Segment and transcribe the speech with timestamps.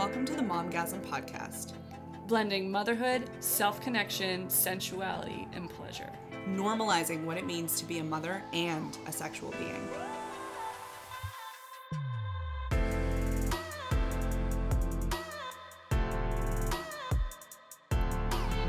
[0.00, 1.74] Welcome to the Momgasm podcast,
[2.26, 6.10] blending motherhood, self connection, sensuality, and pleasure.
[6.48, 9.86] normalizing what it means to be a mother and a sexual being.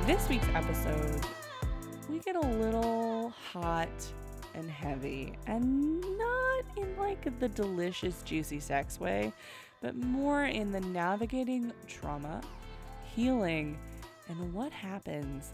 [0.05, 1.26] This week's episode,
[2.09, 3.88] we get a little hot
[4.54, 9.32] and heavy, and not in like the delicious, juicy sex way,
[9.81, 12.41] but more in the navigating trauma,
[13.16, 13.77] healing,
[14.30, 15.54] and what happens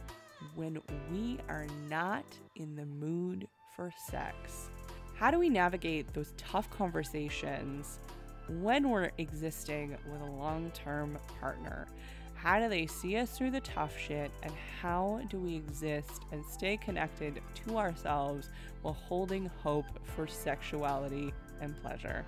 [0.56, 0.80] when
[1.12, 4.70] we are not in the mood for sex.
[5.16, 8.00] How do we navigate those tough conversations
[8.62, 11.88] when we're existing with a long term partner?
[12.36, 14.30] How do they see us through the tough shit?
[14.44, 18.50] And how do we exist and stay connected to ourselves
[18.84, 22.26] while holding hope for sexuality and pleasure?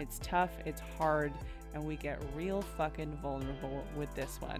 [0.00, 1.30] It's tough, it's hard,
[1.74, 4.58] and we get real fucking vulnerable with this one.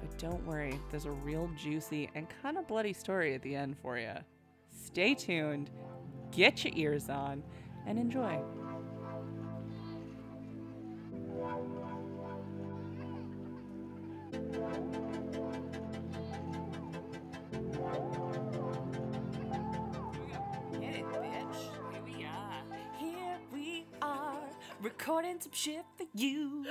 [0.00, 3.76] But don't worry, there's a real juicy and kind of bloody story at the end
[3.80, 4.14] for you.
[4.68, 5.70] Stay tuned,
[6.32, 7.44] get your ears on,
[7.86, 8.40] and enjoy.
[17.72, 18.29] Get
[24.82, 26.64] recording some shit for you.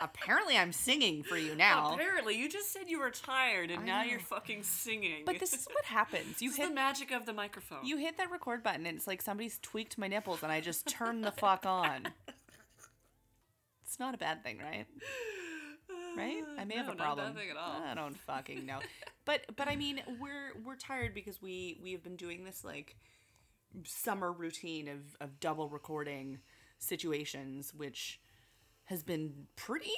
[0.00, 1.92] Apparently, I'm singing for you now.
[1.94, 4.08] Apparently, you just said you were tired, and I now know.
[4.10, 5.24] you're fucking singing.
[5.26, 6.36] But this is what happens.
[6.40, 7.84] You This is hit the magic of the microphone.
[7.84, 10.86] You hit that record button and it's like somebody's tweaked my nipples and I just
[10.86, 12.08] turned the fuck on.
[13.84, 14.86] It's not a bad thing, right?
[16.16, 16.42] Right?
[16.58, 17.26] I may have No, a a problem.
[17.34, 17.82] bad thing at all.
[17.84, 18.78] I don't fucking know.
[19.26, 22.96] But but I mean, we're we're tired because we we have been doing this like
[23.84, 26.38] summer routine of of double recording
[26.80, 28.20] situations which
[28.86, 29.90] has been pretty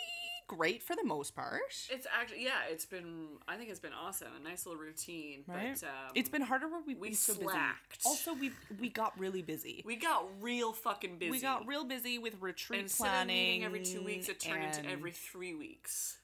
[0.56, 1.60] great for the most part.
[1.90, 2.68] It's actually yeah.
[2.70, 4.28] It's been I think it's been awesome.
[4.38, 5.44] A nice little routine.
[5.46, 5.76] Right?
[5.80, 8.02] But um, it's been harder where we we so slacked.
[8.02, 8.08] busy.
[8.08, 9.82] Also, we we got really busy.
[9.86, 11.30] we got real fucking busy.
[11.30, 13.64] We got real busy with retreat Instead planning.
[13.64, 16.18] of meeting every two weeks, it turned into every three weeks.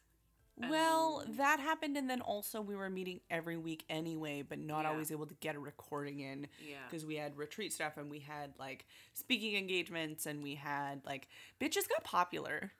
[0.69, 4.83] Well, um, that happened, and then also we were meeting every week anyway, but not
[4.85, 4.91] Yeah.
[4.91, 6.77] always able to get a recording in Yeah.
[6.89, 11.29] because we had retreat stuff and we had like speaking engagements and we had like
[11.61, 12.73] bitches got popular.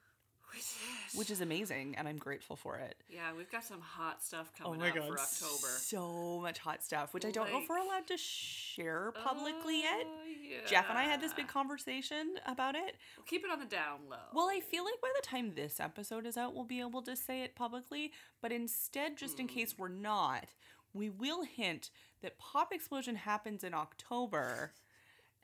[1.15, 2.97] Which is amazing, and I'm grateful for it.
[3.09, 5.67] yeah, we've got some hot stuff Oh coming up for October.
[5.79, 10.03] so much hot stuff, which I don't know if we're allowed to share publicly yet.
[10.07, 10.09] Uh,
[10.49, 10.57] yeah.
[10.67, 12.97] Jeff and I had this big conversation about it.
[13.17, 14.17] We'll keep it on the down low.
[14.35, 17.17] Well, I feel like by the time this episode is out, we'll be able to
[17.17, 18.13] say it publicly.
[18.43, 19.55] But instead, just in Hmm.
[19.55, 20.47] case we're not,
[20.93, 21.91] we will hint
[22.23, 24.73] that Pop Explosion happens in October.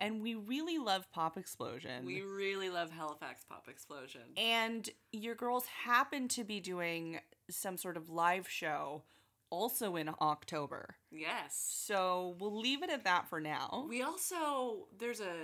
[0.00, 2.05] And we really love Pop Explosion.
[2.05, 4.22] we really love Halifax Pop Explosion.
[4.37, 9.03] and your girls happen to be doing some sort of live show
[9.50, 10.97] also in October.
[11.12, 11.54] yes.
[11.87, 13.87] So we'll leave it at that for now.
[13.88, 15.34] We also there's a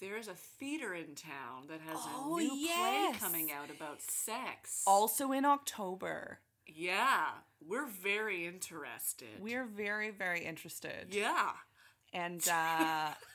[0.00, 3.10] there's a theater in town that has Oh, a new yes.
[3.18, 4.82] play coming out about sex.
[4.86, 6.40] Also in October.
[6.66, 7.26] yeah,
[7.64, 9.28] we're very interested.
[9.40, 11.08] We're very, very interested.
[11.10, 11.50] yeah.
[12.12, 13.10] And uh,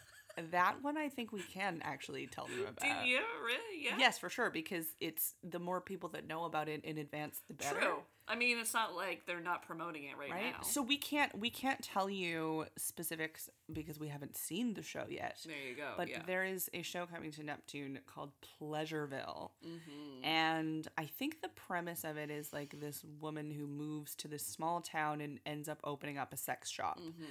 [0.51, 2.79] that one I think we can actually tell them about.
[2.79, 3.85] Do you really?
[3.85, 3.95] Yeah.
[3.97, 7.53] Yes, for sure, because it's the more people that know about it in advance, the
[7.53, 7.79] better.
[7.79, 7.97] True.
[8.27, 10.53] I mean, it's not like they're not promoting it right, Right?
[10.57, 10.63] now.
[10.63, 15.37] So we can't we can't tell you specifics because we haven't seen the show yet.
[15.45, 15.93] there you go.
[15.95, 16.21] But yeah.
[16.25, 19.51] there is a show coming to Neptune called Pleasureville.
[19.63, 20.25] Mm-hmm.
[20.25, 24.43] And I think the premise of it is like this woman who moves to this
[24.45, 26.99] small town and ends up opening up a sex shop.
[26.99, 27.23] Mm-hmm.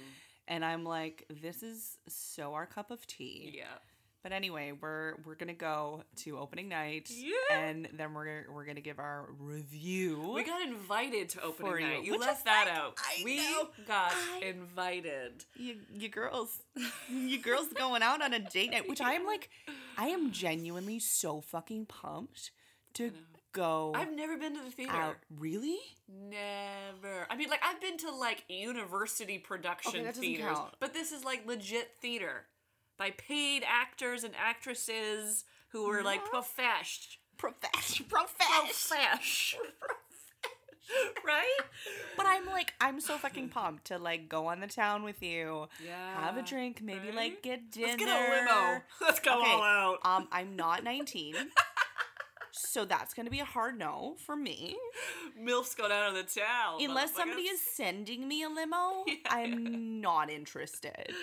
[0.47, 3.53] And I'm like, this is so our cup of tea.
[3.57, 3.65] yeah.
[4.23, 7.35] But anyway, we're we're gonna go to opening night, Yeah.
[7.59, 10.31] and then we're we're gonna give our review.
[10.33, 12.03] We got invited to opening For you, night.
[12.05, 12.97] You left that like- out.
[12.97, 13.69] I we know.
[13.87, 15.45] got I- invited.
[15.55, 16.59] you, you girls,
[17.07, 19.51] you girls going out on a date night, which I am like,
[19.95, 22.49] I am genuinely so fucking pumped
[22.95, 23.11] to
[23.55, 24.93] go I've never been to the theater.
[24.93, 25.15] out.
[25.39, 25.79] Really?
[26.29, 27.25] Never.
[27.29, 30.73] I mean, like I've been to like university production Okay, theaters, count.
[30.79, 32.43] but this is like legit theater
[32.97, 38.77] by paid actors and actresses who were like profesh, Profesh, profesh.
[38.77, 39.55] profesh,
[41.25, 41.57] right?
[42.15, 45.67] But I'm like, I'm so fucking pumped to like go on the town with you,
[45.85, 46.21] Yeah.
[46.23, 47.15] have a drink, maybe right?
[47.15, 47.87] like get dinner.
[47.87, 48.81] Let's get a limo.
[49.01, 49.97] Let's go Okay, all out.
[50.05, 51.35] Um, I'm not 19.
[52.57, 54.77] so that's gonna be a hard no for me.
[55.39, 56.79] Milfs go down to the town.
[56.81, 61.13] Unless somebody is sending me a limo, I'm not interested.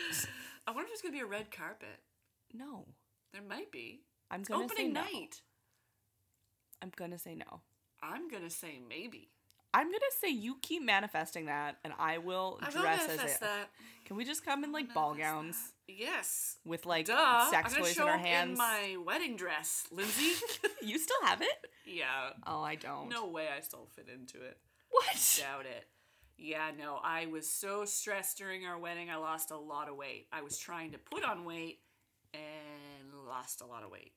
[0.67, 2.01] I wonder if there's gonna be a red carpet.
[2.53, 2.87] No.
[3.33, 4.03] There might be.
[4.31, 5.01] I'm gonna say opening no.
[5.01, 5.43] night.
[6.83, 7.61] I'm gonna say no.
[8.03, 9.29] I'm gonna say maybe.
[9.75, 13.41] I'm gonna say you keep manifesting that, and I will I dress as it.
[13.41, 13.71] that.
[14.05, 15.72] Can we just come in like ball gowns.
[15.89, 16.57] Yes.
[16.65, 17.51] with like Duh.
[17.51, 18.53] sex toys in our hands?
[18.53, 20.33] in my wedding dress, Lindsay.
[20.83, 21.67] you still have it?
[21.87, 22.31] yeah.
[22.47, 23.09] Oh, I don't.
[23.09, 24.59] No way I still fit into it.
[24.91, 25.39] What?
[25.41, 25.87] Doubt it.
[26.39, 29.11] Yeah, no, I was so stressed during our wedding.
[29.11, 30.27] I lost a lot of weight.
[30.33, 31.81] I was trying to put on weight
[32.35, 34.13] and lost a lot of weight.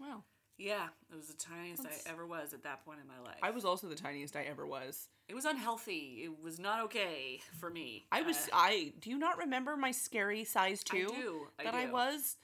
[0.00, 0.22] Wow.
[0.58, 3.38] Yeah, it was the tiniest That's- I ever was at that point in my life.
[3.42, 5.08] I was also the tiniest I ever was.
[5.28, 6.22] It was unhealthy.
[6.24, 8.06] It was not okay for me.
[8.10, 8.36] I was.
[8.48, 11.46] Uh, I do you not remember my scary size I two do.
[11.60, 12.36] I that I was?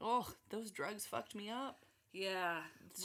[0.00, 1.84] Oh, those drugs fucked me up.
[2.12, 2.58] Yeah,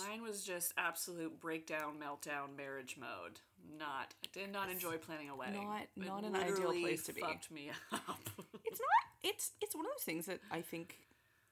[0.07, 3.39] mine was just absolute breakdown, meltdown, marriage mode.
[3.77, 5.63] Not, I did not enjoy planning a wedding.
[5.63, 7.21] Not- It not an ideal place to be.
[7.21, 8.19] Fucked me up.
[8.63, 8.89] It's not.
[9.23, 10.97] It's it's one of those things that I think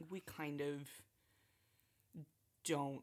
[0.09, 0.89] we kind of
[2.63, 3.01] don't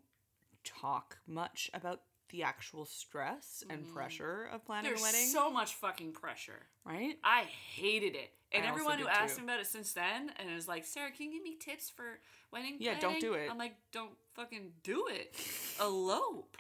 [0.65, 3.95] talk much about the actual stress and mm-hmm.
[3.95, 6.67] pressure of planning There's a wedding, so much fucking pressure.
[6.85, 7.19] right?
[7.25, 7.43] I
[7.75, 8.33] hated it.
[8.53, 9.43] And I everyone who asked too.
[9.43, 12.19] me about it since then and is like, Sarah, can you give me tips for
[12.53, 13.49] wedding Yeah, don't do it.
[13.51, 15.35] I'm like, don't fucking do it.
[15.81, 16.57] Elope.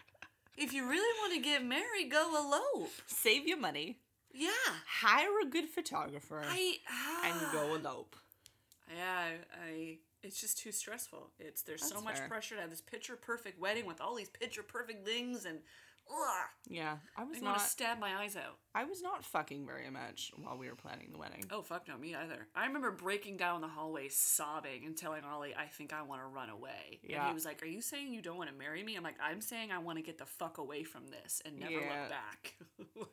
[0.56, 2.90] If you really want to get married, go elope.
[3.06, 3.98] Save your money,
[4.32, 4.50] Yeah.
[4.86, 6.76] hire a good photographer, I
[7.24, 7.76] and go ah.
[7.76, 8.16] elope.
[8.94, 11.30] Yeah, I, I it's just too stressful.
[11.38, 12.28] It's there's so much fair.
[12.28, 15.58] pressure to have this picture perfect wedding with all these picture perfect things and
[16.10, 18.58] ugh, Yeah, I was i want to stab my eyes out.
[18.74, 21.44] I was not fucking very much while we were planning the wedding.
[21.50, 22.48] Oh fuck no, me either.
[22.54, 26.26] I remember breaking down the hallway sobbing and telling Ollie, I think I want to
[26.26, 26.98] run away.
[27.02, 27.20] Yeah.
[27.20, 28.96] And he was like, Are you saying you don't want to marry me?
[28.96, 31.72] I'm like, I'm saying I want to get the fuck away from this and never
[31.72, 31.78] Yeah.
[32.00, 32.54] look back.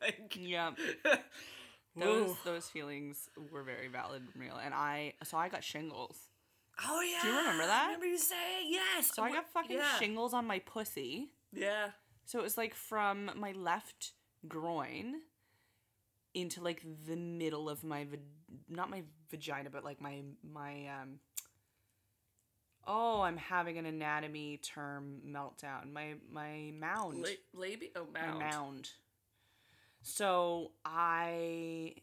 [0.00, 0.72] like Yeah,
[1.96, 4.56] those those feelings were very valid and real.
[4.62, 6.16] And I so I got shingles.
[6.86, 7.22] Oh yeah.
[7.22, 7.86] Do you remember that?
[7.86, 9.10] Remember you saying yes.
[9.14, 9.98] So I got fucking yeah.
[9.98, 11.30] shingles on my pussy.
[11.52, 11.88] Yeah.
[12.24, 14.12] So it was like from my left
[14.46, 15.14] groin
[16.34, 18.06] into like the middle of my
[18.68, 21.18] not my vagina but like my my um
[22.90, 25.92] Oh, I'm having an anatomy term meltdown.
[25.92, 27.22] My my mound.
[27.22, 27.90] La- labia?
[27.94, 28.38] Oh, my mound.
[28.38, 28.90] mound.
[30.02, 31.96] So I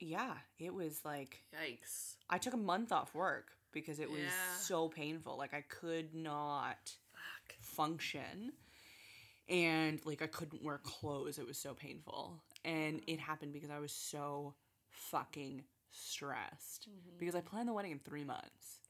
[0.00, 2.14] yeah, it was like Yikes.
[2.30, 4.56] I took a month off work because it was Yeah.
[4.58, 5.36] so painful.
[5.36, 7.56] Like I could not Fuck.
[7.60, 8.52] function
[9.48, 11.38] and like I couldn't wear clothes.
[11.38, 12.42] It was so painful.
[12.64, 14.54] And it happened because I was so
[14.90, 17.18] fucking stressed mm-hmm.
[17.18, 18.80] because I planned the wedding in 3 months.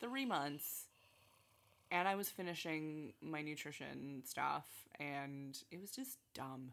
[0.00, 0.86] 3 months.
[1.90, 4.66] And I was finishing my nutrition stuff
[4.98, 6.72] and it was just dumb.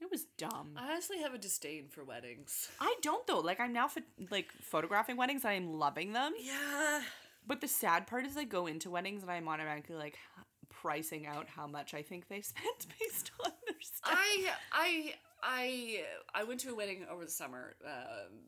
[0.00, 0.72] It was dumb.
[0.76, 2.70] I honestly have a disdain for weddings.
[2.80, 3.40] I don't though.
[3.40, 6.34] Like I'm now pho- like photographing weddings and I'm loving them.
[6.38, 7.02] Yeah.
[7.46, 10.18] But the sad part is I go into weddings and I'm automatically like
[10.68, 14.12] pricing out how much I think they spent based on their stuff.
[14.12, 16.02] I I I
[16.34, 17.76] I went to a wedding over the summer.
[17.84, 18.40] Um,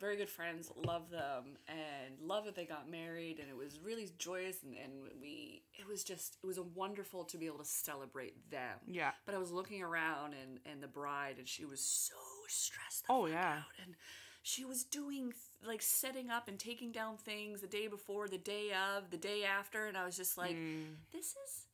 [0.00, 4.08] very good friends, love them, and love that they got married, and it was really
[4.18, 7.64] joyous, and, and we it was just it was a wonderful to be able to
[7.64, 8.78] celebrate them.
[8.86, 9.10] yeah.
[9.26, 12.14] But I was looking around and and the bride, and she was so
[12.48, 13.04] stressed.
[13.08, 13.58] Oh, yeah.
[13.58, 13.94] out, and
[14.42, 15.32] she was doing
[15.66, 19.44] like setting up and taking down things the day before, the day of, the day
[19.44, 20.94] after, and I was just like, Mm.
[21.12, 21.66] this is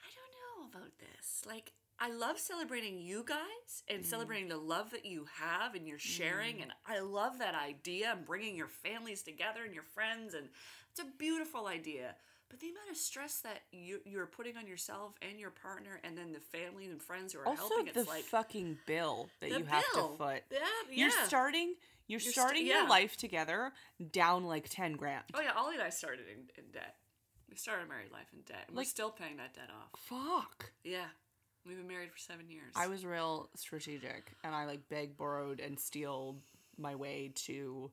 [0.00, 1.42] I don't know about this.
[1.46, 4.06] Like I love celebrating you guys and mm.
[4.06, 6.62] celebrating the love that you have and you're sharing mm.
[6.62, 10.48] and I love that idea and bringing your families together and your friends and
[10.90, 12.14] it's a beautiful idea.
[12.48, 16.16] But the amount of stress that you you're putting on yourself and your partner and
[16.16, 19.50] then the family and friends who are Also helping the it's like fucking bill that
[19.50, 20.42] you have to foot.
[20.50, 20.58] Yeah,
[20.90, 20.96] yeah.
[20.96, 21.74] You're starting
[22.06, 22.80] you're, st- starting yeah.
[22.80, 23.72] your life together
[24.12, 25.24] down like 10 grand.
[25.34, 26.96] Oh yeah, Ollie and I started in, in debt.
[27.50, 28.64] We started married life in debt.
[28.68, 30.00] And Like- we're still paying that debt off.
[30.00, 30.72] Fuck.
[30.82, 31.08] Yeah.
[31.68, 32.72] We've been married for seven years.
[32.74, 36.40] I was real strategic and I like begged, borrowed and stealed
[36.78, 37.90] my way to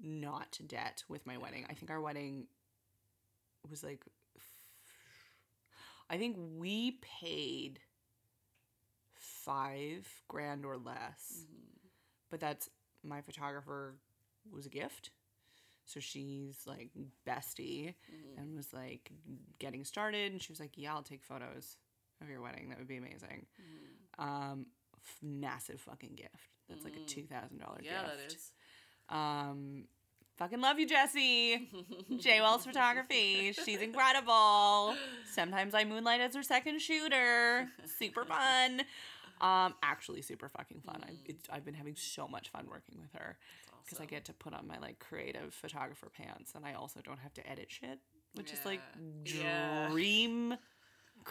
[0.00, 1.66] not debt with my wedding.
[1.68, 2.46] I think our wedding
[3.68, 4.02] was like
[6.08, 7.80] I think we paid
[9.16, 11.42] 5 grand or less.
[11.42, 11.88] Mm-hmm.
[12.30, 12.70] But that's
[13.04, 13.96] my photographer
[14.50, 15.10] was a gift.
[15.84, 16.88] So she's like
[17.26, 18.38] bestie mm-hmm.
[18.38, 19.10] and was like
[19.58, 21.76] getting started and she was like, "Yeah, I'll take photos
[22.20, 22.68] of your wedding.
[22.70, 23.46] That would be amazing."
[24.18, 24.66] Um
[25.08, 26.48] f- massive fucking gift.
[26.68, 27.24] That's like a $2,000
[27.82, 28.16] yeah, gift.
[28.16, 28.52] that is.
[29.08, 29.84] Um,
[30.36, 31.68] fucking love you, Jessie.
[32.18, 33.52] J Wells Photography.
[33.52, 34.94] She's incredible.
[35.32, 37.68] Sometimes I moonlight as her second shooter.
[37.98, 38.82] Super fun.
[39.40, 41.02] Um, actually, super fucking fun.
[41.06, 43.38] I, it's, I've been having so much fun working with her
[43.84, 47.20] because I get to put on my like creative photographer pants, and I also don't
[47.20, 47.98] have to edit shit,
[48.34, 48.80] which is like
[49.24, 50.50] dream.
[50.50, 50.56] Yeah.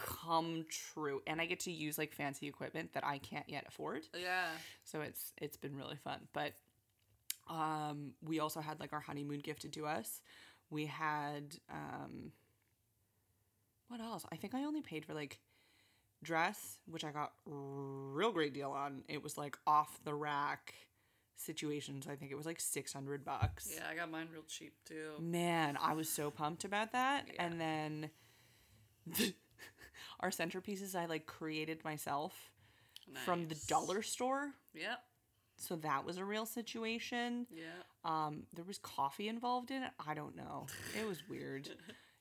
[0.06, 4.02] Come true and I get to use like fancy equipment that I can't yet afford.
[4.18, 4.46] Yeah.
[4.84, 6.20] So it's it's been really fun.
[6.32, 6.52] But
[7.48, 10.20] um we also had like our honeymoon gifted to us.
[10.70, 12.32] We had um
[13.88, 14.24] what else?
[14.30, 15.38] I think I only paid for like
[16.22, 19.02] dress, which I got real great deal on.
[19.08, 20.74] It was like off the rack
[21.36, 22.06] situations.
[22.10, 23.70] I think it was like 600 bucks.
[23.74, 25.12] Yeah, I got mine real cheap too.
[25.20, 27.26] Man, I was so pumped about that.
[27.32, 27.46] Yeah.
[27.46, 28.10] And then
[30.20, 32.34] our centerpieces I like created myself
[33.24, 34.50] from the dollar store.
[34.74, 34.98] Yep.
[35.56, 37.46] So that was a real situation.
[37.50, 37.62] Yeah.
[38.04, 39.90] Um, there was coffee involved in it.
[40.06, 40.66] I don't know.
[40.98, 41.68] It was weird.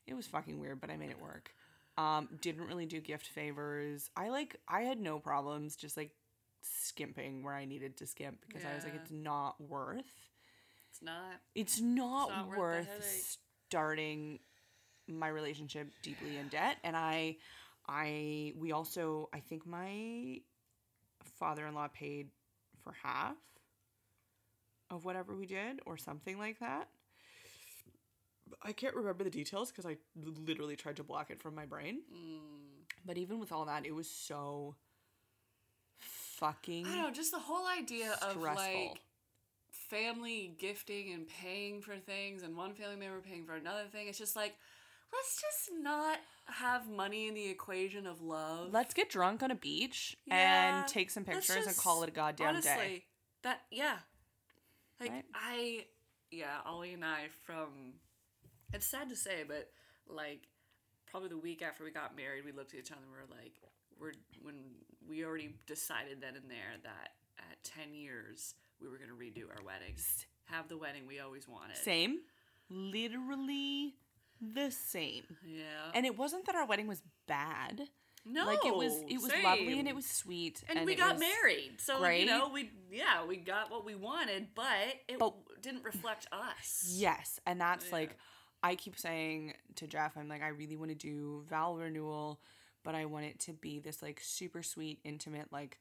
[0.07, 1.51] it was fucking weird, but I made it work.
[1.97, 4.09] Um, didn't really do gift favors.
[4.15, 6.11] I like I had no problems just like
[6.61, 10.03] skimping where I needed to skimp because I was like it's not worth
[10.91, 11.21] It's not.
[11.55, 13.37] it's not, not worth worth
[13.69, 14.39] starting
[15.07, 17.37] my relationship deeply in debt and i
[17.87, 20.39] i we also i think my
[21.23, 22.29] father-in-law paid
[22.83, 23.35] for half
[24.89, 26.87] of whatever we did or something like that
[28.63, 29.97] i can't remember the details because i
[30.45, 32.85] literally tried to block it from my brain Mm.
[33.05, 34.75] but even with all that it was so
[35.97, 39.01] fucking I don't know, just the whole idea of like
[39.71, 44.07] family gifting and paying for things and one family member paying for another thing.
[44.07, 44.55] It's just like,
[45.13, 48.71] let's just not have money in the equation of love.
[48.71, 52.11] let's get drunk on a beach Yeah, and take some pictures and call it a
[52.11, 53.05] goddamn honestly, day
[53.43, 53.97] That yeah.
[54.99, 55.25] Like Right?
[55.33, 55.85] I
[56.31, 57.93] yeah, Ollie and I from
[58.73, 59.69] it's sad to say, but
[60.09, 60.47] like
[61.09, 63.41] probably the week after we got married, we looked at each other and we were
[63.41, 63.53] like,
[63.99, 64.55] we're when
[65.07, 69.63] we already decided then and there that at ten years we were gonna redo our
[69.63, 70.25] weddings.
[70.45, 71.77] Have the wedding we always wanted.
[71.77, 72.19] Same.
[72.69, 73.95] Literally
[74.41, 75.23] the same.
[75.45, 75.91] Yeah.
[75.93, 77.89] And it wasn't that our wedding was bad.
[78.25, 80.63] no, like it was it was lovely and it was sweet.
[80.69, 82.21] and, we got married so great.
[82.21, 84.67] you know we yeah we got what we wanted but
[85.07, 87.39] it But- didn't reflect us Yes.
[87.45, 87.91] And that's Yeah.
[87.99, 88.17] like
[88.63, 92.41] I keep saying to Jeff, I'm like, I really want to do vow renewal,
[92.83, 95.79] but I want it to be this like super sweet, intimate, like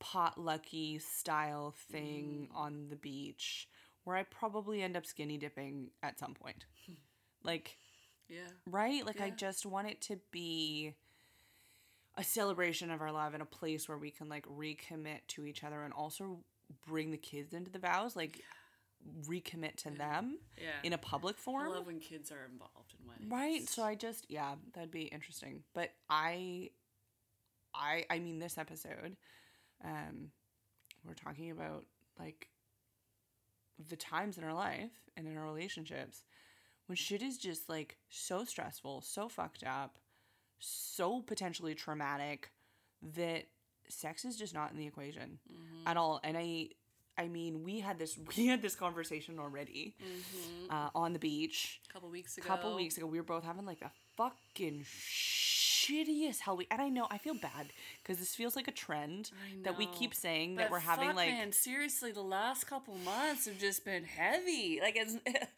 [0.00, 2.56] potlucky style thing Mm.
[2.56, 3.68] on the beach
[4.04, 6.64] where I probably end up skinny dipping at some point.
[7.42, 7.78] like
[8.30, 9.04] yeah right?
[9.04, 10.94] Like I just want it to be
[12.16, 15.64] a celebration of our love and a place where we can like recommit to each
[15.64, 16.40] other and also
[16.86, 18.40] bring the kids into the vows, like
[19.26, 21.68] recommit to them yeah in a public I form.
[21.70, 23.68] love when kids are involved in weddings Right.
[23.68, 25.62] So I just yeah, that'd be interesting.
[25.74, 26.70] But I
[27.74, 29.16] I I mean this episode
[29.84, 30.30] um
[31.06, 31.86] we're talking about
[32.18, 32.48] like
[33.88, 36.22] the times in our life and in our relationships
[36.90, 39.96] when shit is just like so stressful, so fucked up,
[40.58, 42.50] so potentially traumatic
[43.14, 43.44] that
[43.88, 45.86] sex is just not in the equation Mhm.
[45.86, 46.18] at all.
[46.24, 46.70] And I
[47.18, 50.70] I mean, we had this we had this conversation already Mhm.
[50.72, 52.44] uh, on the beach a couple weeks ago.
[52.44, 56.80] a couple weeks ago we were both having like a fucking shittiest hell week and
[56.80, 59.30] i know i feel bad because this feels like a trend
[59.64, 63.46] that we keep saying that we're having fuck, like man, seriously the last couple months
[63.46, 65.16] have just been heavy like it's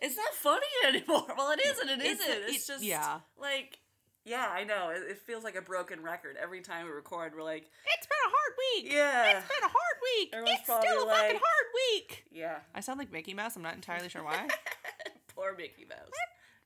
[0.00, 1.26] it's not funny anymore.
[1.36, 2.42] Well it isn't it It's- isn't.
[2.48, 3.20] it's it- just yeah.
[3.40, 3.78] like
[4.24, 4.90] yeah i know.
[4.90, 7.32] It, it feels like a broken record every time we record.
[7.36, 7.62] We're like
[7.96, 8.92] it's been a hard week.
[8.92, 9.38] Yeah.
[9.38, 10.28] It's been a hard week.
[10.32, 12.24] Everyone's it's still a fucking hard week.
[12.32, 12.58] yeah.
[12.74, 13.56] I sound like mickey mouse.
[13.56, 14.46] I'm not entirely sure why.
[15.34, 16.10] Poor Mickey Mouse.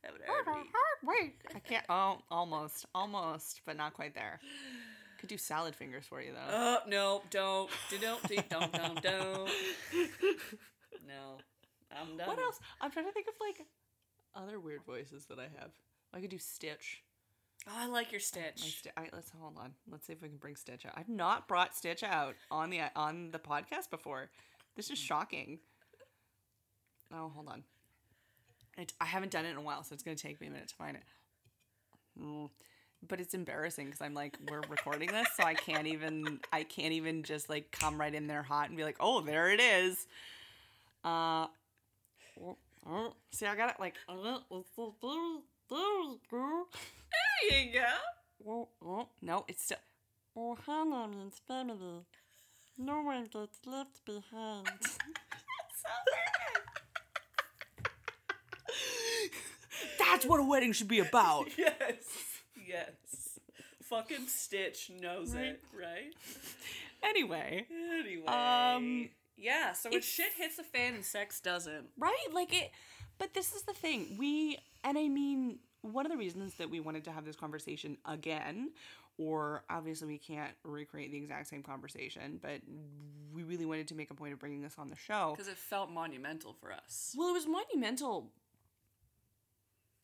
[0.03, 0.67] Having a hard hard
[1.07, 1.41] week.
[1.55, 4.41] i can't oh almost almost but not quite there.
[5.21, 6.53] Could do salad fingers for you though.
[6.53, 7.23] Oh no!
[7.31, 7.71] Don't.
[7.91, 9.51] Do don't don't don't don't.
[11.07, 11.39] No,
[12.01, 12.27] I'm done.
[12.27, 13.67] what else i'm trying to think of like
[14.35, 15.71] other weird voices that i have
[16.15, 17.03] i could do stitch
[17.69, 18.79] Oh, I like your stitch.
[18.79, 19.75] sti- let's hold on.
[19.89, 20.95] Let's see if we can bring Stitch out.
[20.97, 24.31] I've not brought Stitch out on the on the podcast before.
[24.75, 25.61] This is shocking.
[27.15, 27.63] Oh, hold on.
[28.77, 30.69] It, I haven't done it in a while, so it's gonna take me a minute
[30.69, 31.05] to find it.
[32.21, 32.51] Mm.
[33.07, 36.41] But it's embarrassing because I'm like, we're recording this, so I can't even.
[36.53, 39.51] I can't even just like come right in there hot and be like, oh, there
[39.51, 40.07] it is.
[41.05, 41.47] Uh.
[43.31, 43.95] See, I got it like.
[47.51, 47.87] There you go.
[48.49, 49.79] Oh, oh, no, it's still.
[50.37, 52.05] Oh, Hannah means family.
[52.79, 54.69] No one gets left behind.
[59.99, 61.49] That's what a wedding should be about.
[61.59, 62.05] Yes.
[62.67, 63.39] Yes.
[63.83, 66.15] Fucking Stitch knows it, right?
[67.03, 67.67] Anyway,
[68.01, 68.27] Anyway.
[68.27, 69.11] Um,
[69.43, 69.73] Yeah.
[69.73, 71.89] So when it's- shit hits the fan and sex doesn't.
[71.99, 72.27] right?
[72.33, 72.71] Like it.
[73.19, 74.17] But this is the thing.
[74.19, 77.99] We, and I mean, one of the reasons that we wanted to have this conversation
[78.07, 78.71] again,
[79.19, 82.61] or obviously we can't recreate the exact same conversation, but
[83.35, 85.35] we really wanted to make a point of bringing this on the show.
[85.37, 87.15] Because it felt monumental for us.
[87.17, 88.31] Well, it was monumental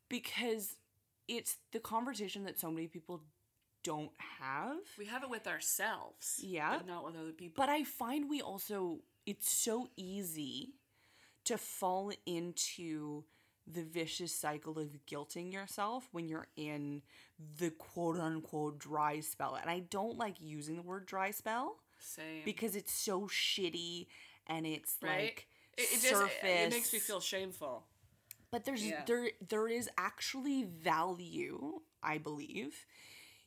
[0.09, 0.77] because
[1.27, 3.23] it's the conversation that so many people
[3.85, 4.77] don't have.
[4.99, 6.41] We have it with ourselves.
[6.43, 6.77] Yeah.
[6.79, 7.63] But not with other people.
[7.63, 8.99] But I find we also,
[9.29, 10.71] it's so easy
[11.45, 13.25] to fall into
[13.71, 17.03] the vicious cycle of guilting yourself when you're in
[17.59, 19.57] the quote unquote dry spell.
[19.61, 22.43] And I don't like using the word dry spell Same.
[22.47, 24.07] because it's so shitty
[24.47, 25.19] and it's right?
[25.25, 26.31] like it, it surface.
[26.41, 27.85] just it, makes me feel shameful.
[28.51, 29.03] But there's Yeah.
[29.07, 32.87] there there is actually value, I believe,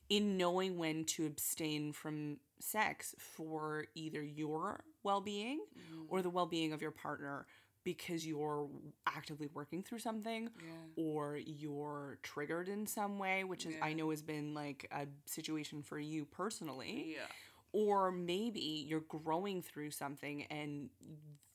[0.10, 6.03] in knowing when to abstain from sex for either your well-being Mm-hmm.
[6.10, 7.46] or the well-being of your partner
[7.84, 8.70] because you're
[9.08, 10.72] actively working through something Yeah.
[11.03, 15.81] or you're triggered in some way, which is I know has been like a situation
[15.81, 17.25] for you personally Yeah.
[17.74, 20.89] or maybe you're growing through something and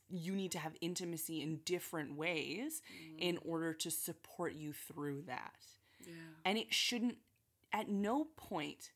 [0.08, 2.80] you need to have intimacy in different ways
[3.18, 5.54] in order to support you through that.
[6.00, 6.12] Yeah.
[6.44, 7.18] And it shouldn't,
[7.72, 8.92] at no point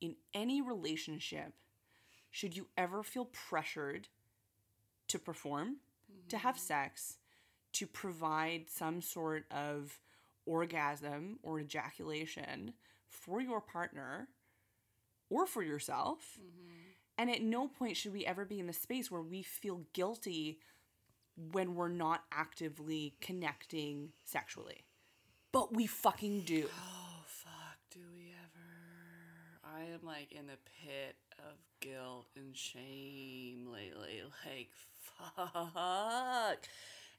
[0.00, 1.52] in any relationship
[2.32, 4.08] should you ever feel pressured
[5.06, 5.76] to perform,
[6.28, 6.62] to have mm-hmm.
[6.62, 7.18] sex,
[7.74, 10.00] to provide some sort of
[10.46, 12.72] orgasm or ejaculation
[13.08, 14.28] for your partner
[15.30, 16.38] or for yourself.
[16.40, 16.72] Mm-hmm.
[17.18, 20.58] And at no point should we ever be in the space where we feel guilty
[21.52, 24.84] when we're not actively connecting sexually.
[25.52, 26.68] But we fucking do.
[26.68, 29.76] Oh fuck, do we ever?
[29.76, 31.16] I am like in the pit
[31.48, 34.22] of guilt and shame lately.
[34.46, 34.70] Like
[35.00, 36.66] fuck.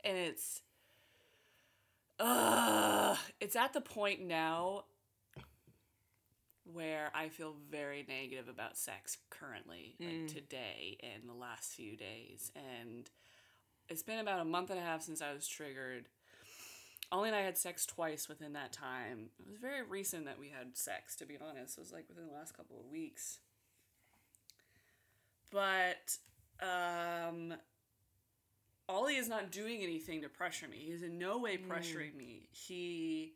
[0.03, 0.61] And it's
[2.19, 4.85] uh it's at the point now
[6.71, 12.51] where I feel very negative about sex currently, like today and the last few days.
[12.55, 13.09] And
[13.89, 16.07] it's been about a month and a half since I was triggered.
[17.11, 19.29] Ollie and I had sex twice within that time.
[19.39, 21.77] It was very recent that we had sex, to be honest.
[21.77, 23.39] It was like within the last couple of weeks.
[25.53, 26.17] But
[26.61, 27.53] um
[28.89, 30.77] Ollie is not doing anything to pressure me.
[30.77, 32.49] He's in no way pressuring me.
[32.51, 33.35] He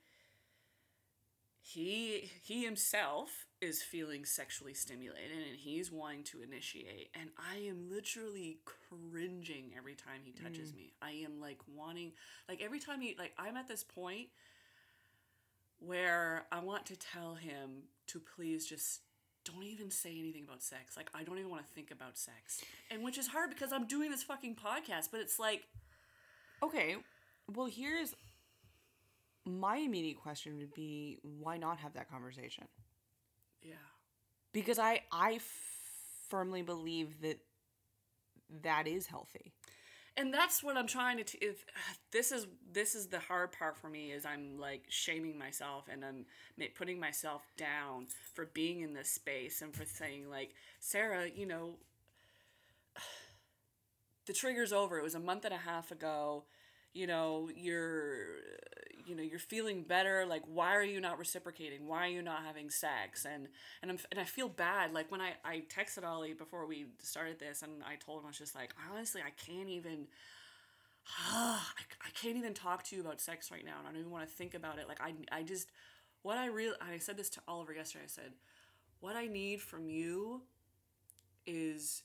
[1.68, 7.90] he he himself is feeling sexually stimulated and he's wanting to initiate and i am
[7.90, 12.14] literally cringing every time he touches me i am like wanting
[12.48, 14.28] like every time he like i'm at this point
[15.80, 19.02] where i want to tell him to please just
[19.48, 22.62] don't even say anything about sex like i don't even want to think about sex
[22.92, 25.64] and which is hard because i'm doing this fucking podcast but it's like
[26.64, 26.96] Okay,
[27.54, 28.16] well, here's
[29.46, 32.66] my immediate question would be why not have that conversation?
[33.62, 33.74] yeah
[34.54, 35.40] Because I I
[36.30, 37.40] firmly believe that
[38.64, 39.52] that is healthy.
[40.18, 41.66] And that's what i'm trying to t- if
[42.12, 46.04] this is this is the hard part for me is i'm like shaming myself and
[46.04, 46.26] i'm
[46.76, 51.76] putting myself down for being in this space and for saying like sarah you know
[54.26, 54.98] the trigger's over.
[54.98, 56.44] It was a month and a half ago.
[56.94, 58.38] You know you're
[59.08, 61.88] you know you're feeling better like why are you not reciprocating?
[61.88, 63.26] Why are you not having sex?
[63.26, 63.48] And
[63.82, 64.94] and I'm and I feel bad.
[64.94, 68.30] Like when I I texted Ollie before we started this and I told him I
[68.30, 70.08] was just like honestly I can't even
[71.32, 71.60] I,
[72.06, 73.76] I can't even talk to you about sex right now.
[73.80, 74.88] And I don't even want to think about it.
[74.88, 75.68] Like I I just
[76.22, 78.04] what I really I said this to Oliver yesterday.
[78.06, 78.34] I said
[79.00, 80.42] what I need from you
[81.46, 82.04] is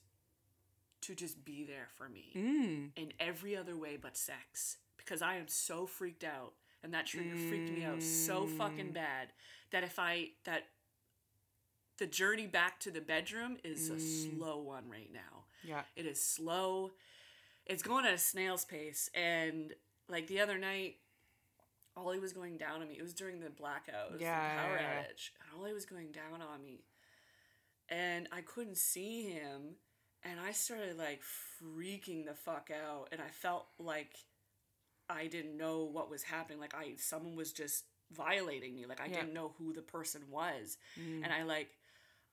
[1.01, 2.91] to just be there for me Mm.
[2.97, 7.37] in every other way but sex because I am so freaked out and that trigger
[7.37, 8.95] freaked me out so fucking mm.
[8.95, 9.29] bad
[9.71, 10.65] that if I that
[11.99, 14.37] the journey back to the bedroom is a mm.
[14.37, 15.45] slow one right now.
[15.63, 15.83] Yeah.
[15.95, 16.91] It is slow.
[17.67, 19.73] It's going at a snail's pace and
[20.09, 20.97] like the other night
[21.97, 22.97] Ollie was going down on me.
[22.99, 24.19] It was during the blackout.
[24.19, 25.03] Yeah, the power yeah.
[25.03, 25.31] outage.
[25.41, 26.85] And Ollie was going down on me.
[27.89, 29.77] And I couldn't see him
[30.25, 31.21] and I started like
[31.63, 34.17] freaking the fuck out and I felt like
[35.09, 36.59] I didn't know what was happening.
[36.61, 38.87] Like I someone was just violating me.
[38.87, 39.21] Like I Yeah.
[39.21, 40.77] didn't know who the person was.
[41.01, 41.25] Mm.
[41.25, 41.71] and I like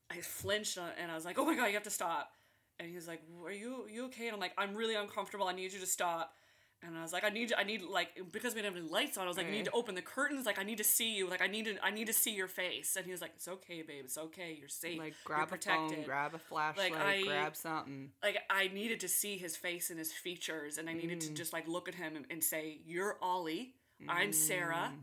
[0.10, 2.32] I flinched and I was like oh my god you have to stop.
[2.80, 4.28] And he was like are you you okay?
[4.28, 5.48] And I'm like I'm really uncomfortable.
[5.48, 6.34] I need you to stop
[6.82, 9.18] and I was like I need I need like because we didn't have any lights
[9.18, 11.14] on I was like I need to open the curtains like I need to see
[11.16, 13.32] you like I need to I need to see your face and he was like
[13.36, 16.94] it's okay babe it's okay you're safe Like you're grab a phone, grab a flashlight,
[16.96, 18.12] I- grab something.
[18.24, 21.52] like I needed to see his face and his features, and I needed to just
[21.54, 23.74] like look at him and, and say, "You're Ollie.
[24.08, 24.94] I'm Sarah.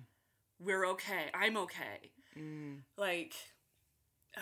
[0.58, 1.26] we're okay.
[1.34, 2.10] I'm okay.
[2.38, 2.78] Mm.
[2.96, 3.34] Like,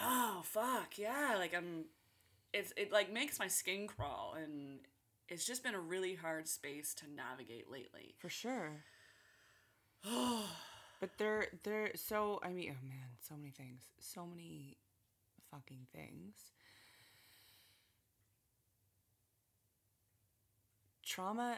[0.00, 1.34] oh fuck yeah!
[1.36, 1.86] Like I'm,
[2.52, 4.78] it's it like makes my skin crawl, and
[5.28, 8.14] it's just been a really hard space to navigate lately.
[8.18, 8.84] For sure.
[11.00, 11.92] but there, there.
[11.94, 14.76] So I mean, oh man, so many things, so many
[15.50, 16.34] fucking things.
[21.04, 21.56] Trauma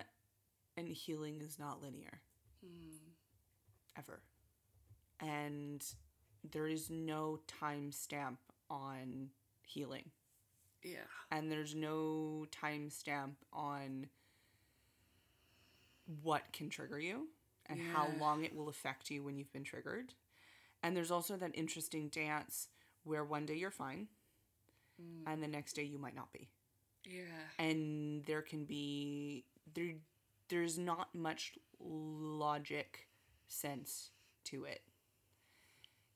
[0.76, 2.20] and healing is not linear.
[2.64, 2.96] Hmm.
[3.98, 4.20] Ever.
[5.20, 5.82] And
[6.50, 9.30] there is no time stamp on
[9.62, 10.10] healing.
[10.86, 10.98] Yeah.
[11.30, 14.06] and there's no timestamp on
[16.22, 17.28] what can trigger you
[17.68, 20.14] and how long it will affect you when you've been triggered.
[20.82, 22.68] And there's also that interesting dance
[23.04, 24.06] where one day you're fine
[25.00, 25.30] mm.
[25.30, 26.48] and the next day you might not be.
[27.04, 27.22] Yeah.
[27.58, 29.44] And there can be
[29.74, 29.94] there
[30.48, 33.08] there's not much logic
[33.48, 34.10] sense
[34.44, 34.82] to it.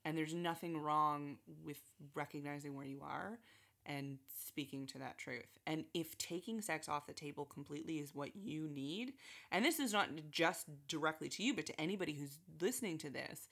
[0.04, 1.78] And there's nothing wrong with
[2.14, 3.38] recognizing where you are
[3.86, 5.58] and speaking to that truth.
[5.66, 9.14] And if taking sex off the table completely is what you need,
[9.50, 13.48] and this is not just directly to you, but to anybody who's listening to this,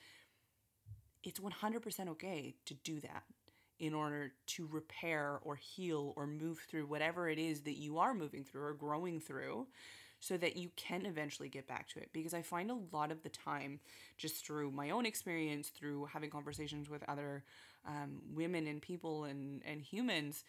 [1.24, 3.24] it's 100% okay to do that
[3.78, 8.12] in order to repair or heal or move through whatever it is that you are
[8.12, 9.66] moving through or growing through
[10.20, 13.22] so that you can eventually get back to it because i find a lot of
[13.22, 13.78] the time
[14.16, 17.44] just through my own experience through having conversations with other
[17.86, 20.44] um, women and people and, and humans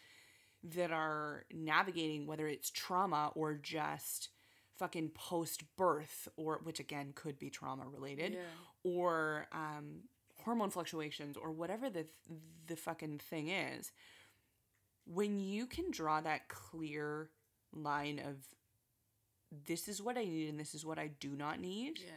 [0.62, 4.28] that are navigating whether it's trauma or just
[4.76, 8.40] fucking post birth or which again could be trauma related Yeah.
[8.84, 10.02] or um,
[10.44, 12.06] hormone fluctuations or whatever the
[12.66, 13.90] the fucking thing is
[15.06, 17.30] when you can draw that clear
[17.74, 18.36] line of
[19.66, 22.12] this is what I need and this is what I do not need Yeah.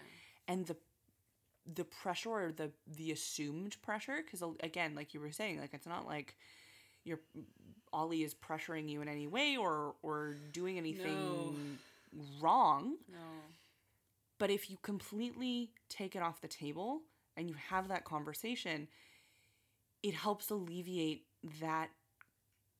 [0.48, 0.78] and the
[1.72, 5.74] the pressure or the the assumed pressure because uh, again like you were saying like
[5.74, 6.36] it's not like
[7.06, 7.20] your
[7.94, 11.78] ollie is pressuring you in any way or or doing anything
[12.42, 12.96] wrong.
[13.10, 13.18] No.
[14.40, 17.02] but if you completely take it off the table
[17.38, 18.88] and you have that conversation
[20.04, 21.26] it helps alleviate
[21.62, 21.90] that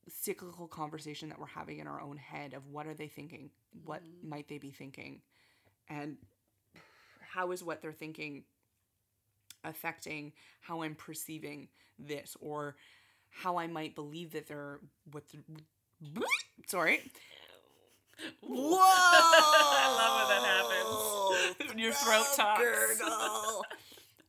[0.08, 3.50] cyclical conversation that we're having in our own head of what are they thinking?
[3.84, 4.28] What mm-hmm.
[4.28, 5.22] might they be thinking?
[5.88, 6.18] And
[7.20, 8.44] how is what they're thinking
[9.64, 12.76] affecting how i'm perceiving this or
[13.30, 14.80] how i might believe that they're
[15.12, 15.38] what the,
[16.66, 17.00] sorry
[18.40, 18.78] Whoa!
[18.80, 21.80] I love when that happens.
[21.80, 22.60] Your throat talks.
[22.60, 23.64] Gurgle.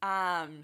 [0.02, 0.64] um,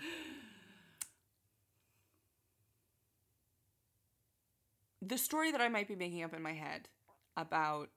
[5.01, 6.87] the story that I might be making up in my head
[7.37, 7.89] about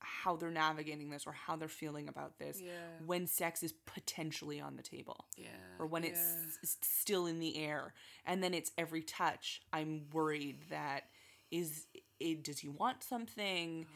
[0.00, 2.72] how they're navigating this or how they're feeling about this Yeah.
[3.04, 5.48] when sex is potentially on the table Yeah.
[5.78, 6.18] or when it's
[6.62, 7.94] s- still in the air.
[8.24, 9.60] And then it's every touch.
[9.72, 11.10] I'm worried that
[11.50, 11.86] is
[12.20, 13.86] it, does he want something?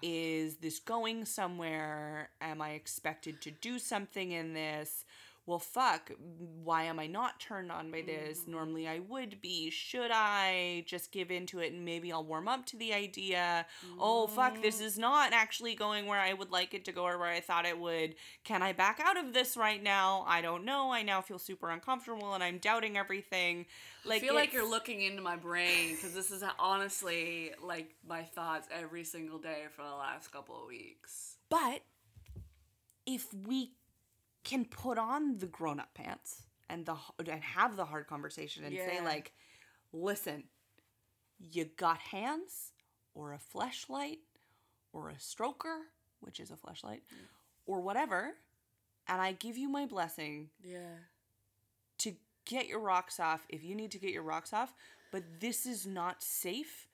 [0.00, 2.30] Is this going somewhere?
[2.40, 5.04] Am i expected to do something in this
[5.46, 6.12] well fuck
[6.62, 8.40] why am i not turned on by this?
[8.40, 8.48] Mm.
[8.48, 9.70] Normally i would be.
[9.70, 13.66] Should i just give into it and maybe i'll warm up to the idea?
[13.98, 17.18] Oh fuck this is not actually going where i would like it to go or
[17.18, 18.14] where i thought it would.
[18.44, 20.24] Can i back out of this right now?
[20.28, 20.92] I don't know.
[20.92, 23.66] I now feel super uncomfortable and i'm doubting everything.
[24.04, 28.22] Like I feel like you're looking into my brain because this is honestly like my
[28.22, 31.36] thoughts every single day for the last couple of weeks.
[31.48, 31.82] But
[33.06, 33.72] if we
[34.44, 38.76] can put on the grown up pants and the and have the hard conversation and
[38.76, 39.32] say like,
[39.92, 40.44] listen,
[41.38, 42.72] you got hands
[43.14, 44.18] or a fleshlight
[44.92, 45.80] or a stroker,
[46.20, 47.26] which is a fleshlight, mm.
[47.66, 48.32] or whatever,
[49.08, 50.96] and I give you my blessing Yeah.
[51.98, 54.74] to get your rocks off if you need to get your rocks off,
[55.10, 56.88] but this is not safe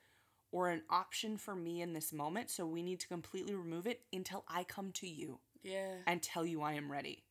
[0.51, 4.03] or an option for me in this moment, so we need to completely remove it
[4.13, 5.97] until I come to you Yeah.
[6.07, 7.25] and tell you I am ready.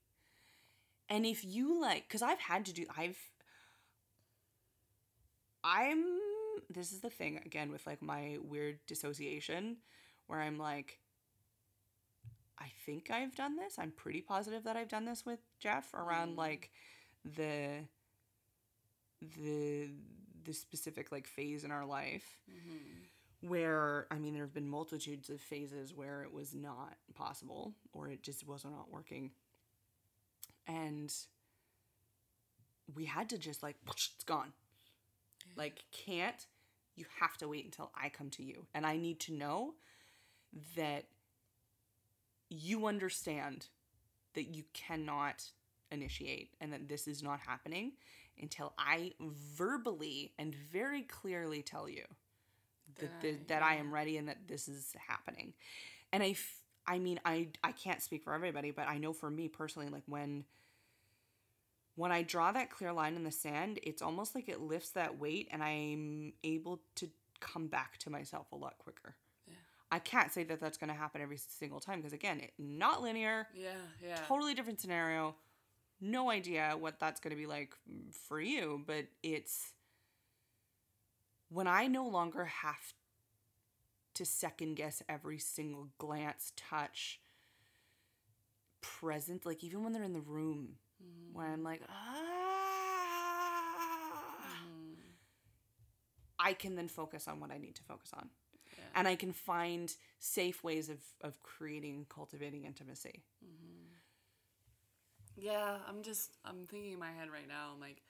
[1.10, 3.17] And if you like, because I've had to do, I've,
[5.63, 6.04] I'm,
[6.70, 9.78] this is the thing again with like my weird dissociation
[10.28, 11.00] where I'm like,
[12.60, 13.78] I think I've done this.
[13.78, 16.38] I'm pretty positive that I've done this with Jeff around mm.
[16.38, 16.72] like
[17.24, 17.86] the,
[19.22, 19.89] the,
[20.43, 23.48] the specific like phase in our life mm-hmm.
[23.48, 28.10] where I mean there have been multitudes of phases where it was not possible or
[28.10, 29.32] it just was not working.
[30.67, 31.13] And
[32.93, 34.53] we had to just like it's gone.
[35.56, 36.45] Like can't
[36.95, 39.73] you have to wait until I come to you and I need to know
[40.75, 41.06] that
[42.49, 43.67] you understand
[44.34, 45.43] that you cannot
[45.91, 47.93] initiate and that this is not happening
[48.41, 52.03] until I verbally and very clearly tell you
[52.99, 55.53] that that, I- that I am ready and that this is happening.
[56.12, 59.30] And I f- I mean I I can't speak for everybody, but I know for
[59.30, 60.45] me personally like when
[61.95, 65.17] when I draw that clear line in the sand, it's almost like it lifts that
[65.19, 69.15] weight and I'm able to come back to myself a lot quicker.
[69.47, 69.56] Yeah.
[69.91, 73.02] I can't say that that's going to happen every single time because again, it, not
[73.02, 73.69] linear, Yeah,
[74.00, 74.19] yeah.
[74.28, 75.36] totally different scenario.
[76.00, 77.73] No idea what that's going to be like
[78.28, 79.71] for you, but it's
[81.50, 82.93] when I no longer have
[84.17, 87.19] to second guess every single glance, touch,
[88.82, 90.77] present, like even when they're in the room,
[91.34, 91.93] when I'm like, ah,
[94.65, 94.95] Mm,
[96.39, 98.30] I can then focus on what I need to focus on.
[98.77, 98.84] yeah.
[98.95, 103.23] And I can find safe ways of, of creating, cultivating intimacy.
[105.36, 107.71] Yeah, I'm just I'm thinking in my head right now.
[107.73, 108.01] I'm like,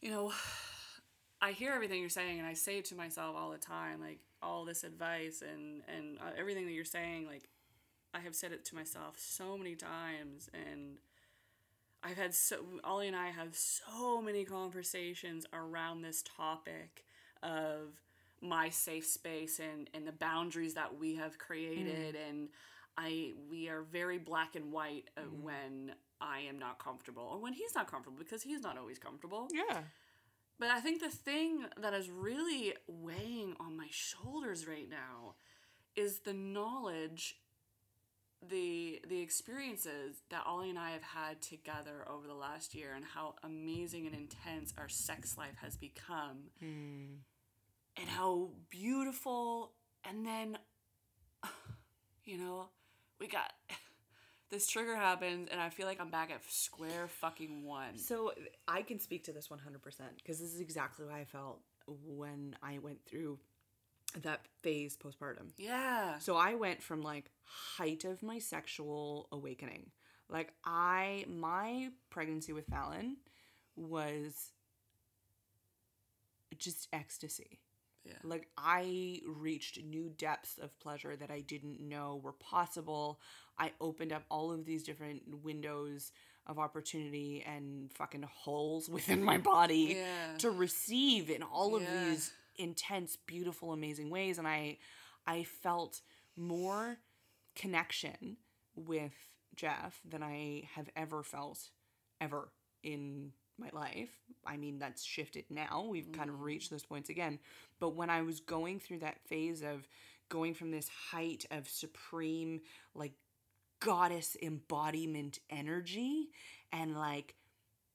[0.00, 0.32] you know,
[1.40, 4.64] I hear everything you're saying, and I say to myself all the time, like all
[4.64, 7.26] this advice and and uh, everything that you're saying.
[7.26, 7.48] Like,
[8.14, 10.98] I have said it to myself so many times, and
[12.02, 17.04] I've had so Ollie and I have so many conversations around this topic
[17.42, 18.00] of
[18.40, 22.48] my safe space and and the boundaries that we have created and
[22.96, 27.52] I we are very black and white uh, when I am not comfortable or when
[27.52, 29.48] he's not comfortable because he's not always comfortable.
[29.52, 29.82] Yeah.
[30.58, 35.34] But I think the thing that is really weighing on my shoulders right now
[35.94, 37.36] is the knowledge
[38.46, 43.04] the the experiences that Ollie and I have had together over the last year and
[43.04, 46.50] how amazing and intense our sex life has become.
[46.60, 47.16] Hmm.
[47.96, 49.72] And how beautiful
[50.04, 50.58] and then
[52.24, 52.68] you know
[53.18, 53.52] we got
[54.50, 57.96] this trigger happens and I feel like I'm back at square fucking one.
[57.96, 58.32] So
[58.66, 59.58] I can speak to this 100%
[60.16, 63.38] because this is exactly how I felt when I went through
[64.22, 65.50] that phase postpartum.
[65.56, 66.18] Yeah.
[66.18, 69.90] So I went from like height of my sexual awakening.
[70.28, 73.16] Like I my pregnancy with Fallon
[73.76, 74.52] was
[76.58, 77.60] just ecstasy.
[78.08, 78.14] Yeah.
[78.24, 83.20] Like I reached new depths of pleasure that I didn't know were possible.
[83.58, 86.10] I opened up all of these different windows
[86.46, 90.36] of opportunity and fucking holes within my body Yeah.
[90.38, 92.04] to receive in all of Yeah.
[92.04, 94.38] these intense, beautiful, amazing ways.
[94.38, 94.78] And I
[95.26, 96.00] I felt
[96.36, 96.98] more
[97.54, 98.38] connection
[98.74, 99.12] with
[99.56, 101.68] Jeff than I have ever felt
[102.20, 104.10] ever in my life.
[104.46, 105.86] I mean, that's shifted now.
[105.88, 106.42] We've kind of mm.
[106.42, 107.38] reached those points again.
[107.80, 109.86] But when I was going through that phase of
[110.28, 112.60] going from this height of supreme,
[112.94, 113.12] like,
[113.80, 116.30] goddess embodiment energy
[116.72, 117.34] and like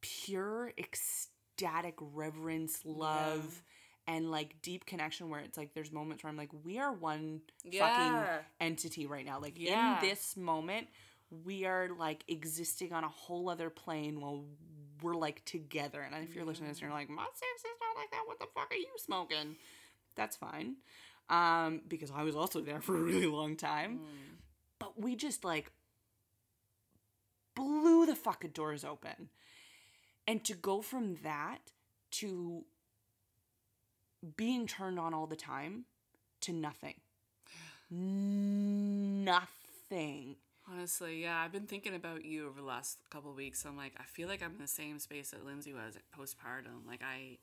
[0.02, 3.62] pure ecstatic reverence, love,
[4.08, 7.42] and like deep connection where it's like there's moments where I'm like, we are one
[7.64, 7.88] Yeah.
[7.88, 9.40] fucking entity right now.
[9.40, 10.02] Like Yeah.
[10.02, 10.88] in this moment,
[11.30, 14.46] we are like existing on a whole other plane while
[15.04, 16.02] we're like together.
[16.02, 18.24] And if you're listening to this and you're like, my sex is not like that,
[18.26, 19.58] what the fuck are you smoking?
[20.16, 20.78] That's fine.
[21.30, 24.00] Um, because I was also there for a really long time.
[24.80, 25.72] But we just like
[27.56, 29.30] blew the fucking doors open.
[30.28, 31.60] And to go from that
[32.12, 32.64] to
[34.38, 35.86] being turned on all the time
[36.42, 36.96] to nothing.
[39.26, 40.38] Nothing.
[40.72, 43.66] Honestly, yeah, I've been thinking about you over the last couple of weeks.
[43.66, 46.88] I'm like, I feel like I'm in the same space that Lindsay was at postpartum.
[46.88, 47.38] Like, I,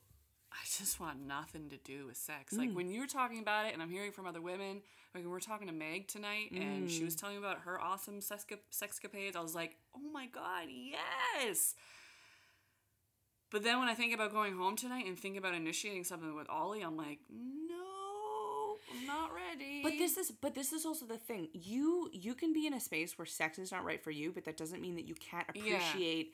[0.53, 2.55] I just want nothing to do with sex.
[2.55, 2.75] Like mm.
[2.75, 4.83] when you were talking about it, and I'm hearing from other women.
[5.15, 7.21] Like we're talking to Meg tonight, and she was mm.
[7.21, 9.37] telling me about her awesome sexca- sexcapades.
[9.37, 11.75] I was like, oh my god, yes.
[13.51, 16.49] But then when I think about going home tonight and think about initiating something with
[16.49, 17.70] Ollie, I'm like, no,
[18.91, 19.81] I'm not ready.
[19.83, 21.49] But this is but this is also the thing.
[21.53, 24.45] You you can be in a space where sex is not right for you, but
[24.45, 25.63] that doesn't mean that you can't Yeah.
[25.63, 26.33] appreciate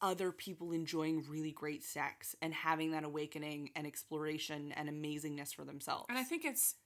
[0.00, 5.64] other people enjoying really great sex and having that awakening and exploration and amazingness for
[5.64, 6.06] themselves.
[6.08, 6.76] And I think it's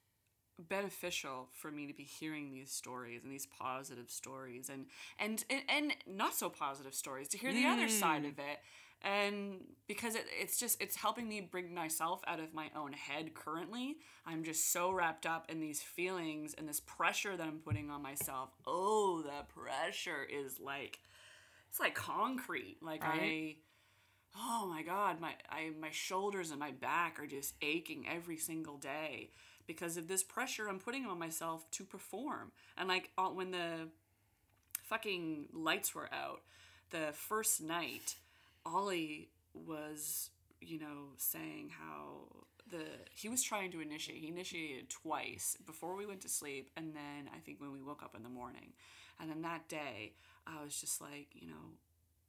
[0.59, 4.87] beneficial for me to be hearing these stories and these positive stories and
[5.19, 8.31] and and, and not so positive stories to hear the other side mm.
[8.31, 8.59] of it
[9.03, 13.35] and because it, it's just it's helping me bring myself out of my own head
[13.35, 17.91] currently i'm just so wrapped up in these feelings and this pressure that i'm putting
[17.91, 18.51] on myself.
[18.67, 21.01] Oh the pressure is like
[21.69, 22.79] it's like concrete.
[22.83, 23.57] Like i
[24.37, 28.79] oh my god my I, my shoulders and my back are just aching every single
[28.79, 29.31] day
[29.67, 32.53] because of this pressure i'm putting on myself to perform.
[32.77, 33.89] And like uh, when the
[34.85, 36.43] fucking lights were out
[36.91, 38.17] the first night,
[38.65, 44.19] Ollie was, you know, saying how the he was trying to initiate.
[44.19, 48.03] He initiated twice before we went to sleep, and then I think when we woke
[48.03, 48.73] up in the morning.
[49.21, 50.15] And then that day,
[50.47, 51.77] I was just like, you know,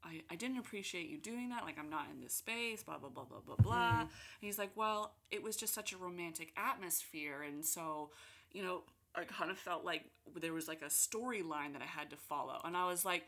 [0.04, 1.64] I, I didn't appreciate you doing that.
[1.64, 4.00] Like, I'm not in this space, blah, blah, blah, blah, blah, blah.
[4.02, 4.10] And
[4.42, 7.42] he's like, well, it was just such a romantic atmosphere.
[7.42, 8.12] And so,
[8.52, 8.84] you know,
[9.16, 10.04] I kind of felt like
[10.40, 12.60] there was like a storyline that I had to follow.
[12.64, 13.24] And I was like,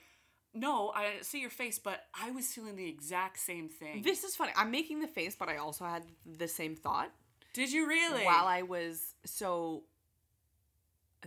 [0.56, 4.02] no, I see your face, but I was feeling the exact same thing.
[4.02, 4.52] This is funny.
[4.56, 7.12] I'm making the face, but I also had the same thought
[7.54, 8.24] Did you really?
[8.26, 9.84] while I was so.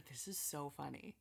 [0.09, 1.15] This is so funny.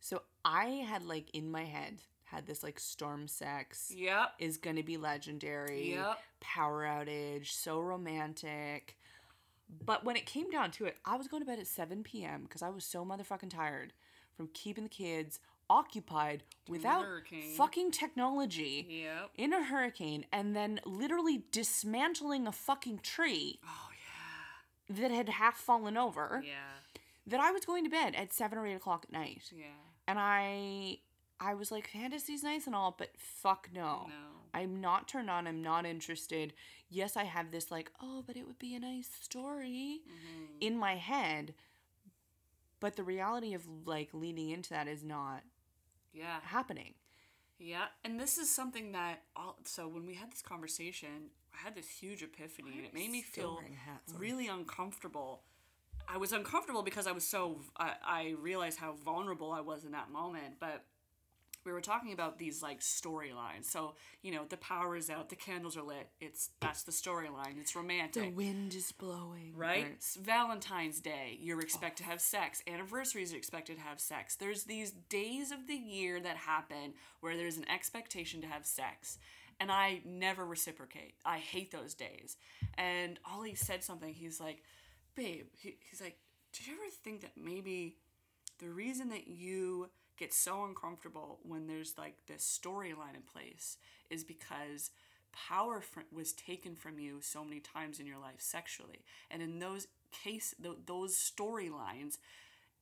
[0.00, 4.32] So I had like in my head had this like storm sex Yep.
[4.38, 5.92] is gonna be legendary.
[5.94, 6.18] Yep.
[6.40, 8.96] Power outage, so romantic.
[9.84, 12.42] But when it came down to it, I was going to bed at 7 p.m.
[12.42, 13.92] because I was so motherfucking tired
[14.36, 17.04] from keeping the kids occupied without
[17.56, 19.30] fucking technology Yep.
[19.36, 23.88] in a hurricane and then literally dismantling a fucking tree Oh,
[24.90, 26.98] that had half fallen over yeah.
[27.26, 29.50] that I was going to bed at 7 or 8 o'clock at night.
[29.56, 29.64] Yeah.
[30.06, 30.98] And I
[31.40, 34.06] I was like, fantasy's nice and all, but fuck no.
[34.08, 34.14] No.
[34.54, 35.46] I'm not turned on.
[35.48, 36.52] I'm not interested.
[36.88, 40.44] Yes, I have this like, oh, but it would be a nice story Mm-hmm.
[40.60, 41.54] in my head.
[42.80, 45.42] But the reality of like leaning into that is not
[46.14, 46.38] Yeah.
[46.42, 46.94] happening.
[47.58, 51.74] Yeah, and this is something that all so when we had this conversation, I had
[51.74, 54.18] this huge epiphany, and it made me feel wearing hats on?
[54.18, 55.42] really uncomfortable.
[56.08, 59.92] I was uncomfortable because I was so I, I realized how vulnerable I was in
[59.92, 60.84] that moment, but
[61.64, 63.64] we were talking about these like storylines.
[63.64, 66.08] So you know, the power is out, the candles are lit.
[66.20, 67.58] It's that's the storyline.
[67.60, 68.22] It's romantic.
[68.22, 69.52] The wind is blowing.
[69.56, 69.86] right?
[70.22, 72.62] Valentine's Day, you're expected to have sex.
[72.66, 74.36] Anniversaries, you're expected to have sex.
[74.36, 79.18] There's these days of the year that happen where there's an expectation to have sex.
[79.60, 81.14] And I never reciprocate.
[81.24, 82.36] I hate those days.
[82.76, 84.12] And Ollie said something.
[84.12, 84.62] He's like,
[85.14, 86.18] babe, he, he's like,
[86.52, 87.96] did you ever think that maybe
[88.58, 93.76] the reason that you get so uncomfortable when there's like this storyline in place
[94.10, 94.90] is because
[95.32, 99.58] power fr- was taken from you so many times in your life sexually and in
[99.58, 102.18] those case th- those storylines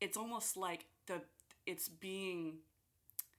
[0.01, 1.23] it's almost like the
[1.66, 2.59] it's being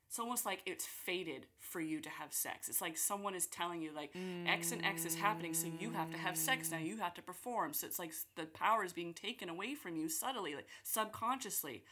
[0.08, 2.70] it's almost like it's fated for you to have sex.
[2.70, 4.12] It's like someone is telling you like
[4.48, 6.78] X and X is happening, so you have to have sex now.
[6.78, 7.74] You have to perform.
[7.74, 11.84] So it's like the power is being taken away from you subtly, like subconsciously.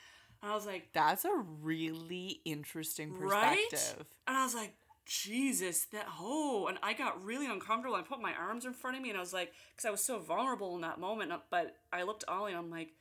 [0.42, 3.58] And I was like, That's a really interesting right?
[3.70, 4.06] perspective.
[4.28, 4.74] And I was like,
[5.06, 7.96] Jesus, that oh, and I got really uncomfortable.
[7.96, 10.04] I put my arms in front of me, and I was like, because I was
[10.04, 11.32] so vulnerable in that moment.
[11.50, 12.94] But I looked at Ollie, and I'm like,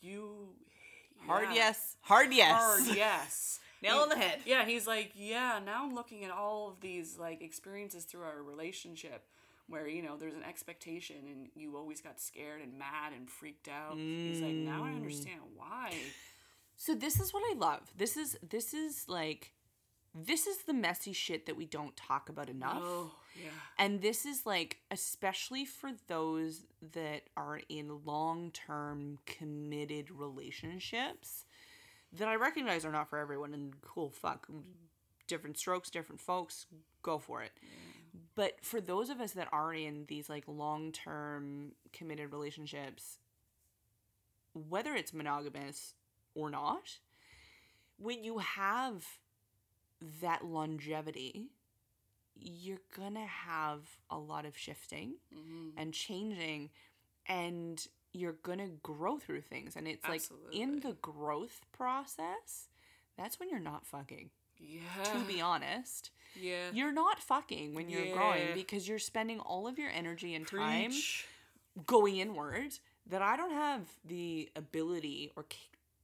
[0.00, 0.50] you
[1.26, 1.96] Hard yes.
[2.02, 2.56] Hard yes.
[2.56, 3.60] hard yes.
[3.82, 4.40] Nail on the head.
[4.44, 8.42] Yeah, he's like, yeah, now I'm looking at all of these like experiences through our
[8.42, 9.24] relationship
[9.68, 13.68] where, you know, there's an expectation and you always got scared and mad and freaked
[13.68, 13.96] out.
[13.96, 14.96] He's like, now I mm.
[14.96, 15.92] understand why.
[16.78, 17.92] So this is what I love.
[17.96, 19.52] This is this is like
[20.14, 22.80] this is the messy shit that we don't talk about enough.
[22.82, 23.50] Oh, yeah.
[23.78, 26.62] And this is like especially for those
[26.94, 31.44] that are in long-term committed relationships
[32.12, 34.48] that I recognize are not for everyone and cool fuck
[35.26, 36.66] different strokes, different folks,
[37.02, 37.52] go for it.
[38.36, 43.18] But for those of us that are in these like long-term committed relationships,
[44.54, 45.94] whether it's monogamous
[46.38, 46.98] or not,
[47.98, 49.02] when you have
[50.22, 51.50] that longevity,
[52.36, 55.76] you're gonna have a lot of shifting mm-hmm.
[55.76, 56.70] and changing,
[57.26, 59.74] and you're gonna grow through things.
[59.74, 60.22] And it's like
[60.52, 62.68] in the growth process,
[63.16, 64.30] that's when you're not fucking.
[64.60, 65.04] Yeah.
[65.12, 66.70] To be honest, yeah.
[66.72, 68.14] you're not fucking when you're Yeah.
[68.14, 70.92] growing because you're spending all of your energy and time
[71.86, 75.46] going inward that I don't have the ability or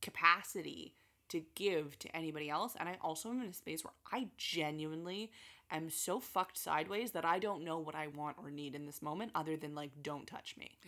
[0.05, 0.95] capacity
[1.31, 2.75] to give to anybody else.
[2.79, 5.31] And I also am in a space where I genuinely
[5.71, 9.01] am so fucked sideways that I don't know what I want or need in this
[9.03, 10.79] moment other than like, don't touch me.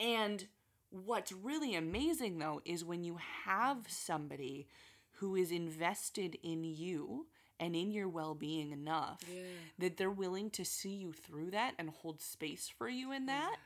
[0.00, 0.46] And
[0.90, 4.66] what's really amazing though is when you have somebody
[5.16, 7.26] who is invested in you
[7.60, 9.42] and in your well being enough Yeah.
[9.78, 13.56] that they're willing to see you through that and hold space for you in that.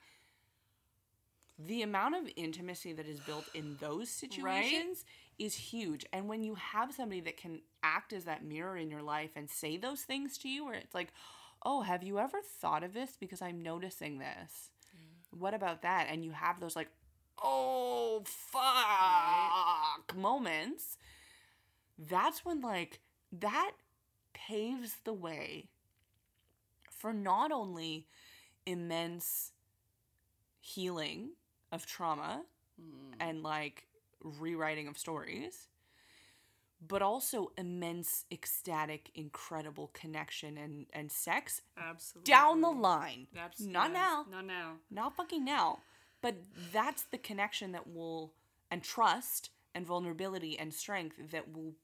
[1.58, 5.04] The amount of intimacy that is built in those situations
[5.38, 6.04] is huge.
[6.12, 9.48] And when you have somebody that can act as that mirror in your life and
[9.48, 11.12] say those things to you, where it's like,
[11.64, 13.16] oh, have you ever thought of this?
[13.18, 14.70] Because I'm noticing this.
[14.94, 15.38] Mm.
[15.40, 16.08] What about that?
[16.10, 16.90] And you have those like,
[17.42, 20.98] oh, fuck moments.
[21.98, 23.00] That's when, like,
[23.32, 23.72] that
[24.34, 25.70] paves the way
[26.90, 28.06] for not only
[28.66, 29.52] immense
[30.60, 31.30] healing
[31.72, 32.42] of trauma
[32.80, 33.14] hmm.
[33.20, 33.86] and like
[34.22, 35.68] rewriting of stories,
[36.86, 42.30] but also immense ecstatic, incredible connection and, and sex Absolutely.
[42.30, 43.26] down the line.
[43.36, 44.26] Abs- Not now.
[44.30, 44.72] Not now.
[44.90, 45.78] Not fucking now.
[46.22, 46.36] But
[46.72, 48.32] that's the connection that will,
[48.70, 51.74] and trust and vulnerability and strength that will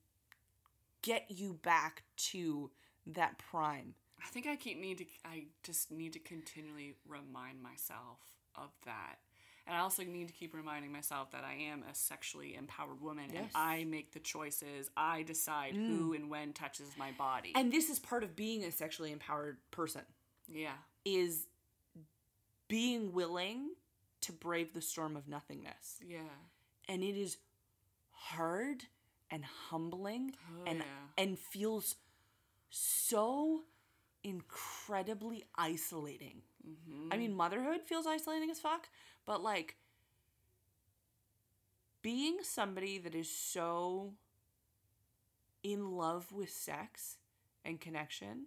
[1.03, 2.71] get you back to
[3.07, 3.95] that prime.
[4.25, 5.05] I think I keep need to.
[5.25, 8.19] I just need to continually remind myself
[8.55, 9.17] of that,
[9.67, 13.31] and I also need to keep reminding myself that I am a sexually empowered woman,
[13.35, 14.91] and I make the choices.
[14.97, 17.53] I decide who and when touches my body.
[17.55, 20.03] And this is part of being a sexually empowered person
[20.49, 20.73] yeah,
[21.05, 21.47] is
[22.69, 23.71] being willing
[24.23, 25.99] to brave the storm of nothingness.
[26.07, 26.19] yeah,
[26.89, 27.37] And it is
[28.11, 28.85] hard
[29.31, 31.23] and humbling Oh, and yeah.
[31.25, 31.97] and feels
[32.71, 33.63] so
[34.25, 36.43] incredibly isolating.
[36.67, 37.13] Mm-hmm.
[37.13, 38.89] I mean, motherhood feels isolating as fuck,
[39.27, 39.77] but like
[42.03, 44.15] being somebody that is so
[45.63, 47.19] in love with sex
[47.65, 48.47] and connection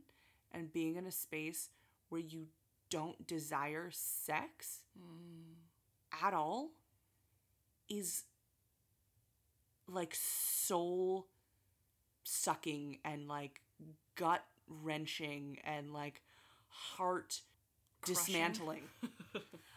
[0.52, 1.70] and being in a space
[2.10, 2.48] where you
[2.90, 6.26] don't desire sex hmm.
[6.26, 6.72] at all
[7.90, 8.24] is
[9.88, 11.28] like soul
[12.24, 13.62] sucking and like
[14.16, 16.22] gut wrenching and like
[16.68, 17.42] heart
[18.06, 18.84] dismantling.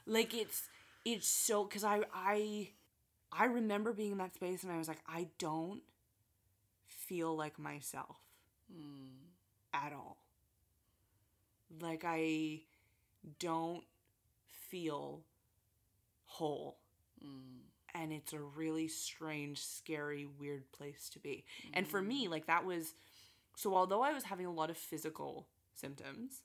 [0.07, 0.63] Like it's
[1.05, 2.69] it's so because i i
[3.33, 5.83] i remember being in that space and i was like i don't
[7.09, 8.17] feel like myself
[8.71, 9.09] hmm.
[9.73, 10.19] at all.
[11.81, 12.61] Like i
[13.39, 13.85] don't
[14.69, 15.23] feel
[16.27, 16.79] whole.
[17.23, 17.65] Hmm.
[17.95, 21.45] And it's a really strange scary weird place to be.
[21.73, 22.09] And for hmm.
[22.09, 22.95] me like that was
[23.57, 26.43] so although i was having a lot of physical symptoms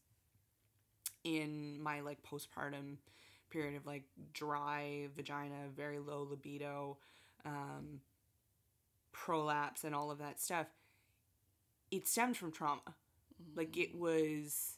[1.23, 2.97] in my like postpartum
[3.53, 6.97] period of like dry vagina very low libido
[7.45, 7.99] um
[9.11, 10.67] prolapse and all of that stuff
[11.91, 12.81] it stemmed from trauma
[13.55, 14.77] like it was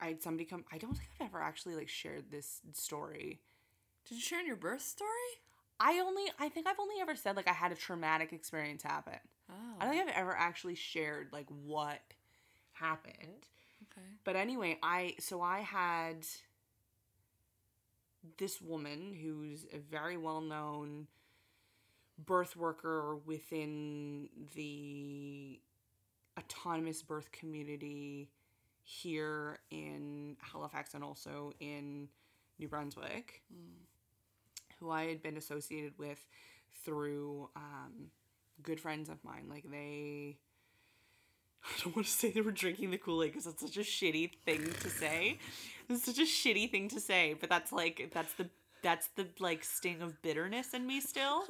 [0.00, 3.40] i had somebody come i don't think i've ever actually like shared this story
[4.08, 5.10] Did you share in your birth story?
[5.80, 9.20] I only I think I've only ever said like I had a traumatic experience happen.
[9.50, 12.00] Oh, I don't think I've ever actually shared like what
[12.72, 13.46] happened.
[13.92, 14.06] okay.
[14.24, 16.26] But anyway, I so I had
[18.38, 21.06] this woman who's a very well known
[22.18, 25.60] birth worker within the
[26.38, 28.28] autonomous birth community
[28.82, 32.08] here in Halifax and also in
[32.58, 33.42] New Brunswick,
[34.80, 36.26] who I had been associated with
[36.84, 38.10] through um,
[38.62, 39.46] good friends of mine.
[39.48, 40.38] Like they.
[41.64, 43.80] I don't want to say they were drinking the Kool Aid because that's such a
[43.80, 45.38] shitty thing to say.
[45.88, 48.48] It's such a shitty thing to say, but that's like that's the
[48.82, 51.44] that's the like sting of bitterness in me still.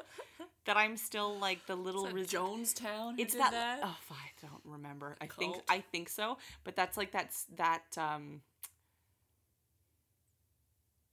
[0.64, 3.14] that I'm still like the little Is that res- Jonestown.
[3.18, 3.80] It's that, that?
[3.82, 5.16] oh I don't remember.
[5.20, 8.42] I think I think so, but that's like that's that um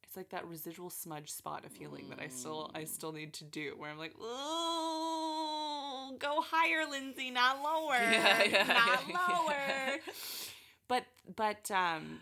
[0.03, 3.43] it's like that residual smudge spot of healing that I still I still need to
[3.43, 4.13] do where I'm like,
[6.05, 7.95] "Ooh, go higher, Lindsay, not lower.
[7.99, 9.99] Yeah, yeah, not yeah, lower."
[10.87, 12.19] But but um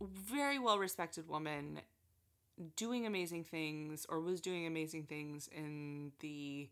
[0.00, 1.80] very well respected woman
[2.76, 6.68] doing amazing things or was doing amazing things in the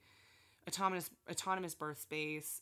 [0.69, 2.61] autonomous autonomous birth space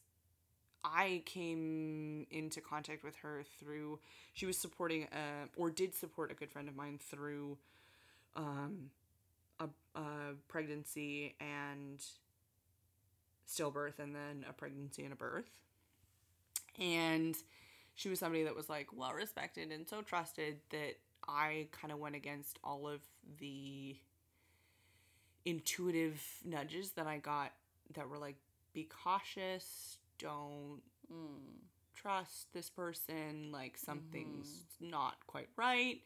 [0.85, 3.99] i came into contact with her through
[4.35, 7.57] she was supporting a, or did support a good friend of mine through
[8.37, 8.91] um
[9.61, 9.69] a,
[9.99, 10.05] a
[10.49, 12.05] pregnancy and
[13.49, 15.51] stillbirth and then a pregnancy and a birth
[16.81, 17.37] and
[17.95, 20.95] she was somebody that was like well respected and so trusted that
[21.27, 23.01] I kind of went against all of
[23.39, 23.97] the
[25.45, 27.53] intuitive nudges that I got
[27.95, 28.37] that were like
[28.73, 30.81] be cautious, don't
[31.13, 31.39] mm.
[31.95, 34.91] trust this person, like something's mm-hmm.
[34.91, 36.01] not quite right.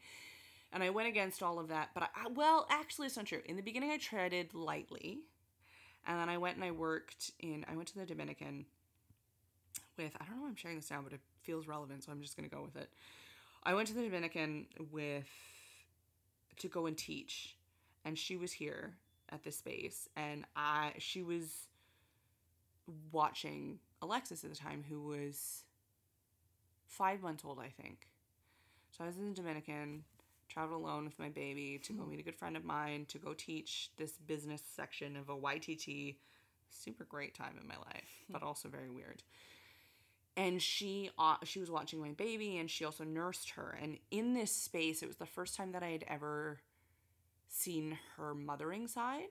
[0.71, 3.41] And I went against all of that, but I, I well, actually it's not true.
[3.45, 5.19] In the beginning I treaded lightly.
[6.07, 8.65] And then I went and I worked in I went to the Dominican
[9.97, 12.21] with I don't know why I'm sharing this now, but it feels relevant, so I'm
[12.21, 12.89] just gonna go with it.
[13.63, 15.29] I went to the Dominican with
[16.57, 17.55] to go and teach,
[18.05, 18.95] and she was here
[19.29, 21.67] at this space, and I she was
[23.11, 25.63] watching Alexis at the time, who was
[26.87, 28.07] five months old, I think.
[28.91, 30.03] So I was in the Dominican,
[30.49, 33.33] traveled alone with my baby to go meet a good friend of mine to go
[33.33, 36.17] teach this business section of a YTT.
[36.71, 39.23] Super great time in my life, but also very weird.
[40.37, 43.77] and she uh, she was watching my baby and she also nursed her.
[43.81, 46.59] And in this space it was the first time that i had ever
[47.49, 49.29] seen her mothering side.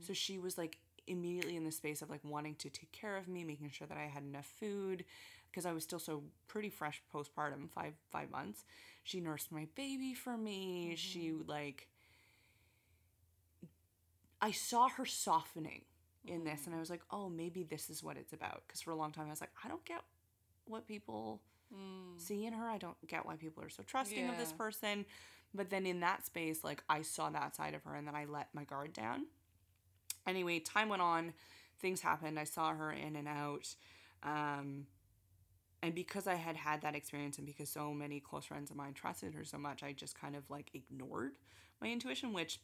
[0.00, 3.28] So she was like immediately in the space of like wanting to take care of
[3.28, 5.04] me making sure that i had enough food
[5.50, 8.64] because i was still so pretty fresh postpartum five five months
[9.02, 10.94] she nursed my baby for me.
[10.96, 11.48] She mm-hmm.
[11.48, 11.88] like
[14.42, 15.82] i saw her softening
[16.24, 16.80] in this and i mm-hmm.
[16.80, 18.62] was like oh maybe this is what it's about.
[18.66, 20.02] Because for a long time i was like i don't get
[20.66, 21.40] what people
[21.74, 22.20] mm.
[22.20, 22.68] see in her.
[22.68, 25.04] I don't get why people are so trusting of this person.
[25.52, 28.24] But then in that space like i saw that side of her and then i
[28.24, 29.26] let my guard down.
[30.26, 31.32] Anyway time went on.
[31.80, 32.38] Things happened.
[32.38, 33.74] I saw her in and out.
[34.22, 34.86] Um,
[35.82, 38.94] and because i had had that experience and because so many close friends of mine
[38.94, 41.32] trusted her so much i just kind of like ignored
[41.80, 42.60] my intuition which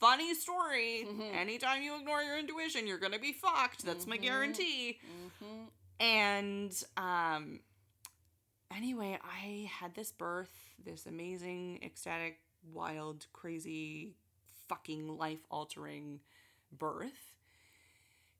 [0.00, 1.06] funny story.
[1.06, 1.36] Mm-hmm.
[1.36, 3.84] Anytime you ignore your intuition you're gonna be fucked.
[3.84, 4.24] That's my mm-hmm.
[4.24, 4.98] guarantee.
[5.44, 6.04] Mm-hmm.
[6.04, 7.60] And um
[8.76, 10.52] anyway i had this birth
[10.84, 12.38] this amazing ecstatic
[12.72, 14.14] wild crazy
[14.68, 16.20] fucking life altering
[16.78, 17.31] birth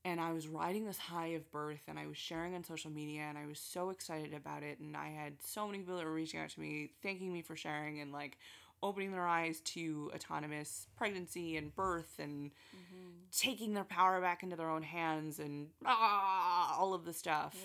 [0.05, 3.23] and I was riding this high of birth and I was sharing on social media
[3.23, 6.13] and I was so excited about it and I had so many people that were
[6.13, 8.37] reaching out to me thanking me for sharing and like
[8.83, 12.51] opening their eyes to autonomous pregnancy and birth and
[13.31, 17.57] taking their power back into their own hands and ah, all of the stuff.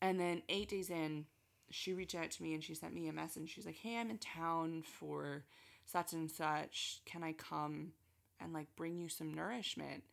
[0.00, 1.26] And then 8 days in
[1.70, 3.50] she reached out to me and she sent me a message.
[3.50, 5.44] She's like, "Hey, I'm in town for
[5.84, 7.00] such and such.
[7.04, 7.92] Can I come
[8.40, 10.04] and like bring you some nourishment?"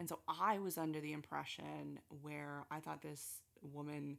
[0.00, 4.16] And so I was under the impression where I thought this woman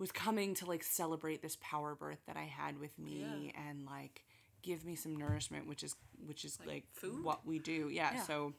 [0.00, 4.24] was coming to like celebrate this power birth that I had with me and like
[4.62, 5.94] give me some nourishment, which is
[6.26, 7.22] which is like, food?
[7.22, 7.88] what we do.
[7.88, 8.22] Yeah, Yeah.
[8.22, 8.52] So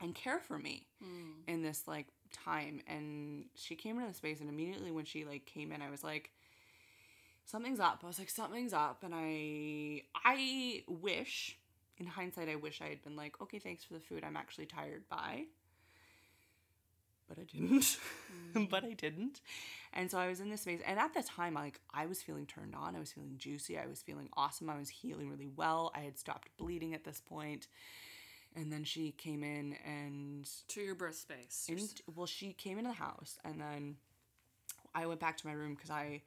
[0.00, 1.30] and care for me hmm.
[1.46, 2.80] in this like time.
[2.88, 6.02] And she came into the space and immediately when she like came in, I was
[6.02, 6.32] like,
[7.44, 8.00] something's up.
[8.02, 9.04] I was like, something's up.
[9.04, 11.57] And I I wish
[11.98, 14.24] in hindsight, I wish I had been like, okay, thanks for the food.
[14.24, 15.08] I'm actually tired.
[15.08, 15.44] Bye.
[17.28, 17.98] But I didn't.
[18.54, 18.70] Mm.
[18.70, 19.40] but I didn't.
[19.92, 20.80] And so I was in this space.
[20.86, 22.96] And at the time, like, I was feeling turned on.
[22.96, 23.78] I was feeling juicy.
[23.78, 24.70] I was feeling awesome.
[24.70, 25.92] I was healing really well.
[25.94, 27.68] I had stopped bleeding at this point.
[28.56, 31.70] And then she came in and To your birth space.
[32.14, 33.96] well, she came into the house, and then
[34.94, 36.22] I went back to my room because I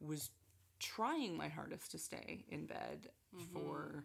[0.00, 0.30] was
[0.80, 3.52] trying my hardest to stay in bed mm-hmm.
[3.52, 4.04] for.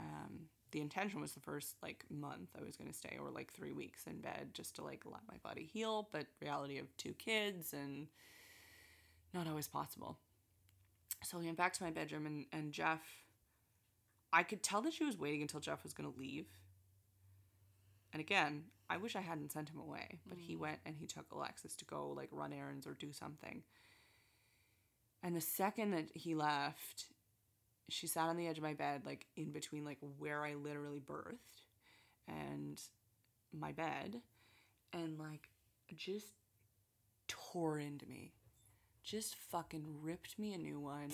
[0.00, 3.72] Um, the intention was the first like month I was gonna stay, or like three
[3.72, 6.08] weeks in bed, just to like let my body heal.
[6.10, 8.06] But reality of two kids and
[9.34, 10.18] not always possible.
[11.22, 13.00] So I went back to my bedroom, and and Jeff,
[14.32, 16.46] I could tell that she was waiting until Jeff was gonna leave.
[18.12, 21.26] And again, I wish I hadn't sent him away, but he went and he took
[21.30, 23.62] Alexis to go like run errands or do something.
[25.22, 27.06] And the second that he left,
[27.92, 31.00] she sat on the edge of my bed, like in between like where I literally
[31.00, 31.64] birthed
[32.28, 32.80] and
[33.52, 34.20] my bed,
[34.92, 35.48] and like
[35.96, 36.34] just
[37.28, 38.32] tore into me.
[39.02, 41.10] Just fucking ripped me a new one.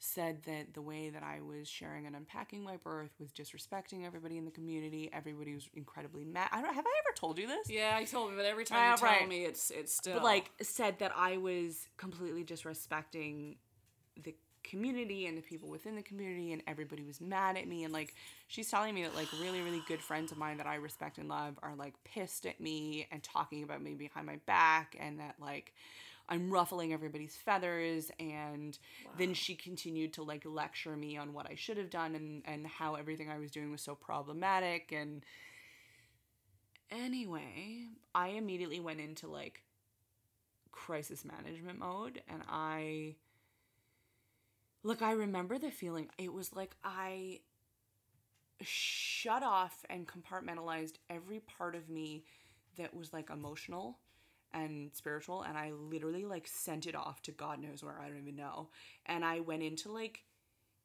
[0.00, 4.38] Said that the way that I was sharing and unpacking my birth was disrespecting everybody
[4.38, 5.10] in the community.
[5.12, 6.50] Everybody was incredibly mad.
[6.52, 7.68] I don't have I ever told you this?
[7.68, 9.28] Yeah, you told me, but every time you tell right.
[9.28, 13.56] me, it's it's still but like said that I was completely disrespecting
[14.22, 14.36] the
[14.68, 17.84] community and the people within the community and everybody was mad at me.
[17.84, 18.14] And like
[18.48, 21.28] she's telling me that like really really good friends of mine that I respect and
[21.28, 25.36] love are like pissed at me and talking about me behind my back and that
[25.40, 25.72] like
[26.28, 28.10] I'm ruffling everybody's feathers.
[28.20, 28.78] And
[29.16, 32.66] then she continued to like lecture me on what I should have done and and
[32.66, 34.92] how everything I was doing was so problematic.
[34.92, 35.24] And
[36.90, 39.62] anyway, I immediately went into like
[40.70, 43.16] crisis management mode and I
[44.82, 46.08] look, I remember the feeling.
[46.18, 47.40] It was like I
[48.60, 52.24] shut off and compartmentalized every part of me
[52.76, 53.98] that was like emotional
[54.52, 58.18] and spiritual and I literally like sent it off to God knows where I don't
[58.18, 58.70] even know.
[59.06, 60.24] And I went into like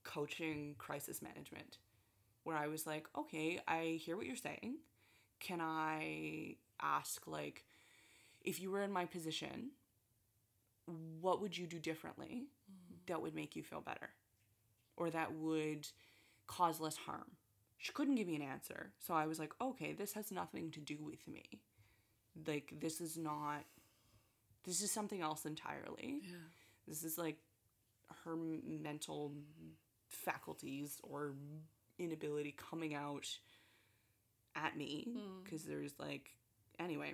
[0.03, 1.77] coaching crisis management
[2.43, 4.77] where I was like, okay, I hear what you're saying.
[5.39, 7.65] Can I ask, like,
[8.41, 9.71] if you were in my position,
[11.21, 12.47] what would you do differently
[13.07, 14.09] that would make you feel better
[14.97, 15.87] or that would
[16.47, 17.37] cause less harm?
[17.77, 18.91] She couldn't give me an answer.
[18.99, 21.43] So I was like, okay, this has nothing to do with me.
[22.47, 23.63] Like, this is not,
[24.63, 26.21] this is something else entirely.
[26.23, 26.35] Yeah.
[26.87, 27.37] This is like
[28.23, 29.33] her mental
[30.07, 31.33] faculties or
[31.99, 33.27] inability coming out
[34.55, 35.43] at me hmm.
[35.43, 36.29] because there's like
[36.79, 37.13] anyway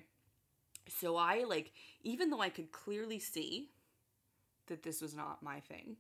[0.90, 1.72] So I like,
[2.04, 3.70] even though I could clearly see
[4.70, 5.98] that this was not my thing,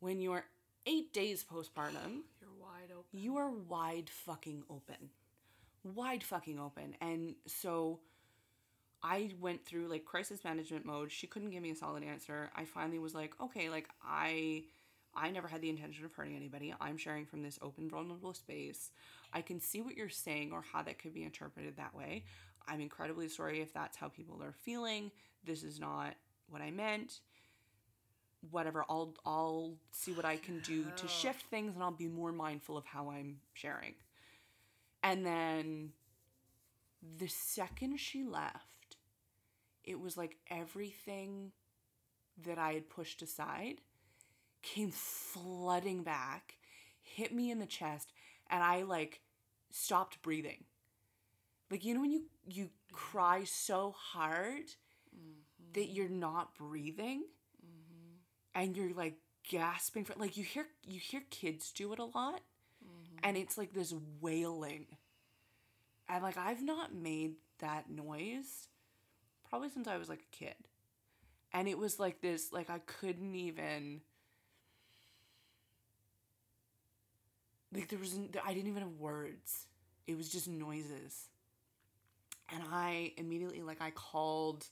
[0.00, 0.44] when you're
[0.86, 3.04] eight days postpartum, You're wide open.
[3.12, 5.10] you are wide fucking open.
[5.82, 6.94] Wide fucking open.
[7.00, 8.00] And so
[9.02, 11.10] I went through like crisis management mode.
[11.10, 12.50] She couldn't give me a solid answer.
[12.54, 14.64] I finally was like, okay, like I
[15.14, 16.72] I never had the intention of hurting anybody.
[16.80, 18.90] I'm sharing from this open vulnerable space.
[19.32, 22.24] I can see what you're saying or how that could be interpreted that way.
[22.68, 25.10] I'm incredibly sorry if that's how people are feeling.
[25.44, 26.14] This is not
[26.50, 27.20] what I meant
[28.50, 31.08] whatever i'll i'll see what i can do to oh.
[31.08, 33.94] shift things and i'll be more mindful of how i'm sharing.
[35.02, 35.92] And then
[37.18, 38.96] the second she left
[39.84, 41.52] it was like everything
[42.44, 43.80] that i had pushed aside
[44.62, 46.56] came flooding back
[47.02, 48.12] hit me in the chest
[48.50, 49.20] and i like
[49.70, 50.64] stopped breathing.
[51.70, 52.70] Like you know when you you mm.
[52.92, 54.64] cry so hard
[55.16, 55.72] Mm-hmm.
[55.74, 57.24] that you're not breathing.
[57.64, 58.62] Mm-hmm.
[58.62, 59.14] And you're like
[59.48, 62.40] gasping for like you hear you hear kids do it a lot.
[62.84, 63.18] Mm-hmm.
[63.24, 64.86] And it's like this wailing.
[66.08, 68.68] And like i've not made that noise
[69.48, 70.54] probably since i was like a kid.
[71.52, 74.00] And it was like this like i couldn't even
[77.72, 79.66] like there was i didn't even have words.
[80.06, 81.28] It was just noises.
[82.52, 84.66] And i immediately like i called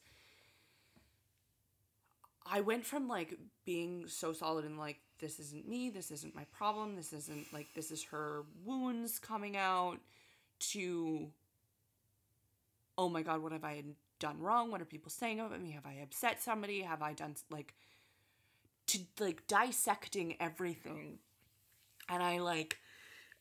[2.50, 3.34] I went from like
[3.64, 7.68] being so solid and like this isn't me, this isn't my problem, this isn't like
[7.74, 9.98] this is her wounds coming out
[10.60, 11.28] to
[12.96, 13.84] oh my god, what have I
[14.18, 14.70] done wrong?
[14.70, 15.70] What are people saying about me?
[15.72, 16.80] Have I upset somebody?
[16.80, 17.74] Have I done like
[18.88, 21.18] to like dissecting everything.
[22.08, 22.78] And I like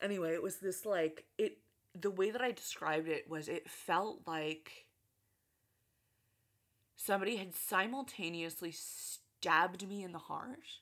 [0.02, 1.58] anyway, it was this like it
[2.00, 4.87] the way that I described it was it felt like
[6.98, 10.82] somebody had simultaneously stabbed me in the heart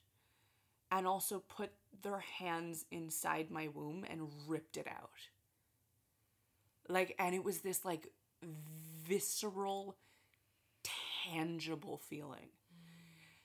[0.91, 5.11] and also put their hands inside my womb and ripped it out.
[6.88, 8.07] Like, and it was this like
[9.05, 9.97] visceral,
[11.30, 12.49] tangible feeling.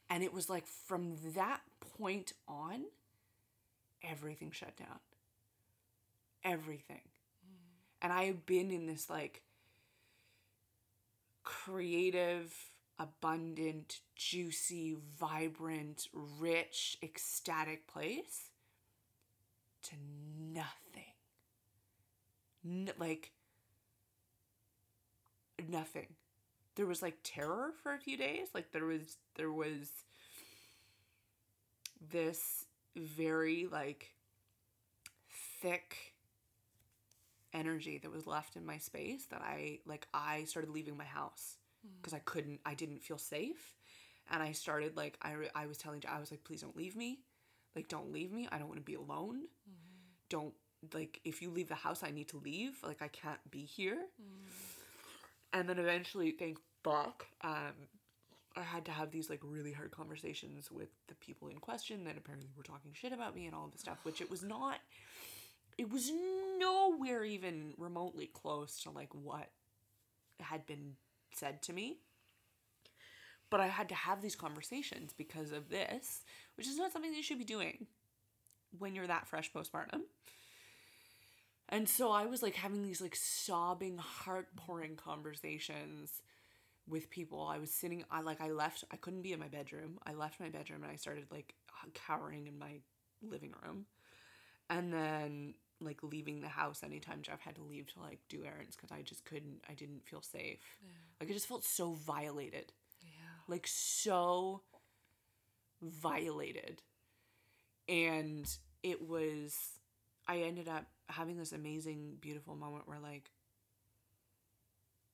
[0.09, 1.61] And it was like from that
[1.99, 2.85] point on,
[4.03, 4.99] everything shut down.
[6.45, 7.03] Everything.
[7.45, 8.03] Mm.
[8.03, 9.43] And I had been in this like
[11.43, 12.55] creative,
[12.99, 18.51] abundant, juicy, vibrant, rich, ecstatic place
[19.83, 19.95] to
[20.53, 21.15] nothing.
[22.65, 23.33] N- like,
[25.69, 26.15] nothing.
[26.77, 28.49] There was like terror for a few days.
[28.55, 29.91] Like there was there was
[32.11, 32.65] this
[32.97, 34.15] very like
[35.61, 36.10] thick
[37.53, 41.57] energy that was left in my space that I like I started leaving my house
[41.87, 41.91] mm.
[41.97, 43.75] because I couldn't I didn't feel safe.
[44.31, 46.97] And I started like I re- I was telling I was like please don't leave
[46.97, 47.21] me.
[47.75, 48.49] Like don't leave me.
[48.51, 49.37] I don't want to be alone.
[49.69, 49.97] Mm-hmm.
[50.29, 50.55] Don't
[50.95, 52.79] like if you leave the house I need to leave.
[52.83, 53.99] Like I can't be here.
[54.21, 54.49] Mm.
[55.53, 57.75] And then eventually thank fuck um
[58.57, 62.17] I had to have these like really hard conversations with the people in question that
[62.17, 64.81] apparently were talking shit about me and all this stuff which it was not
[65.79, 66.11] it was
[66.59, 69.51] nowhere even remotely close to like what
[70.41, 70.95] had been
[71.33, 71.99] said to me.
[73.51, 76.23] But I had to have these conversations because of this,
[76.57, 77.87] which is not something you should be doing
[78.79, 80.03] when you're that fresh postpartum.
[81.69, 86.23] And so I was like having these like sobbing, heart pouring conversations
[86.89, 87.47] with people.
[87.47, 89.99] I was sitting, I like, I left, I couldn't be in my bedroom.
[90.05, 91.55] I left my bedroom and I started like
[91.95, 92.81] cowering in my
[93.23, 93.87] living room
[94.71, 98.77] and then like leaving the house anytime Jeff had to leave to like do errands
[98.77, 100.61] because I just couldn't I didn't feel safe.
[101.21, 102.73] Like I just felt so violated.
[103.03, 103.11] Yeah.
[103.49, 104.63] Like so
[105.83, 106.83] violated.
[107.89, 108.49] And
[108.83, 109.57] it was
[110.29, 113.31] I ended up having this amazing beautiful moment where like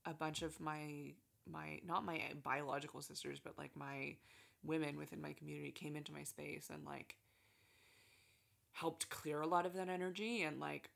[0.04, 1.14] a bunch of my
[1.50, 4.16] my not my biological sisters but like my
[4.64, 7.16] women within my community came into my space and like
[8.76, 10.90] helped clear a lot of that energy and like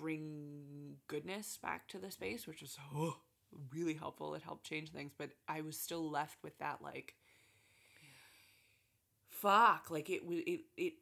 [0.00, 3.18] bring goodness back to the space, which was oh,
[3.74, 4.34] really helpful.
[4.34, 7.14] It helped change things, but I was still left with that like
[9.28, 10.94] fuck, like it was it it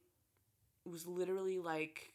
[0.84, 2.12] was literally like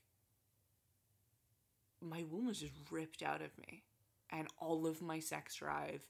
[2.01, 3.83] my womb was just ripped out of me
[4.31, 6.03] and all of my sex drive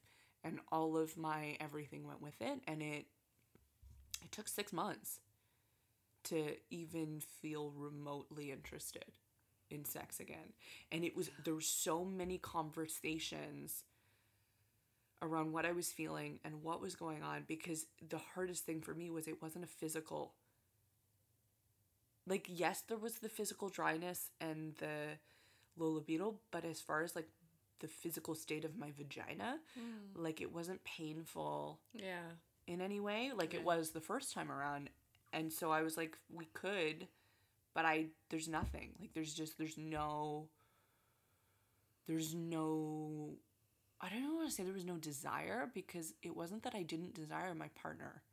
[0.43, 3.05] and all of my everything went with it and it
[4.23, 5.19] it took 6 months
[6.25, 9.05] to even feel remotely interested
[9.69, 10.53] in sex again.
[10.91, 13.83] And it was there were so many conversations
[15.21, 18.93] around what I was feeling and what was going on because the hardest thing for
[18.93, 20.33] me was it wasn't a physical
[22.27, 25.17] like yes there was the physical dryness and the
[25.77, 27.27] low libido but as far as like
[27.79, 30.21] the physical state of my vagina hmm.
[30.21, 32.29] like it wasn't painful Yeah.
[32.67, 34.89] in any way like it was the first time around
[35.33, 37.07] and so i was like we could
[37.73, 38.91] but i there's nothing.
[38.99, 40.47] Like there's just there's no
[42.07, 43.31] there's no
[44.01, 44.63] i don't know want to say.
[44.63, 48.23] There was no desire because it wasn't that i didn't desire my partner.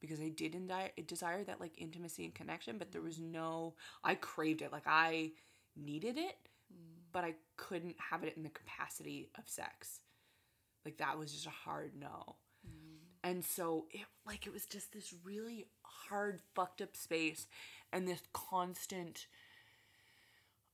[0.00, 3.74] Because i did indi- desire that like intimacy and connection but there was no
[4.04, 4.72] i craved it.
[4.72, 5.32] Like i
[5.76, 6.36] needed it
[6.72, 6.98] mm.
[7.12, 10.00] but i couldn't have it in the capacity of sex.
[10.84, 12.36] Like that was just a hard no
[13.24, 17.46] and so it like it was just this really hard fucked up space
[17.92, 19.26] and this constant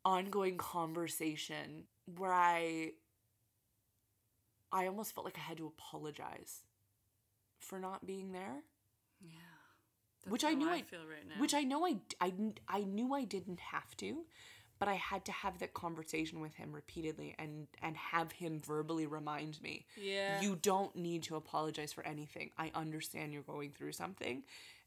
[0.05, 1.85] ongoing conversation
[2.17, 2.93] where I
[4.73, 6.63] I almost felt like I had to apologize
[7.59, 8.63] for not being there,
[9.21, 9.39] Yeah.
[10.27, 11.41] Which That's I knew I I- feel right now.
[11.41, 12.33] which I know I, I
[12.69, 14.25] I knew I didn't have to,
[14.79, 19.07] but I had to have that conversation with him repeatedly and and have him verbally
[19.07, 20.39] remind me yeah.
[20.41, 22.51] you don't need to apologize for anything.
[22.59, 24.43] I understand you're going through something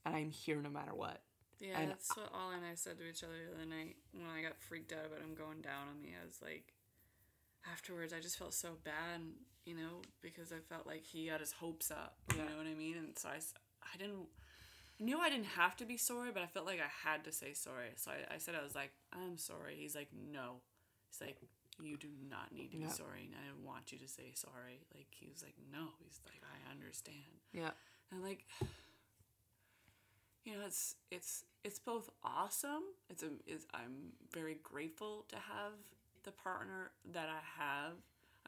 [0.06, 1.22] and I'm here no matter what.
[1.60, 4.26] Yeah, And that's what Ollie and I said to each other the other night when
[4.28, 6.16] I got freaked out about him going down on me.
[6.20, 6.74] I was like,
[7.72, 9.22] afterwards, I just felt so bad,
[9.66, 12.18] you know, because I felt like he got his hopes up.
[12.34, 12.46] You Yeah.
[12.50, 12.98] know what I mean?
[12.98, 13.40] And so I
[13.84, 14.28] I didn't,
[15.02, 17.54] knew I didn't have to be sorry, but I felt like I had to say
[17.54, 17.90] sorry.
[17.98, 19.76] So I, I said, I was like, I'm sorry.
[19.78, 20.62] He's like, no.
[21.10, 21.38] He's like,
[21.82, 22.90] you do not need to be Yeah.
[22.90, 23.26] sorry.
[23.26, 24.86] And I didn't want you to say sorry.
[24.96, 25.88] Like, he was like, no.
[26.04, 27.42] He's like, I understand.
[27.54, 27.72] Yeah.
[28.12, 28.46] And like
[30.46, 32.84] you know, it's it's it's both awesome.
[33.10, 35.74] It's um, a is I'm very grateful to have
[36.24, 37.94] the partner that I have.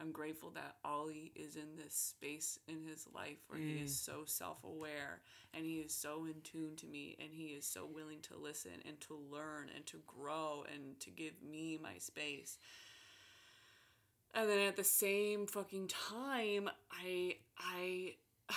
[0.00, 4.04] I'm grateful that Ollie is in this space in his life where he is mm.
[4.04, 5.20] so self aware
[5.54, 8.72] and he is so in tune to me and he is so willing to listen
[8.86, 12.58] and to learn and to grow and to give me my space.
[14.34, 18.14] And then at the same fucking time, I I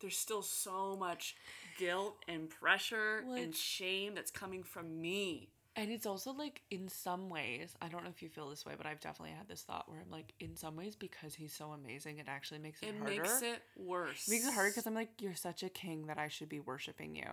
[0.00, 1.36] there's still so much
[1.78, 5.50] guilt and pressure Well, and shame that's coming from me.
[5.78, 8.72] And it's also like in some ways, I don't know if you feel this way,
[8.78, 11.72] but I've definitely had this thought where I'm like, in some ways, because he's so
[11.72, 13.12] amazing, it actually makes it, harder.
[13.12, 13.22] It harder.
[13.22, 14.26] makes it worse.
[14.26, 16.60] It makes it harder because I'm like, you're such a king that I should be
[16.60, 17.28] worshiping you.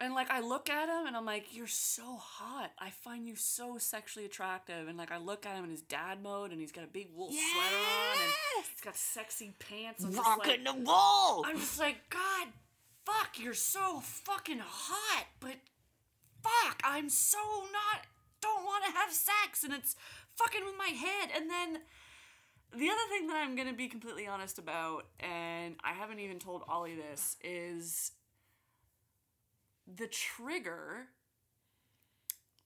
[0.00, 2.72] And like I look at him and I'm like, you're so hot.
[2.78, 4.88] I find you so sexually attractive.
[4.88, 7.08] And like I look at him in his dad mode and he's got a big
[7.14, 10.04] wool sweater on and he's got sexy pants.
[10.04, 11.44] I'm just like, the wall.
[11.46, 12.48] I'm just like, God,
[13.06, 15.54] fuck, you're so fucking hot, but
[16.46, 18.06] fuck, I'm so not,
[18.40, 19.96] don't want to have sex, and it's
[20.36, 21.30] fucking with my head.
[21.34, 21.82] And then
[22.72, 26.62] the other thing that I'm gonna be completely honest about, and I haven't even told
[26.68, 28.12] Ollie this, is
[29.86, 31.08] the trigger.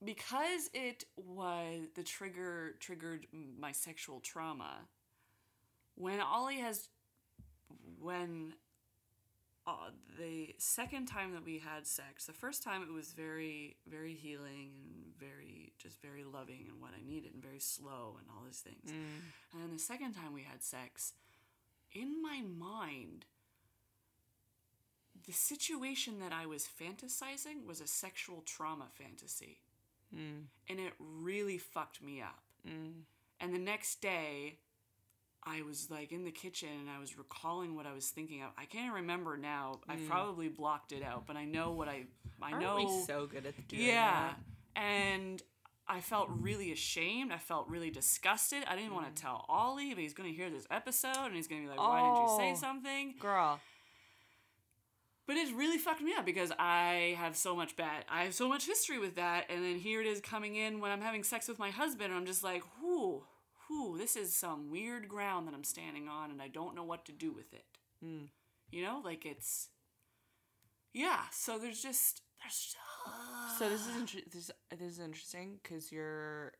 [0.03, 4.87] Because it was the trigger triggered my sexual trauma.
[5.93, 6.89] When Ollie has
[7.99, 8.55] when
[9.67, 14.13] uh, the second time that we had sex, the first time it was very, very
[14.13, 18.43] healing and very, just very loving and what I needed and very slow and all
[18.45, 18.89] these things.
[18.89, 19.53] Mm.
[19.53, 21.13] And then the second time we had sex,
[21.93, 23.25] in my mind,
[25.27, 29.59] the situation that I was fantasizing was a sexual trauma fantasy.
[30.15, 30.45] Mm.
[30.69, 32.41] And it really fucked me up.
[32.67, 33.03] Mm.
[33.39, 34.57] And the next day,
[35.43, 38.49] I was like in the kitchen and I was recalling what I was thinking of.
[38.57, 39.79] I can't remember now.
[39.89, 40.07] I mm.
[40.07, 42.03] probably blocked it out, but I know what I
[42.41, 42.75] I Aren't know.
[42.75, 44.33] we so good at doing yeah,
[44.75, 44.81] that?
[44.81, 45.41] and
[45.87, 47.33] I felt really ashamed.
[47.33, 48.63] I felt really disgusted.
[48.67, 49.23] I didn't want to mm.
[49.23, 52.21] tell Ollie, but he's gonna hear this episode and he's gonna be like, "Why didn't
[52.21, 52.55] you say Oh.
[52.55, 53.59] something?" Girl.
[55.27, 58.05] But it really fucked me up because I have so much bad.
[58.09, 60.91] I have so much history with that, and then here it is coming in when
[60.91, 63.23] I'm having sex with my husband, and I'm just like, whoo,
[63.71, 67.05] whoo, this is some weird ground that I'm standing on, and I don't know what
[67.05, 67.65] to do with it.
[68.03, 68.25] Hmm.
[68.69, 69.69] You know, like it's,
[70.93, 71.21] yeah.
[71.31, 72.75] So there's just there's.
[73.57, 76.53] So this is inter- this this is interesting because you're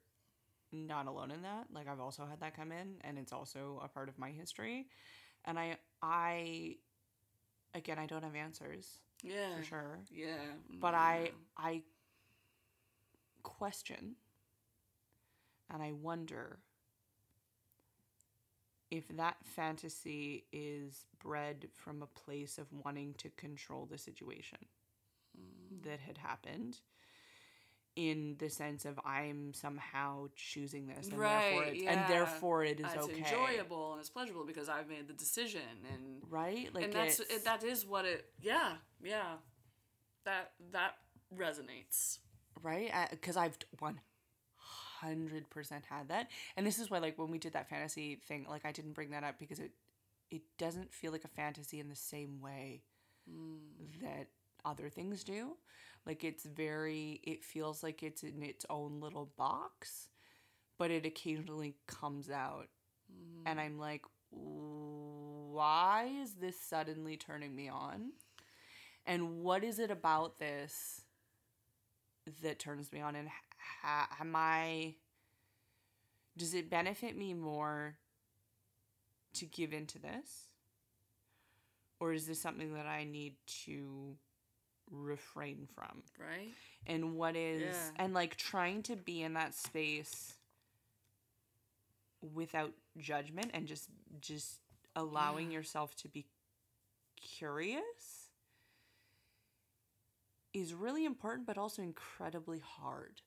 [0.71, 1.67] not alone in that.
[1.71, 4.87] Like I've also had that come in, and it's also a part of my history.
[5.45, 6.77] And I I
[7.73, 10.37] again I don't have answers yeah, for sure, yeah.
[10.79, 11.83] but I I
[13.43, 14.15] question
[15.69, 16.59] and I wonder
[18.91, 24.59] if that fantasy is bred from a place of wanting to control the situation
[25.35, 25.83] mm.
[25.83, 26.79] that had happened
[27.95, 31.91] in the sense of I'm somehow choosing this and Right, therefore it, yeah.
[31.91, 33.17] and therefore it is it's okay.
[33.17, 35.61] enjoyable and it's pleasurable because I've made the decision
[35.93, 36.73] and Right?
[36.73, 38.73] Like and that's it, that is what it yeah
[39.03, 39.33] yeah
[40.25, 40.95] that that
[41.35, 42.19] resonates
[42.61, 43.57] right because i've
[45.03, 45.45] 100%
[45.89, 46.29] had that.
[46.55, 49.11] And this is why like when we did that fantasy thing like i didn't bring
[49.11, 49.71] that up because it
[50.29, 52.83] it doesn't feel like a fantasy in the same way
[53.29, 53.57] mm.
[54.01, 54.27] that
[54.63, 55.57] other things do.
[56.05, 60.07] Like it's very it feels like it's in its own little box
[60.77, 62.67] but it occasionally comes out.
[63.45, 63.61] And mm.
[63.61, 68.11] i'm like why is this suddenly turning me on?
[69.05, 71.01] And what is it about this
[72.41, 73.15] that turns me on?
[73.15, 73.27] And
[73.81, 74.95] ha- am i
[76.37, 77.97] does it benefit me more
[79.33, 80.47] to give into this?
[81.99, 83.35] Or is this something that i need
[83.65, 84.15] to
[84.89, 86.03] refrain from?
[86.19, 86.51] Right.
[86.87, 87.91] And what is Yeah.
[88.03, 90.33] and like trying to be in that space
[92.33, 93.89] without judgment and just
[94.19, 94.59] just
[94.95, 96.25] allowing yourself to be
[97.19, 98.29] curious
[100.53, 103.21] is really important but also incredibly hard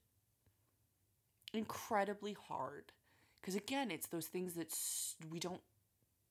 [1.55, 2.93] incredibly hard.
[3.41, 4.75] Because again it's those things that
[5.31, 5.61] we don't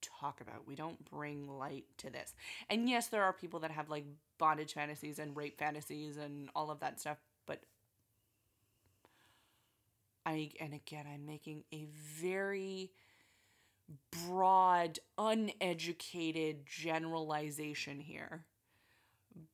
[0.02, 0.68] talk about.
[0.68, 2.34] We don't bring light to this.
[2.70, 4.06] And yes there are people that have like
[4.38, 7.62] bondage fantasies and rape fantasies and all of that stuff but
[10.26, 11.86] i and again i'm making a
[12.20, 12.92] very
[14.28, 18.46] broad uneducated generalization here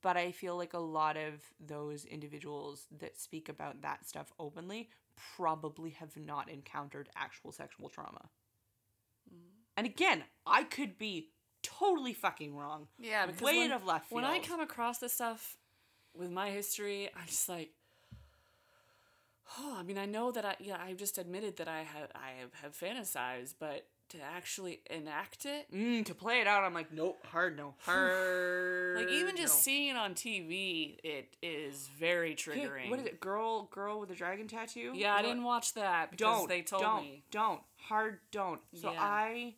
[0.01, 4.89] but I feel like a lot of those individuals that speak about that stuff openly
[5.35, 8.29] probably have not encountered actual sexual trauma.
[9.33, 9.39] Mm.
[9.77, 11.29] And again, I could be
[11.63, 12.87] totally fucking wrong.
[12.97, 14.21] Yeah, because way when, out of left field.
[14.21, 15.57] when I come across this stuff
[16.15, 17.71] with my history, I'm just like,
[19.57, 22.31] oh, I mean, I know that I yeah, I've just admitted that I have I
[22.61, 27.25] have fantasized, but to actually enact it, mm, to play it out, I'm like, nope,
[27.27, 28.97] hard no, hard.
[28.97, 29.61] like even just no.
[29.61, 32.89] seeing it on TV, it is very Hey, triggering.
[32.89, 33.19] What is it?
[33.19, 34.91] Girl, girl with a dragon tattoo.
[34.95, 37.23] Yeah, I didn't watch that because don't they told don't, me.
[37.31, 39.01] don't hard don't so Yeah.
[39.01, 39.53] i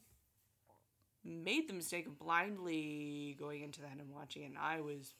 [1.23, 5.13] made the mistake of blindly going into that and watching it and i was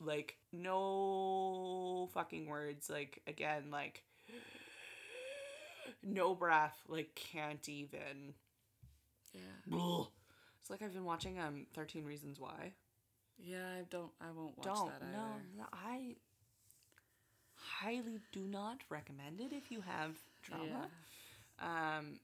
[0.00, 4.02] like no fucking words like again like
[6.02, 8.34] no breath like can't even
[9.36, 10.06] Yeah, Ugh.
[10.60, 12.72] it's like i've been watching um 13 reasons why
[13.38, 15.12] yeah, I don't, I won't watch don't that either.
[15.12, 15.24] no,
[15.58, 16.16] no i
[17.54, 20.88] highly do not recommend it if you have trauma
[21.60, 22.18] um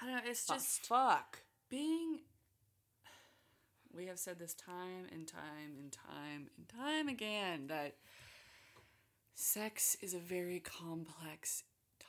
[0.00, 0.30] I don't know.
[0.30, 1.38] It's just fuck.
[1.68, 2.18] being
[3.94, 7.94] we have said this time and time and time and time again that
[9.34, 11.62] sex is a very complex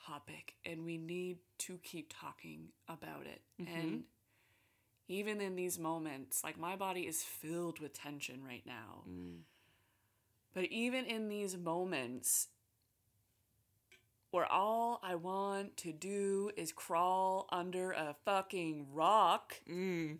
[0.06, 3.42] topic and we need to keep talking about it.
[3.62, 3.80] Mm-hmm.
[3.80, 4.04] And
[5.08, 9.04] even in these moments like my body is filled with tension right now.
[9.10, 9.40] Mm.
[10.54, 12.48] But even in these moments
[14.32, 20.20] where all I want to do is crawl under a fucking rock, Mm.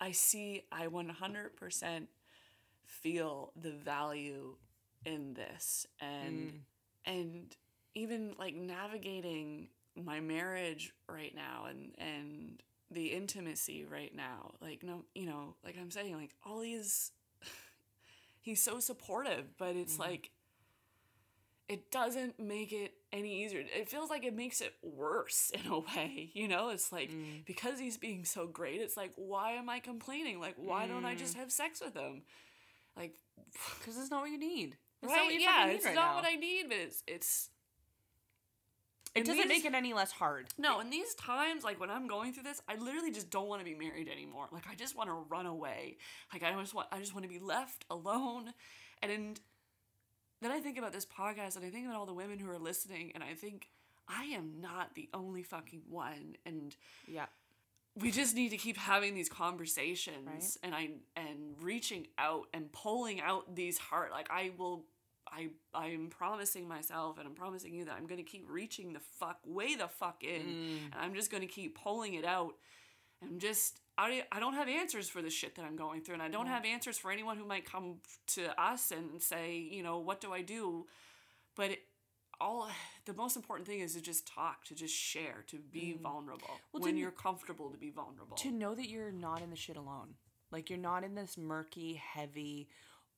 [0.00, 2.06] I see, I 100%
[2.86, 4.56] feel the value
[5.04, 5.86] in this.
[6.00, 6.60] And, mm.
[7.04, 7.56] and
[7.98, 15.04] even like navigating my marriage right now and, and the intimacy right now, like, no,
[15.14, 16.30] you know, like I'm saying, like,
[16.64, 17.12] is,
[18.40, 20.10] he's so supportive, but it's mm-hmm.
[20.10, 20.30] like,
[21.68, 23.60] it doesn't make it any easier.
[23.60, 26.70] It feels like it makes it worse in a way, you know?
[26.70, 27.44] It's like mm.
[27.44, 30.40] because he's being so great, it's like why am I complaining?
[30.40, 31.40] Like why don't I just mm.
[31.40, 32.22] have sex with him?
[32.96, 33.14] Like
[33.78, 34.76] Because it's not what you need.
[35.02, 35.24] It's not right?
[35.26, 36.14] what you Yeah, need it's right not now.
[36.16, 37.50] what I need, but it's it's
[39.18, 40.48] It doesn't these- make it any less hard.
[40.58, 43.60] no, in these times, like when I'm going through this, I literally just don't want
[43.60, 44.48] to be married anymore.
[44.50, 45.98] Like I just want to run away.
[46.32, 48.52] Like I just want, I just want to be left alone.
[49.02, 49.36] And in,
[50.40, 52.58] then I think about this podcast, and I think about all the women who are
[52.58, 53.68] listening, and I think
[54.08, 56.36] I am not the only fucking one.
[56.46, 56.74] And
[57.06, 57.26] Yeah.
[57.96, 60.56] we just need to keep having these conversations, Right.
[60.62, 64.10] and I and reaching out and pulling out these heart.
[64.12, 64.84] Like I will.
[65.32, 69.38] I I'm promising myself and I'm promising you that I'm gonna keep reaching the fuck
[69.46, 70.78] way the fuck in mm.
[70.92, 72.54] and I'm just gonna keep pulling it out.
[73.22, 76.22] I'm just I, I don't have answers for the shit that I'm going through and
[76.22, 77.96] I don't have answers for anyone who might come
[78.28, 80.86] to us and say, you know, what do I do?
[81.56, 81.80] But it,
[82.40, 82.70] all
[83.06, 86.00] the most important thing is to just talk, to just share, to be mm.
[86.00, 88.36] vulnerable Well, when to- you're comfortable to be vulnerable.
[88.36, 90.14] To know that you're not in the shit alone.
[90.52, 92.68] Like you're not in this murky, heavy,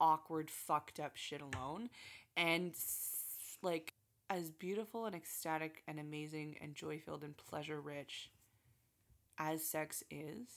[0.00, 1.90] awkward, fucked up shit alone.
[2.36, 2.74] And
[3.62, 3.94] like
[4.28, 8.30] as beautiful and ecstatic and amazing and joy filled and pleasure rich
[9.38, 10.48] as sex is,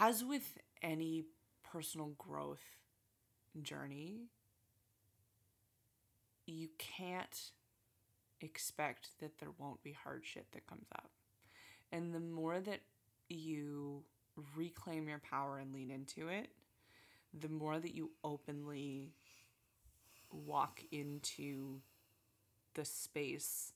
[0.00, 1.24] as with any
[1.62, 2.76] personal growth
[3.62, 4.28] journey,
[6.46, 7.52] you can't
[8.40, 11.10] expect that there won't be hard shit that comes up.
[11.92, 12.80] And the more that
[13.28, 14.02] you
[14.56, 16.48] reclaim your power and lean into it,
[17.38, 19.12] the more that you openly
[20.32, 21.80] walk into
[22.74, 23.72] the space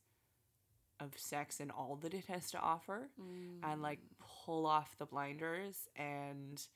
[1.01, 3.71] of sex and all that it has to offer mm.
[3.71, 3.99] and like
[4.45, 6.67] pull off the blinders and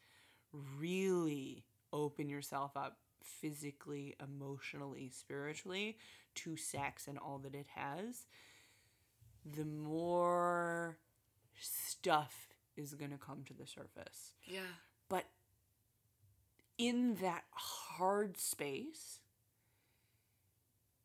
[0.78, 5.96] really open yourself up physically, emotionally, spiritually
[6.34, 8.26] to sex and all that it has,
[9.56, 10.98] the more
[11.58, 14.32] stuff is going to come to the surface.
[14.44, 14.60] Yeah.
[15.08, 15.24] But
[16.78, 19.20] in that hard space,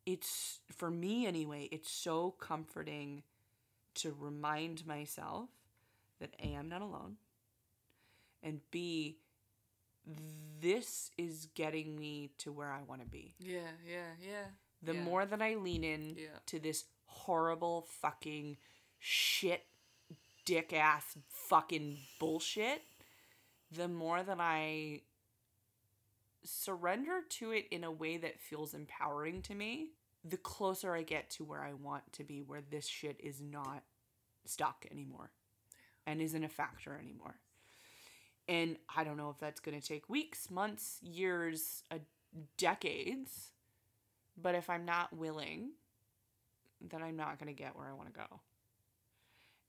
[0.04, 3.22] it's for me anyway, it's so comforting
[3.94, 5.48] to remind myself
[6.20, 7.16] that A, I'm not alone,
[8.42, 9.18] and B,
[10.60, 13.34] this is getting me to where I want to be.
[13.38, 14.44] Yeah, yeah, yeah.
[14.82, 15.02] The Yeah.
[15.04, 16.38] more that I lean in Yeah.
[16.46, 18.56] to this horrible fucking
[18.98, 19.66] shit
[20.44, 22.82] dick ass fucking bullshit,
[23.70, 25.02] the more that I
[26.44, 29.90] surrender to it in a way that feels empowering to me,
[30.24, 33.82] the closer I get to where I want to be, where this shit is not
[34.44, 35.30] stuck anymore
[36.06, 37.36] and isn't a factor anymore.
[38.48, 41.98] And I don't know if that's going to take weeks, months, years, uh,
[42.56, 43.52] decades.
[44.40, 45.70] But if I'm not willing,
[46.80, 48.40] then I'm not going to get where I want to go.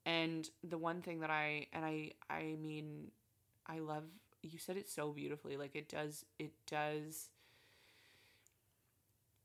[0.06, 3.12] And the one thing that I and I I mean
[3.66, 4.04] I love
[4.42, 7.30] you said it so beautifully like it does it does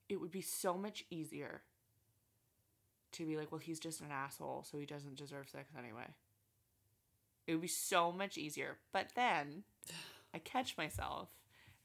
[0.09, 1.63] it would be so much easier
[3.13, 6.07] to be like well he's just an asshole so he doesn't deserve sex anyway.
[7.47, 8.77] It would be so much easier.
[8.93, 9.63] But then
[10.35, 11.31] I catch myself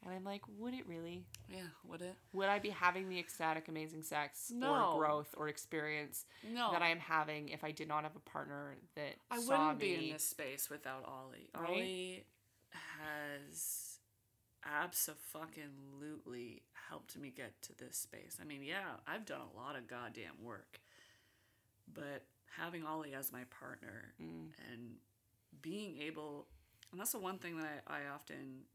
[0.04, 1.26] and I'm like would it really?
[1.50, 2.16] Yeah, would it?
[2.34, 4.94] Would I be having the ecstatic, amazing sex No.
[4.94, 6.72] or growth or experience No.
[6.72, 9.94] that I am having if I did not have a partner that I wouldn't be
[10.08, 11.50] in this space without Ollie.
[11.56, 11.70] Right?
[11.70, 12.24] Ollie
[13.00, 14.00] has
[14.66, 18.38] absolutely helped me get to this space.
[18.42, 20.80] I mean, yeah, I've done a lot of goddamn work,
[21.94, 22.24] but
[22.58, 24.52] having Ollie as my partner Mm.
[24.72, 25.00] and
[25.62, 26.48] being able,
[26.92, 28.66] and that's the one thing that I, I often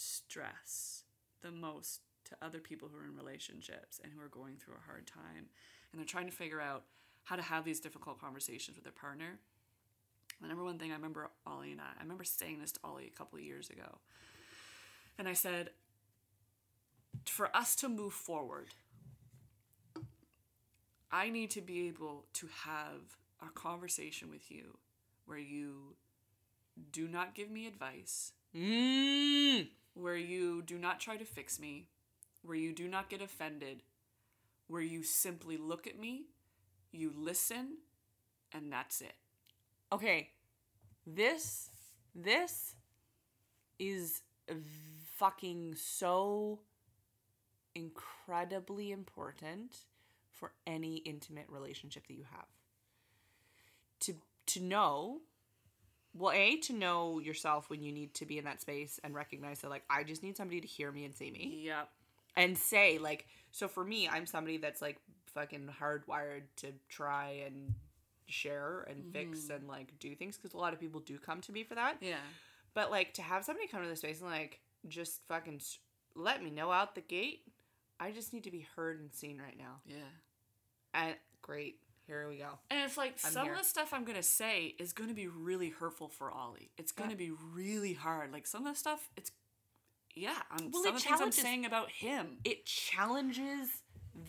[0.00, 1.04] stress
[1.42, 4.86] the most to other people who are in relationships and who are going through a
[4.86, 5.48] hard time
[5.90, 6.84] and they're trying to figure out
[7.24, 9.38] how to have these difficult conversations with their partner.
[10.40, 13.06] The number one thing I remember Ollie and I, I remember saying this to Ollie
[13.06, 13.98] a couple of years ago.
[15.18, 15.70] And I said,
[17.24, 18.68] for us to move forward,
[21.10, 24.78] I need to be able to have a conversation with you
[25.26, 25.96] where you
[26.92, 29.68] do not give me advice, Mm.
[29.98, 31.88] Where you do not try to fix me,
[32.42, 33.82] where you do not get offended,
[34.68, 36.26] where you simply look at me,
[36.92, 37.78] you listen,
[38.52, 39.14] and that's it.
[39.92, 40.30] Okay,
[41.06, 41.70] this
[42.14, 42.76] this
[43.78, 44.22] is
[45.16, 46.60] fucking so
[47.74, 49.78] incredibly important
[50.30, 52.46] for any intimate relationship that you have.
[54.00, 54.14] To
[54.46, 55.20] to know
[56.14, 59.60] well, A, to know yourself when you need to be in that space and recognize
[59.60, 61.62] that like I just need somebody to hear me and see me.
[61.66, 61.88] Yep.
[62.36, 64.98] and say like so for me i'm somebody that's like
[65.34, 67.74] fucking hardwired to try and
[68.26, 69.52] share and fix mm-hmm.
[69.54, 71.96] and like do things because a lot of people do come to me for that
[72.00, 72.16] Yeah.
[72.74, 75.60] but like to have somebody come to the space and like just fucking
[76.14, 77.40] let me know out the gate
[77.98, 79.96] i just need to be heard and seen right now Yeah.
[80.94, 81.78] and great
[82.08, 83.52] here we go And it's like I'm some here.
[83.52, 86.72] of the stuff I'm gonna say is gonna be really hurtful for Ollie.
[86.76, 87.16] It's gonna Yeah.
[87.16, 88.32] be really hard.
[88.32, 89.30] Like some of the stuff, it's
[90.16, 90.42] yeah.
[90.50, 92.38] I'm Well, some of the things I'm saying about him.
[92.44, 93.82] it challenges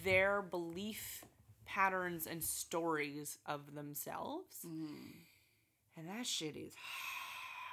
[0.03, 1.23] their belief
[1.65, 4.57] patterns and stories of themselves.
[4.65, 5.11] Mm-hmm.
[5.97, 6.73] And that shit is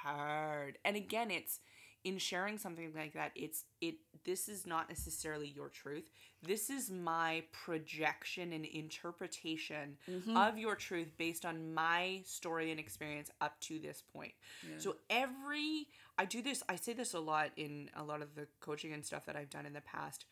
[0.01, 0.77] hard.
[0.83, 1.59] And again, it's
[2.07, 6.09] in sharing something like that, it's it this is not necessarily your truth.
[6.41, 10.37] This is my projection and interpretation mm-hmm.
[10.37, 14.31] of your truth based on my story and experience up to this point.
[14.77, 15.87] So every
[16.17, 19.05] I do this I say this a lot in a lot of the coaching and
[19.05, 20.23] stuff that I've done in the past.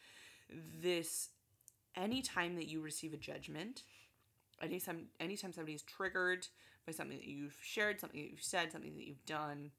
[0.81, 1.29] This
[1.97, 3.83] anytime that you receive a judgment,
[4.61, 6.47] anytime anytime somebody's triggered
[6.85, 9.71] by something that you've shared, something that you've said, something that you've done,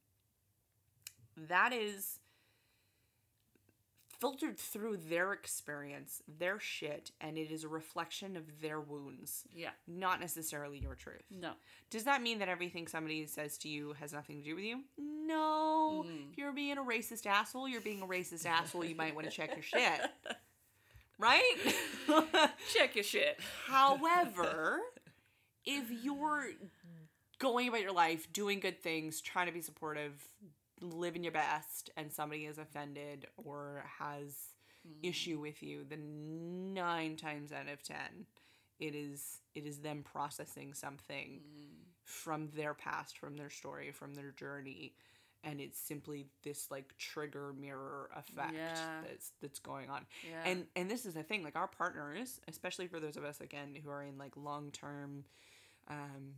[1.36, 2.18] that is
[4.18, 9.72] filtered through their experience, their shit, and it is a reflection of their wounds, Yeah.
[9.86, 11.24] not necessarily your truth.
[11.30, 11.52] No.
[11.90, 14.84] Does that mean that everything somebody says to you has nothing to do with you?
[14.96, 16.04] No.
[16.06, 16.30] Mm.
[16.32, 18.86] If you're being a racist asshole, you're being a racist asshole.
[18.86, 20.00] You might want to check your shit.
[21.18, 21.56] Right?
[22.74, 23.40] Check your shit.
[23.66, 24.80] However,
[25.64, 26.48] if you're
[27.38, 30.12] going about your life, doing good things, trying to be supportive,
[30.80, 34.34] living your best, and somebody is offended or has
[35.02, 38.26] issue with you, then nine times out of ten,
[38.78, 41.40] it is it is them processing something
[42.04, 44.94] from their past, from their story, from their journey.
[45.44, 49.00] And it's simply this like trigger mirror effect Yeah.
[49.02, 50.42] that's that's going on Yeah.
[50.44, 53.76] and and this is the thing like our partners especially for those of us again
[53.80, 55.24] who are in like long term
[55.88, 56.34] um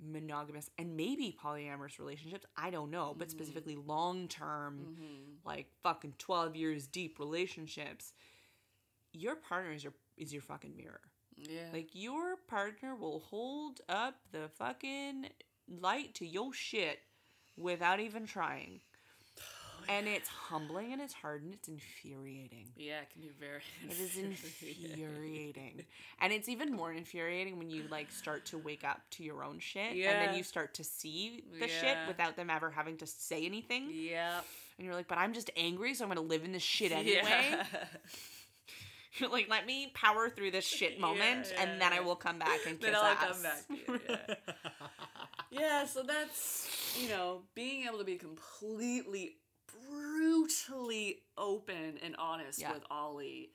[0.00, 3.36] monogamous and maybe polyamorous relationships i don't know but mm-hmm.
[3.36, 5.32] specifically long term mm-hmm.
[5.44, 8.12] like fucking 12 years deep relationships
[9.12, 11.00] your partner is your is your fucking mirror.
[11.36, 11.68] Yeah.
[11.72, 15.28] like your partner will hold up the fucking
[15.68, 16.98] light to your shit
[17.56, 18.80] without even trying
[19.88, 23.60] and it's humbling and it's hard and it's infuriating yeah, it can be very.
[23.88, 25.84] it is infuriating.
[26.20, 29.58] and it's even more infuriating when you like start to wake up to your own
[29.58, 33.44] shit and then you start to see the shit without them ever having to say
[33.44, 33.90] anything.
[33.92, 34.40] Yeah,
[34.78, 37.22] And you're like, but I'm just angry, so I'm gonna live in this shit anyway.
[37.24, 37.64] Yeah.
[39.18, 42.38] You're like, let me power through this shit moment yeah, and then I will come
[42.38, 43.66] back and kiss then I'll ass.
[43.68, 44.08] come back.
[44.08, 44.34] Yeah.
[45.60, 49.36] yeah, so that's, you know, being able to be completely,
[49.72, 52.72] brutally open and honest Yeah.
[52.72, 53.50] with Ollie,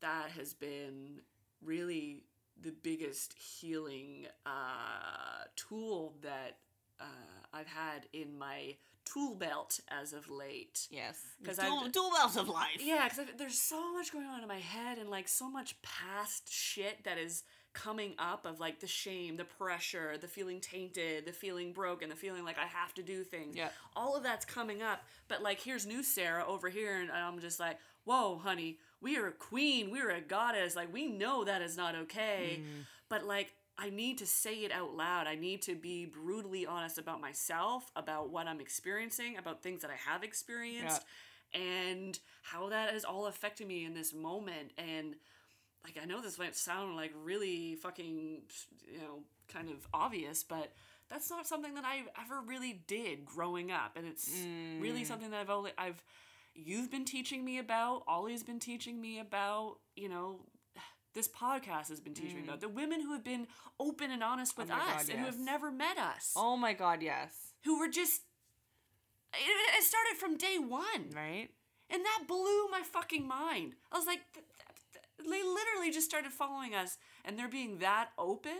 [0.00, 1.20] that has been
[1.62, 2.24] really
[2.60, 6.58] the biggest healing uh, tool that
[7.00, 7.04] uh,
[7.52, 10.86] I've had in my tool belt as of late.
[10.90, 12.78] Yes, because I've- dual wells of life.
[12.80, 16.50] Yeah, because there's so much going on in my head and like so much past
[16.52, 17.44] shit that is
[17.76, 22.16] coming up of like the shame, the pressure, the feeling tainted, the feeling broken, the
[22.16, 23.54] feeling like I have to do things.
[23.54, 23.68] Yeah.
[23.94, 25.04] All of that's coming up.
[25.28, 29.26] But like here's new Sarah over here, and I'm just like, whoa, honey, we are
[29.26, 30.74] a queen, we are a goddess.
[30.74, 32.60] Like we know that is not okay.
[32.60, 32.84] Mm.
[33.10, 35.26] But like I need to say it out loud.
[35.26, 39.90] I need to be brutally honest about myself, about what I'm experiencing, about things that
[39.90, 41.04] I have experienced,
[41.52, 44.70] and how that has all affected me in this moment.
[44.78, 45.16] And
[45.86, 48.42] like, I know this might sound like really fucking,
[48.92, 49.22] you know,
[49.52, 50.72] kind of obvious, but
[51.08, 53.96] that's not something that I ever really did growing up.
[53.96, 54.28] And it's
[54.80, 56.02] really something that I've only, I've,
[56.54, 60.40] you've been teaching me about, Ollie's been teaching me about, you know,
[61.14, 63.46] this podcast has been teaching me about the women who have been
[63.78, 64.72] open and honest with Mm.
[64.76, 67.30] Oh us God, and who have never met us, Oh my god, yes.
[67.64, 68.22] who were just,
[69.32, 71.10] it, it started from day one.
[71.14, 71.48] Right?
[71.88, 73.76] And that blew my fucking mind.
[73.92, 74.18] I was like,
[75.30, 78.58] they literally just started following us, and they're being that open.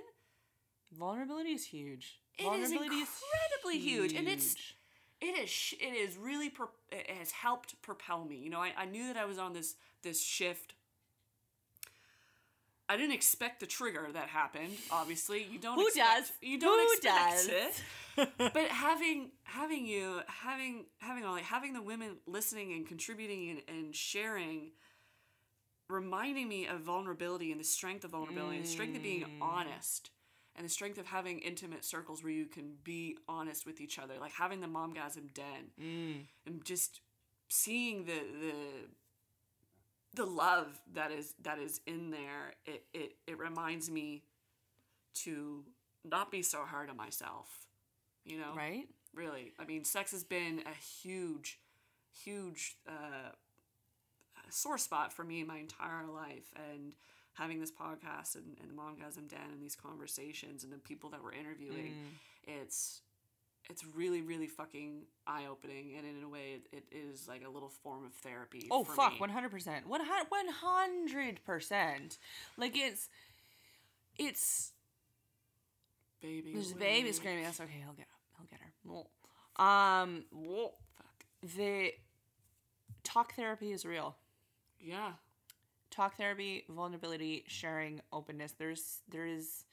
[0.92, 2.20] Vulnerability is huge.
[2.38, 4.56] It is incredibly huge, and it's
[5.20, 6.52] it is it is really
[6.92, 8.36] it has helped propel me.
[8.36, 10.74] You know, I, I knew that I was on this this shift.
[12.88, 14.74] I didn't expect the trigger that happened.
[14.92, 15.76] Obviously, you don't.
[15.76, 16.32] Who expect, does?
[16.40, 17.48] You don't Who expect does?
[17.48, 17.82] it.
[18.38, 23.94] but having having you having having all having the women listening and contributing and, and
[23.94, 24.70] sharing
[25.88, 29.42] reminding me of vulnerability and the strength of vulnerability and the strength of being Mm.
[29.42, 30.10] honest
[30.56, 34.14] and the strength of having intimate circles where you can be honest with each other
[34.18, 36.26] like having the momgasm den Mm.
[36.46, 37.00] and just
[37.48, 38.88] seeing the the
[40.14, 44.22] the love that is that is in there it it, it reminds me
[45.14, 45.64] to
[46.04, 47.66] not be so hard on myself
[48.24, 48.88] you know Right?
[49.14, 51.60] really i mean sex has been a huge
[52.24, 53.30] huge uh,
[54.50, 56.92] sore spot for me my entire life and
[57.34, 61.32] having this podcast and, and momgasm den and these conversations and the people that we're
[61.32, 61.92] interviewing
[62.48, 62.60] Mm.
[62.62, 63.02] it's
[63.68, 67.68] it's really really fucking eye-opening and in a way it, it is like a little
[67.68, 69.18] form of therapy Oh for fuck, me.
[69.20, 72.18] one hundred percent, one hundred percent.
[72.56, 73.08] Like it's,
[74.18, 74.72] it's.
[76.22, 77.44] baby There's a baby screaming.
[77.44, 77.82] That's okay.
[77.84, 78.20] He'll get up.
[78.38, 79.62] He'll get her.
[79.64, 80.24] Um,
[80.96, 81.52] Fuck.
[81.56, 81.90] the
[83.02, 84.16] talk therapy is real.
[84.86, 85.12] Yeah
[85.88, 88.52] Talk therapy, vulnerability, sharing, openness.
[88.58, 89.64] There's there is.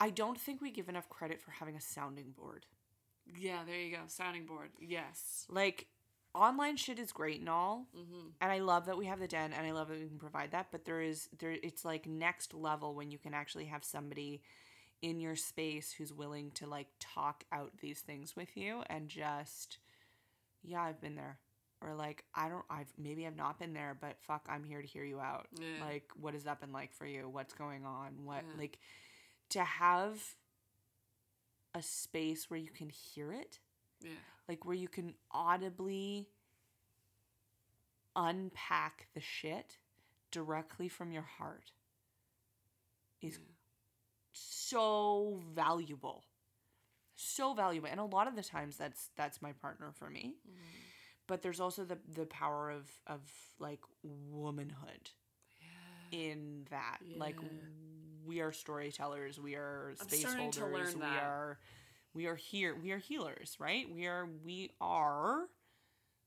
[0.00, 2.66] I don't think we give enough credit for having a sounding board.
[3.38, 5.86] yeah there you go sounding board yes Like
[6.34, 8.28] online shit is great and all, mm-hmm.
[8.40, 10.52] and I love that we have the den and I love that we can provide
[10.52, 14.42] that, but there is there it's like next level when you can actually have somebody
[15.02, 19.78] in your space who's willing to like talk out these things with you and just
[20.62, 21.38] yeah, I've been there.
[21.80, 24.86] Or like I don't I've maybe I've not been there, but fuck, I'm here to
[24.86, 25.46] hear you out.
[25.58, 25.84] Yeah.
[25.84, 27.28] Like what has that been like for you?
[27.28, 28.24] What's going on?
[28.24, 28.60] What Yeah.
[28.60, 28.78] like
[29.50, 30.20] to have
[31.74, 33.60] a space where you can hear it,
[34.00, 34.10] Yeah.
[34.48, 36.28] like where you can audibly
[38.16, 39.78] unpack the shit
[40.30, 41.72] directly from your heart
[43.22, 43.38] is
[44.32, 46.24] so valuable
[47.16, 50.58] so valuable and a lot of the times that's that's my partner for me mm-hmm.
[51.28, 53.20] But there's also the the power of of
[53.60, 55.10] like womanhood
[56.10, 56.98] in that.
[57.16, 57.36] Like
[58.26, 60.24] we are storytellers we are space
[60.74, 61.58] holders we are
[62.14, 63.86] we are here we are healers right?
[63.94, 65.46] We are we are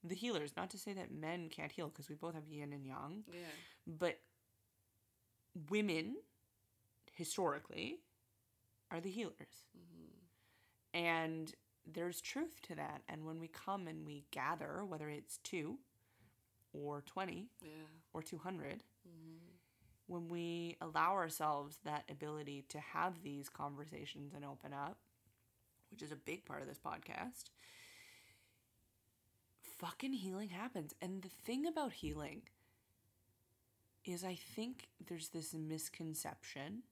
[0.03, 0.53] the healers.
[0.57, 3.39] Not to say that men can't heal because we both have yin and yang Yeah.
[3.85, 4.19] but
[5.69, 6.15] women
[7.13, 7.99] historically
[8.89, 9.67] are the healers.
[10.93, 11.53] And
[11.85, 13.01] there's truth to that.
[13.07, 15.77] And when we come and we gather whether it's two
[16.73, 17.69] or 20 Yeah.
[18.13, 19.35] or 200 mm-hmm.
[20.07, 24.97] when we allow ourselves that ability to have these conversations and open up
[25.89, 27.49] which is a big part of this podcast
[29.81, 30.93] fucking healing happens.
[31.01, 32.43] And the thing about healing
[34.05, 36.83] is I think there's this misconception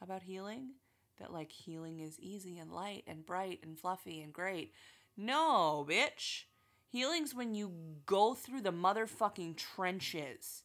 [0.00, 0.70] about healing
[1.18, 4.72] that like healing is easy and light and bright and fluffy and great.
[5.16, 6.44] No, bitch.
[6.88, 7.72] Healing's when you
[8.06, 10.62] go through the motherfucking trenches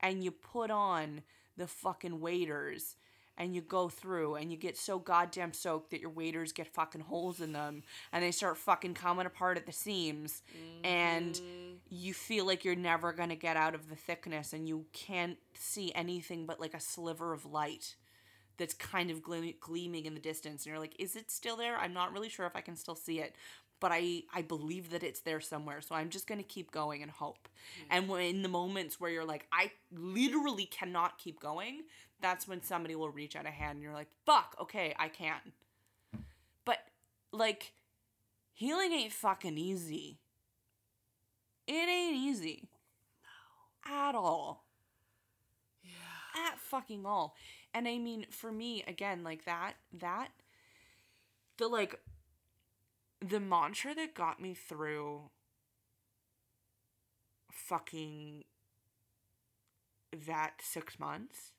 [0.00, 1.22] and you put on
[1.56, 2.96] the fucking waders
[3.38, 7.02] and you go through and you get so goddamn soaked that your waders get fucking
[7.02, 7.82] holes in them
[8.12, 10.42] and they start fucking coming apart at the seams
[10.84, 11.74] and mm-hmm.
[11.90, 15.38] you feel like you're never going to get out of the thickness and you can't
[15.54, 17.96] see anything but like a sliver of light
[18.58, 21.76] that's kind of gle- gleaming in the distance and you're like is it still there?
[21.76, 23.34] I'm not really sure if i can still see it
[23.80, 27.02] but i i believe that it's there somewhere so i'm just going to keep going
[27.02, 27.48] and hope.
[27.80, 27.86] Mm.
[27.90, 31.82] And when in the moments where you're like i literally cannot keep going
[32.20, 35.40] that's when somebody will reach out a hand and you're like fuck okay i can.
[36.64, 36.78] But
[37.32, 37.72] like
[38.52, 40.18] healing ain't fucking easy.
[41.66, 42.68] It ain't easy.
[43.86, 44.08] No.
[44.08, 44.64] At all.
[45.82, 46.48] Yeah.
[46.48, 47.34] at fucking all.
[47.76, 50.28] And I mean, for me, again, like that, that,
[51.58, 52.00] the like,
[53.20, 55.28] the mantra that got me through
[57.52, 58.44] fucking
[60.26, 61.52] that six months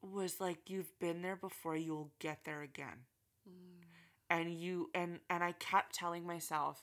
[0.00, 3.04] was like, you've been there before, you'll get there again.
[3.46, 3.82] Mm.
[4.30, 6.82] And you, and, and I kept telling myself,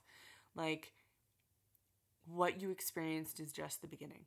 [0.56, 0.94] like,
[2.28, 4.26] what you experienced is just the beginning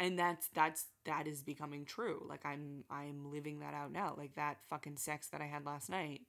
[0.00, 2.24] and that's that's that is becoming true.
[2.28, 4.14] Like i'm i'm living that out now.
[4.16, 6.22] Like that fucking sex that i had last night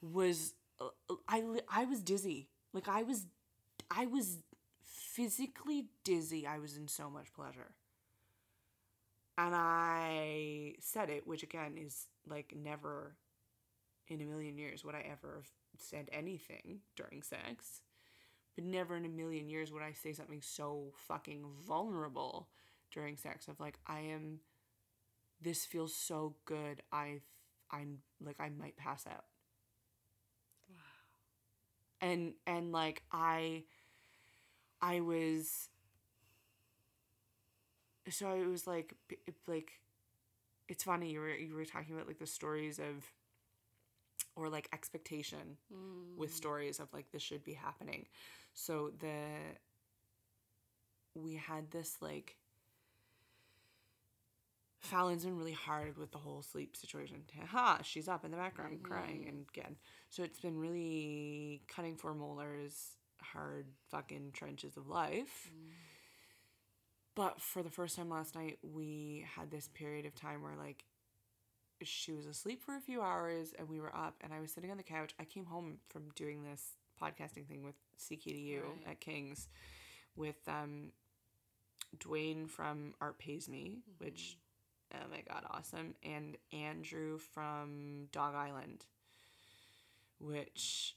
[0.00, 1.42] was uh, i
[1.72, 2.48] i was dizzy.
[2.72, 3.26] Like i was
[3.90, 4.38] i was
[4.84, 6.46] physically dizzy.
[6.46, 7.72] I was in so much pleasure.
[9.36, 13.14] And i said it which again is like never
[14.08, 15.48] in a million years would i ever have
[15.78, 17.82] said anything during sex
[18.58, 22.48] but never in a million years would I say something so fucking vulnerable
[22.90, 24.40] during sex of like I am
[25.40, 27.20] this feels so good I
[27.70, 29.26] I'm like I might pass out.
[30.68, 30.74] Wow.
[32.00, 33.62] And and like I
[34.82, 35.68] I was
[38.10, 38.92] so it was like
[39.46, 39.70] like
[40.68, 43.04] it's funny you were you were talking about like the stories of
[44.34, 45.58] or like expectation
[46.16, 46.36] with mm.
[46.36, 48.06] stories of like this should be happening.
[48.58, 49.14] So the
[51.14, 52.36] we had this like
[54.80, 57.22] Fallon's been really hard with the whole sleep situation.
[57.46, 57.78] Ha!
[57.82, 58.92] She's up in the background mm-hmm.
[58.92, 59.76] crying again.
[60.10, 65.50] So it's been really cutting for molars, hard fucking trenches of life.
[65.50, 65.70] Mm-hmm.
[67.14, 70.84] But for the first time last night, we had this period of time where like
[71.82, 74.72] she was asleep for a few hours and we were up and I was sitting
[74.72, 75.14] on the couch.
[75.20, 78.90] I came home from doing this podcasting thing with CKDU Right.
[78.92, 79.48] at King's
[80.16, 80.92] with um
[81.96, 84.04] Dwayne from Art Pays Me, mm-hmm.
[84.04, 84.38] which
[84.94, 85.94] oh my god, awesome.
[86.02, 88.84] And Andrew from Dog Island,
[90.18, 90.96] which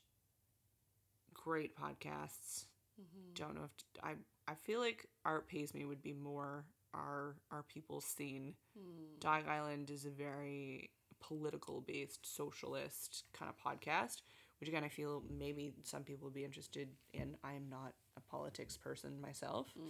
[1.33, 2.65] great podcasts.
[2.99, 3.33] Mm-hmm.
[3.35, 4.13] Don't know if I
[4.47, 8.55] I feel like Art Pays Me would be more our our people's scene.
[8.77, 9.19] Hmm.
[9.19, 14.21] Dog Island is a very political based socialist kind of podcast,
[14.61, 17.35] which again I feel maybe some people would be interested in.
[17.43, 19.67] I am not a politics person myself.
[19.77, 19.89] Mm.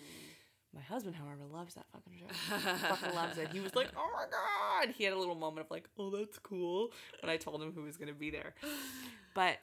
[0.73, 2.87] My husband, however, loves that fucking show.
[2.87, 3.49] fucking loves it.
[3.51, 6.39] He was like, "Oh my god!" He had a little moment of like, "Oh, that's
[6.39, 8.55] cool," when I told him who was gonna be there.
[9.33, 9.59] But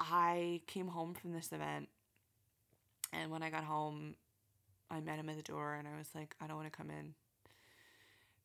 [0.00, 1.88] I came home from this event,
[3.12, 4.16] and when I got home,
[4.90, 6.90] I met him at the door, and I was like, I don't want to come
[6.90, 7.14] in.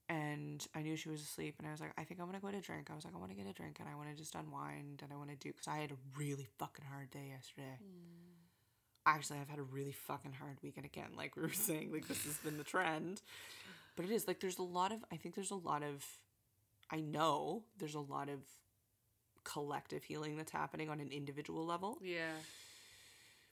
[0.09, 2.47] And I knew she was asleep, and I was like, I think I'm gonna go
[2.47, 2.87] get a drink.
[2.89, 5.01] I was like, I want to get a drink, and I want to just unwind,
[5.03, 7.77] and I want to do because I had a really fucking hard day yesterday.
[7.77, 8.35] Hmm.
[9.05, 11.09] Actually, I've had a really fucking hard weekend again.
[11.17, 13.21] Like we were saying, like this has been the trend,
[13.97, 14.99] but it is like there's a lot of.
[15.11, 16.05] I think there's a lot of.
[16.89, 18.39] I know there's a lot of
[19.43, 22.31] collective healing that's happening on an individual level Yeah.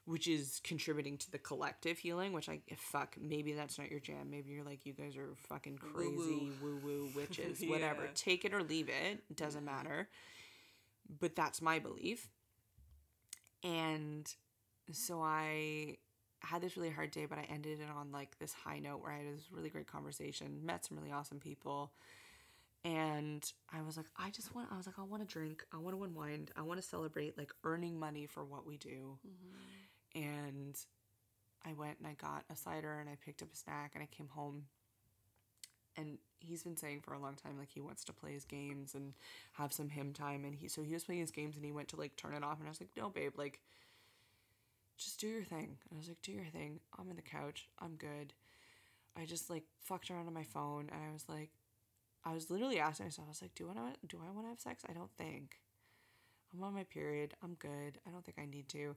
[0.06, 4.30] Which is contributing to the collective healing which i fuck maybe that's not your jam.
[4.30, 8.04] Maybe you're like you guys are fucking crazy woo woo witches whatever.
[8.04, 8.10] Yeah.
[8.14, 10.08] take it or leave it doesn't matter.
[11.20, 12.28] But that's my belief.
[13.62, 14.32] And
[14.92, 15.96] so i
[16.40, 19.10] had this really hard day but i ended it on like this high note where
[19.10, 21.92] i had this really great conversation met some really awesome people.
[22.84, 23.42] And
[23.72, 25.96] I was like, I just want, I was like, I want to drink, I want
[25.96, 29.18] to unwind, I want to celebrate like earning money for what we do.
[29.26, 29.56] Mm-hmm.
[30.16, 30.76] And
[31.64, 34.06] I went and I got a cider and I picked up a snack and I
[34.06, 34.64] came home.
[35.96, 38.94] And he's been saying for a long time like he wants to play his games
[38.94, 39.14] and
[39.52, 40.44] have some him time.
[40.44, 42.42] And he so he was playing his games and he went to like turn it
[42.44, 43.60] off and I was like, no, babe, like
[44.96, 45.76] just do your thing.
[45.90, 46.80] And I was like, do your thing.
[46.98, 47.68] I'm in the couch.
[47.78, 48.32] I'm good.
[49.18, 51.50] I just like fucked around on my phone and I was like,
[52.24, 54.50] I was literally asking myself, I was like, do I want do I want to
[54.50, 54.82] have sex?
[54.88, 55.58] I don't think.
[56.54, 57.34] I'm on my period.
[57.42, 57.98] I'm good.
[58.06, 58.96] I don't think I need to.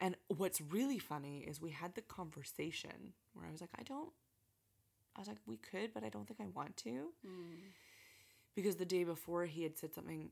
[0.00, 4.12] And what's really funny is we had the conversation where I was like, I don't
[5.16, 7.08] I was like, we could, but I don't think I want to.
[7.24, 7.70] Hmm.
[8.54, 10.30] Because the day before he had said something,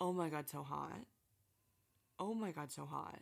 [0.00, 1.00] oh my god, so hot.
[2.18, 3.18] Oh my god, so hot.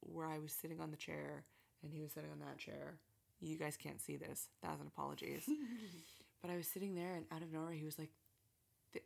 [0.00, 1.44] Where I was sitting on the chair
[1.82, 2.96] and he was sitting on that chair.
[3.40, 4.48] You guys can't see this.
[4.62, 5.48] Thousand apologies.
[6.42, 8.10] But I was sitting there, and out of nowhere, he was like,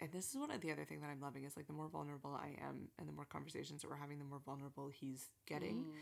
[0.00, 1.88] and this is one of the other thing that I'm loving is like the more
[1.88, 5.76] vulnerable I am, and the more conversations that we're having, the more vulnerable he's getting.
[5.76, 5.92] Mm.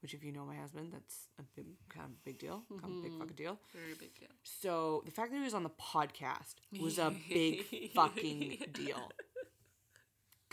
[0.00, 3.02] Which, if you know my husband, that's a big kind of big deal, kind of
[3.02, 3.58] big fucking deal.
[3.74, 4.28] Very big deal.
[4.44, 9.10] So the fact that he was on the podcast was a big fucking deal.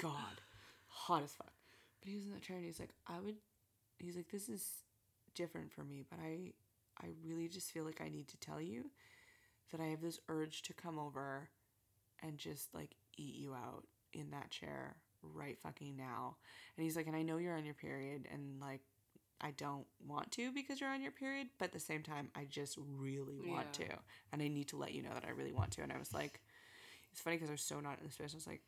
[0.02, 0.42] God,
[0.88, 1.54] hot as fuck.
[2.02, 3.36] But he was in that chair and he's like, I would.
[4.00, 4.68] He's like, this is
[5.36, 6.54] different for me, but I,
[7.00, 8.90] I really just feel like I need to tell you
[9.72, 11.50] that I have this urge to come over,
[12.26, 13.84] and just like eat you out
[14.14, 16.38] in that chair right fucking now.
[16.78, 18.82] And he's like, and I know you're on your period, and like.
[19.42, 22.46] I don't want to because you're on your period, but at the same time, I
[22.50, 23.88] just really want Yeah.
[23.88, 23.94] to
[24.32, 25.82] and I need to let you know that I really want to.
[25.82, 26.40] And I was like,
[27.12, 28.32] it's funny because I was so not in the space.
[28.34, 28.62] I was like,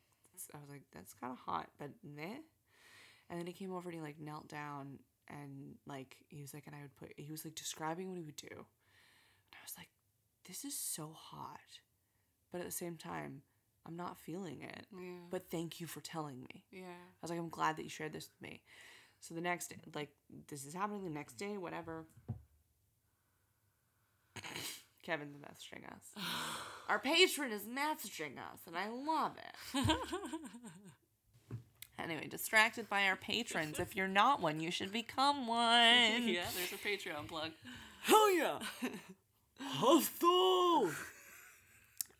[0.54, 2.42] I was like, that's kind of hot, but meh.
[3.30, 6.68] And then he came over and he like knelt down and like he was like,
[6.68, 9.74] and I would put, he was like describing what he would do, and I was
[9.78, 9.90] like,
[10.48, 11.80] this is so hot,
[12.58, 13.44] but at the same time,
[13.86, 14.88] I'm not feeling it.
[14.92, 15.20] Yeah.
[15.30, 16.66] But thank you for telling me.
[16.72, 16.82] yeah.
[16.82, 18.62] I was like, I'm glad that you shared this with me.
[19.20, 20.10] So the next, like,
[20.48, 22.06] this is happening the next day, whatever.
[25.04, 26.12] Kevin's messaging us.
[26.90, 29.98] Our patron is messaging us, and I love it.
[32.00, 33.78] anyway, distracted by our patrons.
[33.78, 36.28] If you're not one, you should become one.
[36.28, 37.52] yeah, there's a Patreon plug.
[38.04, 38.60] Hell yeah.
[39.60, 40.92] Hustle.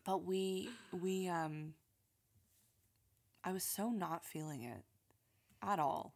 [0.08, 1.74] But we we um
[3.44, 4.82] I was so not feeling it
[5.62, 6.14] at all.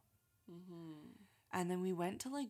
[1.52, 2.48] And then we went to like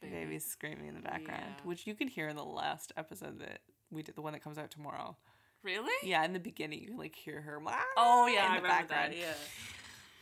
[0.00, 1.64] babies screaming in the background, Yeah.
[1.64, 3.58] which you can hear in the last episode that
[3.90, 5.16] we did, the one that comes out tomorrow.
[5.64, 6.08] Really?
[6.08, 7.60] Yeah, in the beginning you can like hear her.
[7.96, 9.12] Oh yeah, in I the remember background.
[9.14, 9.18] that.
[9.18, 9.34] Yeah.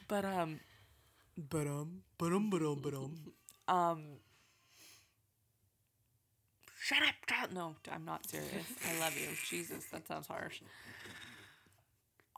[0.08, 0.60] But um,
[1.36, 3.14] but um, but um, but um, but um,
[3.68, 4.02] um.
[6.82, 7.14] Shut up!
[7.28, 7.52] Child.
[7.54, 8.66] No, I'm not serious.
[8.88, 9.28] I love you.
[9.48, 10.60] Jesus, that sounds harsh.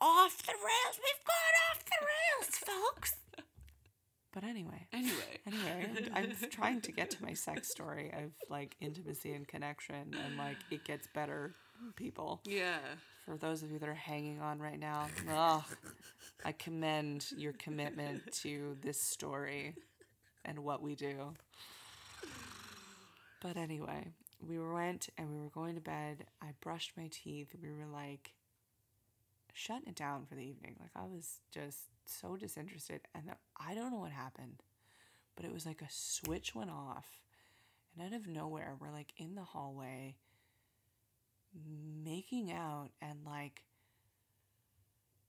[0.01, 0.99] Off the rails.
[0.99, 3.15] We've gone off the rails, folks.
[4.35, 5.41] But anyway, Anyway.
[5.47, 10.13] anyway, I'm, I'm trying to get to my sex story of like intimacy and connection,
[10.27, 11.55] and like it gets better,
[11.95, 12.41] people.
[12.45, 12.79] Yeah.
[13.27, 15.65] For those of you that are hanging on right now, oh,
[16.45, 19.77] I commend your commitment to this story
[20.45, 21.33] and what we do.
[23.41, 24.09] But anyway,
[24.41, 26.27] we went and we were going to bed.
[26.43, 27.55] I brushed my teeth.
[27.61, 28.35] We were like
[29.53, 30.77] shutting it down for the evening.
[30.81, 33.03] Like I was just so disinterested.
[33.15, 34.63] And I don't know what happened,
[35.37, 37.21] but it was like a switch went off.
[37.97, 40.17] And out of nowhere, we're like in the hallway
[42.05, 43.63] making out and like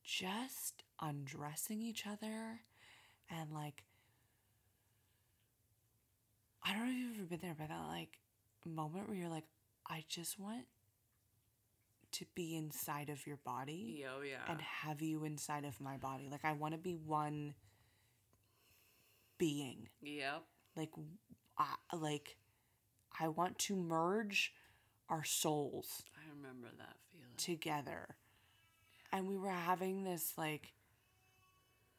[0.04, 2.62] just undressing each other
[3.30, 3.84] and like
[6.64, 8.18] I don't know if you've ever been there, but that like
[8.70, 9.46] moment where you're like,
[9.90, 10.66] I just want
[12.14, 14.38] to be inside of your body oh yeah.
[14.50, 16.30] and have you inside of my body.
[16.32, 17.56] Like I want to be one
[19.38, 19.90] being.
[20.02, 20.44] yep.
[20.78, 20.92] Like
[21.58, 22.38] I like
[23.20, 24.54] I want to merge
[25.10, 27.36] our souls I remember that feeling.
[27.38, 28.16] together.
[29.12, 30.74] And we were having this like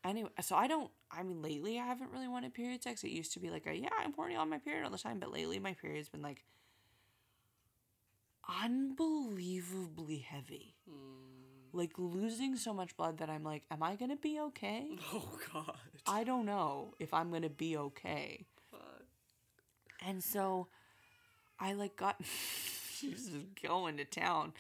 [0.09, 3.05] anyway, so I don't I mean lately I haven't really wanted period sex.
[3.05, 5.19] It used to be like a yeah, I'm horny on my period all the time,
[5.19, 6.45] but lately my period's been like
[8.63, 10.75] unbelievably heavy.
[10.89, 10.95] Hmm.
[11.73, 14.99] Like losing so much blood that I'm like, am I gonna be okay?
[15.13, 15.77] Oh God.
[16.07, 18.47] I don't know if I'm gonna be okay.
[18.71, 19.05] Fuck.
[20.07, 20.69] And so
[21.59, 22.17] I like got
[22.97, 24.53] she's just going to town.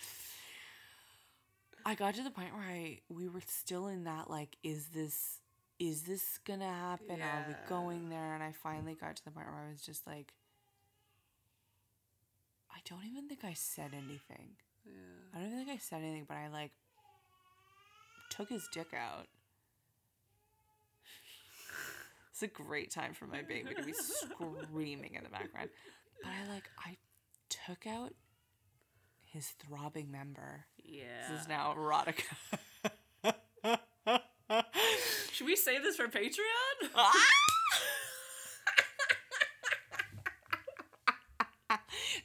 [1.86, 5.38] I got to the point where I we were still in that like is this
[5.78, 7.22] is this gonna happen?
[7.22, 8.34] Are we going there?
[8.34, 10.34] And I finally got to the point where I was just like
[12.74, 14.56] I don't even think I said anything.
[14.84, 14.92] Yeah.
[15.32, 16.72] I don't even think I said anything, but I like
[18.30, 19.28] took his dick out.
[22.32, 25.70] It's a great time for my baby to be screaming in the background.
[26.22, 26.96] But I like I
[27.48, 28.12] took out
[29.24, 30.66] his throbbing member.
[30.88, 31.02] Yeah.
[31.30, 32.22] This is now erotica.
[35.32, 36.90] Should we save this for Patreon?
[36.96, 37.12] Ah!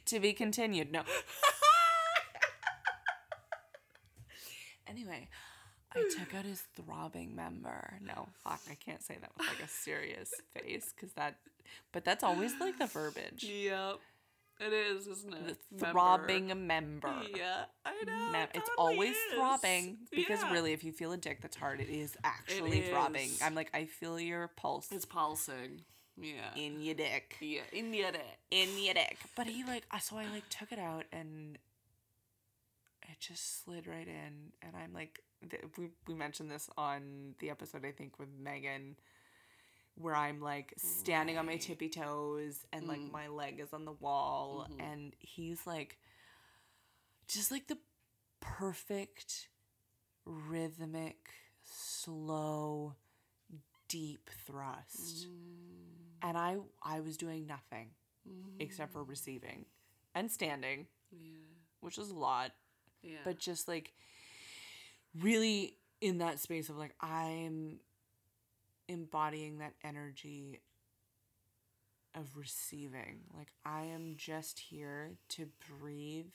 [0.06, 0.92] to be continued.
[0.92, 1.02] No.
[4.86, 5.28] anyway,
[5.94, 7.94] I took out his throbbing member.
[8.02, 11.36] No, fuck, I can't say that with like a serious face because that,
[11.92, 13.42] but that's always like the verbiage.
[13.44, 13.98] yep.
[14.60, 15.58] It is, isn't it?
[15.72, 15.90] Member.
[15.92, 17.12] throbbing member.
[17.34, 18.46] Yeah, I know.
[18.54, 19.34] It's always is.
[19.34, 20.52] throbbing because Yeah.
[20.52, 23.30] really, if you feel a dick that's hard, it is actually It throbbing.
[23.42, 25.82] I'm like, I feel your pulse It's pulsing.
[26.16, 26.54] Yeah.
[26.54, 27.36] in your dick.
[27.40, 28.38] yeah, in your dick.
[28.50, 29.18] in your dick.
[29.34, 31.58] But he like, I so I like took it out and
[33.08, 34.52] it just slid right in.
[34.62, 38.96] And I'm like, th- we we mentioned this on the episode I think with Megan,
[39.94, 43.12] where I'm like standing on my tippy toes and like Mm.
[43.12, 44.80] my leg is on the wall, Mhm.
[44.80, 45.98] and he's like,
[47.28, 47.78] just like the
[48.40, 49.48] perfect
[50.24, 51.30] rhythmic,
[51.62, 52.96] slow,
[53.88, 55.26] deep thrust.
[56.22, 57.94] And I I was doing nothing
[58.60, 59.66] except for receiving
[60.14, 61.38] and standing, Yeah.
[61.80, 62.52] which is a lot,
[63.02, 63.18] Yeah.
[63.24, 63.92] but just like
[65.14, 67.80] really in that space of like I'm
[68.92, 70.60] embodying that energy
[72.14, 73.20] of receiving.
[73.36, 75.48] Like I am just here to
[75.80, 76.34] breathe,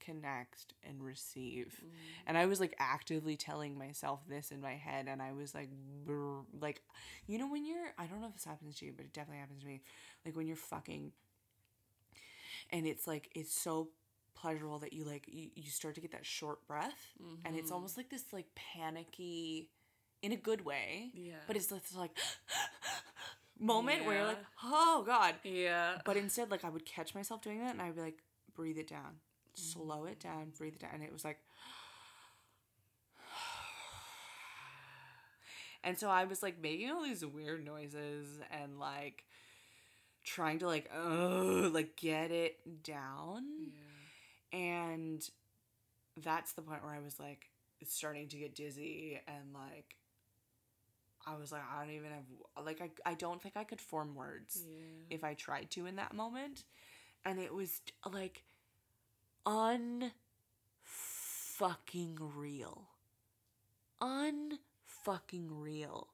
[0.00, 1.80] connect and receive.
[1.84, 1.90] Mm.
[2.26, 5.70] And I was like actively telling myself this in my head and I was like
[6.06, 6.82] brr, like
[7.26, 9.40] you know when you're I don't know if this happens to you, but it definitely
[9.40, 9.82] happens to me.
[10.24, 11.12] Like when you're fucking
[12.70, 13.88] and it's like it's so
[14.34, 17.08] pleasurable that you like you, you start to get that short breath
[17.44, 17.74] and it's mm-hmm.
[17.74, 19.68] almost like this like panicky
[20.22, 21.34] in a good way Yeah.
[21.46, 22.10] but it's this like
[23.58, 25.98] moment where you're like oh god yeah.
[26.04, 28.18] but instead like i would catch myself doing that and i'd be like
[28.54, 29.54] breathe it down mm-hmm.
[29.54, 31.38] slow it down breathe it down and it was like
[35.84, 39.24] and so i was like making all these weird noises and like
[40.24, 43.44] trying to like oh like get it down
[44.52, 44.58] Yeah.
[44.60, 45.30] and
[46.22, 47.48] that's the point where I was like
[47.86, 49.94] starting to get dizzy and like
[51.26, 54.14] I was like I don't even have like I, I don't think I could form
[54.14, 55.16] words Yeah.
[55.16, 56.64] if I tried to in that moment
[57.24, 57.80] and it was
[58.10, 58.44] like
[59.46, 60.12] un
[60.82, 62.88] fucking real
[64.00, 66.08] un fucking real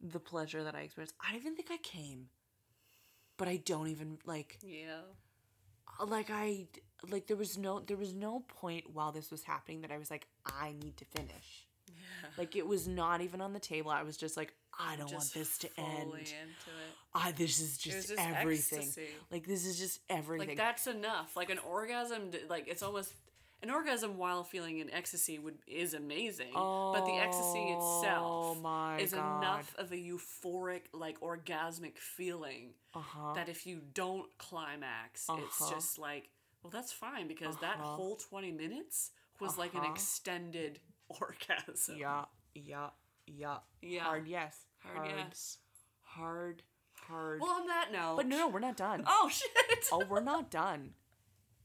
[0.00, 2.28] the pleasure that I experienced I don't even think I came
[3.36, 5.00] but I don't even like Yeah.
[6.00, 6.66] Uh, like I
[7.08, 10.10] like there was no there was no point while this was happening that I was
[10.10, 11.67] like I need to finish.
[12.22, 12.28] Yeah.
[12.38, 13.90] Like it was not even on the table.
[13.90, 16.12] I was just like I don't want this to end.
[16.12, 16.94] into it.
[17.14, 18.78] I this is just, just everything.
[18.80, 19.08] ecstasy.
[19.30, 20.48] Like this is just everything.
[20.48, 21.36] Like that's enough.
[21.36, 23.12] Like an orgasm, like it's almost
[23.60, 26.52] an orgasm while feeling an ecstasy would is amazing.
[26.54, 29.38] but the ecstasy Oh itself is God.
[29.42, 33.32] enough of a euphoric, like orgasmic feeling uh-huh.
[33.34, 35.28] that if you don't climax, it's
[35.60, 35.74] Uh-huh.
[35.74, 36.28] just like,
[36.62, 37.96] well, that's fine because that Uh-huh.
[37.96, 39.10] whole twenty minutes
[39.40, 39.92] was like an Uh-huh.
[39.92, 40.78] extended
[41.20, 41.96] orgasm.
[41.98, 42.24] yeah,
[42.54, 42.88] yeah,
[43.26, 43.58] yeah.
[43.82, 44.04] Yeah.
[44.04, 44.56] Hard yes.
[44.78, 45.58] Hard yes.
[46.02, 46.62] Hard,
[46.94, 47.40] hard.
[47.40, 48.16] Well, on that note.
[48.16, 49.04] but no, no, we're not done.
[49.06, 49.50] Oh shit.
[49.92, 50.94] oh, we're not done.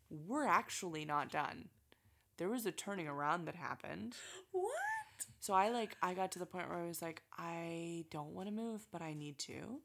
[0.09, 1.69] We're actually not done.
[2.37, 4.15] There was a turning around that happened.
[4.51, 4.71] What?
[5.39, 8.47] So I like I got to the point where I was like I don't want
[8.47, 9.79] to move, but I need to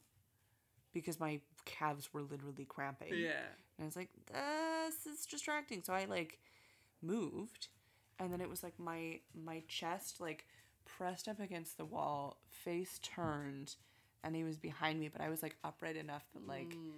[0.92, 3.14] because my calves were literally cramping.
[3.14, 3.46] Yeah.
[3.76, 5.82] And I was like this is distracting.
[5.82, 6.38] So I like
[7.02, 7.68] moved
[8.18, 10.44] and then it was like my my chest like
[10.84, 13.74] pressed up against the wall, face turned,
[14.24, 16.92] and he was behind me, but I was like upright enough that like mm.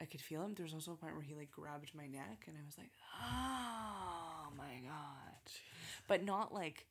[0.00, 0.54] I could feel him.
[0.54, 2.90] There was also a point where he like grabbed my neck, and I was like,
[3.22, 5.52] oh my god,
[6.08, 6.86] but not like,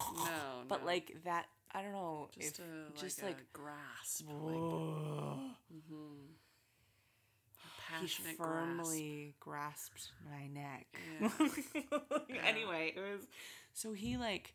[0.00, 0.86] No, but no.
[0.86, 1.46] like that.
[1.70, 2.30] I don't know.
[2.38, 5.52] just if, a just like, like grasp, like mm-hmm.
[7.88, 10.86] A he passionate firmly grasped my neck.
[12.28, 12.42] Yeah.
[12.44, 13.26] Anyway, it was
[13.72, 14.54] so he like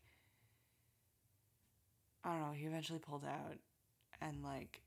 [2.23, 3.57] I don't know, he eventually pulled out
[4.21, 4.81] and like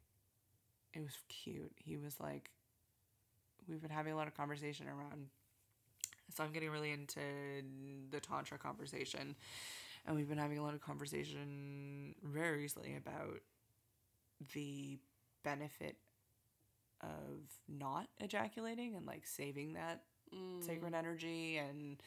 [0.94, 1.73] it was cute.
[1.77, 2.51] He was like
[3.68, 5.28] we've been having a lot of conversation around
[6.35, 7.20] so I'm getting really into
[8.10, 9.35] the tantra conversation
[10.06, 13.40] and we've been having a lot of conversation very recently about
[14.55, 14.98] the
[15.44, 15.97] benefit
[17.02, 20.02] of not ejaculating and like saving that
[20.60, 20.98] sacred mm.
[20.98, 22.02] energy and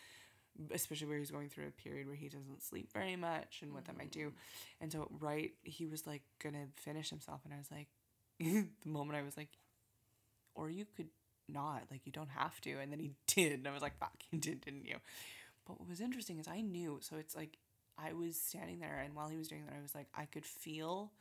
[0.73, 3.85] especially where he's going through a period where he doesn't sleep very much and what
[3.85, 4.27] that might do.
[4.27, 4.33] Mm.
[4.81, 7.87] And so right he was like gonna finish himself and i was like
[8.39, 9.49] the moment i was like
[10.55, 11.07] or you could
[11.47, 12.73] not like you don't have to.
[12.73, 14.97] And then he did and i was like fuck you did didn't you?
[15.65, 17.57] But what was interesting is i knew so it's like
[17.97, 20.45] i was standing there and while he was doing that i was like i could
[20.45, 21.11] feel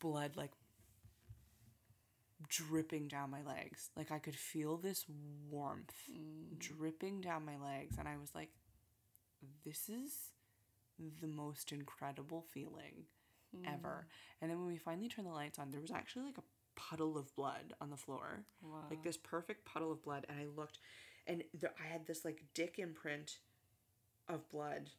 [0.00, 0.52] blood like
[2.48, 3.90] dripping down my legs.
[3.96, 5.04] Like I could feel this
[5.50, 6.58] warmth mm.
[6.58, 8.50] dripping down my legs and I was like
[9.64, 10.32] this is
[11.20, 13.04] the most incredible feeling
[13.66, 14.06] ever.
[14.08, 14.42] Hmm.
[14.42, 16.42] And then when we finally turned the lights on, there was actually like a
[16.74, 18.44] puddle of blood on the floor.
[18.90, 20.78] Like this perfect puddle of blood and I looked
[21.26, 23.38] and there, I had this like dick imprint
[24.28, 24.90] of blood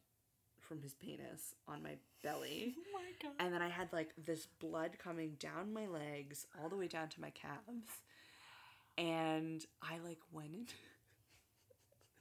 [0.70, 2.76] from his penis on my belly.
[2.94, 3.44] Oh my god.
[3.44, 7.08] And then I had like this blood coming down my legs all the way down
[7.08, 7.90] to my calves.
[8.96, 10.74] And I like went into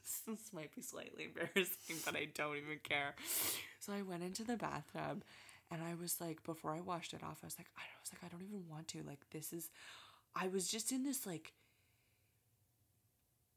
[0.27, 3.13] this might be slightly embarrassing, but I don't even care.
[3.79, 5.23] So I went into the bathtub
[5.69, 8.23] and I was like, before I washed it off, I was like, I was like,
[8.23, 9.03] I don't even want to.
[9.03, 9.69] Like, this is,
[10.35, 11.53] I was just in this like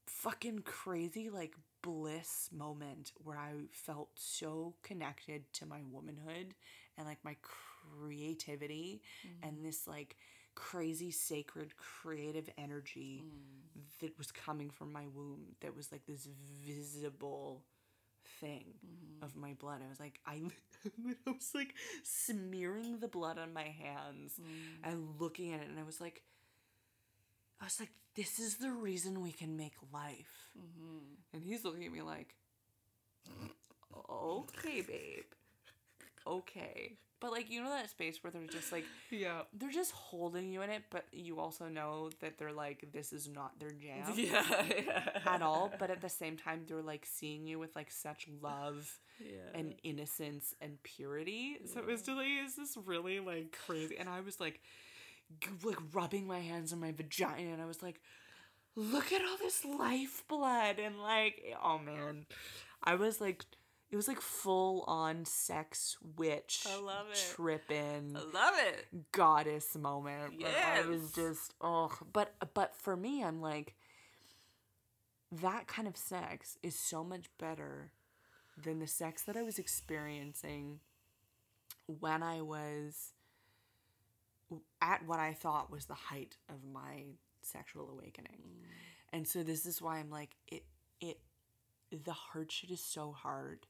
[0.07, 6.55] fucking crazy like bliss moment where I felt so connected to my womanhood
[6.97, 9.49] and like my creativity mm.
[9.49, 10.17] and this like
[10.55, 13.83] crazy sacred creative energy mm.
[14.01, 16.29] that was coming from my womb that was like this
[16.65, 17.65] visible
[18.41, 19.25] thing mm-hmm.
[19.25, 19.81] of my blood.
[19.85, 20.41] I was like I
[21.27, 24.45] I was like smearing the blood on my hands mm.
[24.85, 26.23] and looking at it and I was like
[27.61, 30.51] I was like, this is the reason we can make life.
[30.59, 30.99] Mm-hmm.
[31.35, 32.35] And he's looking at me like,
[34.11, 35.25] okay, babe.
[36.27, 36.97] Okay.
[37.21, 39.43] But like, you know that space where they're just like, yeah.
[39.57, 43.29] they're just holding you in it, but you also know that they're like, this is
[43.29, 44.43] not their jam Yeah.
[44.77, 45.19] yeah.
[45.25, 45.73] at all.
[45.79, 49.37] But at the same time, they're like seeing you with like such love Yeah.
[49.55, 51.59] and innocence and purity.
[51.73, 53.97] So it was just like, it's this really like crazy.
[53.99, 54.61] And I was like,
[55.63, 58.01] like rubbing my hands on my vagina, and I was like,
[58.77, 62.27] look at all this lifeblood, and like, oh man,
[62.83, 63.45] I was like.
[63.91, 67.33] It was like full on sex witch I love it.
[67.35, 68.87] tripping I love it.
[69.13, 70.41] goddess moment.
[70.41, 73.75] where I was just oh, but but for me, I'm like
[75.31, 77.93] that kind of sex is so much better
[78.63, 80.81] than the sex that I was experiencing
[81.87, 83.13] when I was
[84.81, 87.05] at what I thought was the height of my
[87.43, 88.39] sexual awakening.
[88.45, 88.67] Mm.
[89.15, 90.65] And so this is why I'm like it
[91.01, 91.19] it
[92.05, 93.67] the hard shit is so hard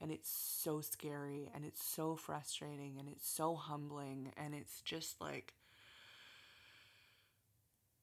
[0.00, 5.20] and it's so scary and it's so frustrating and it's so humbling and it's just
[5.20, 5.54] like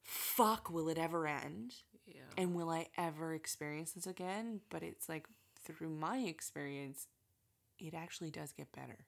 [0.02, 1.76] fuck will it ever end
[2.08, 2.22] Yeah.
[2.38, 5.28] and will i ever experience this again but it's like
[5.62, 7.08] through my experience
[7.80, 9.06] it actually does get better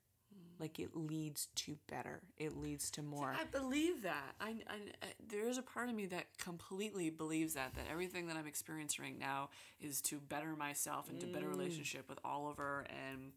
[0.60, 4.36] like it leads to better it leads to more I believe that.
[4.40, 8.28] I, I, I- there is a part of me that completely believes that that everything
[8.28, 9.50] that I'm experiencing right now
[9.80, 11.58] is to better myself and to better mm.
[11.58, 13.32] relationship with Oliver and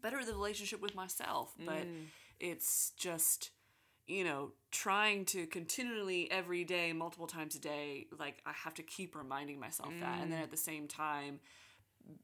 [0.00, 1.54] better the relationship with myself.
[1.58, 2.06] But mm.
[2.40, 3.50] it's just
[4.06, 8.06] you know trying to continually every day, multiple times a day.
[8.18, 10.44] Like I have to keep reminding myself that, and then mm.
[10.44, 11.40] at the same time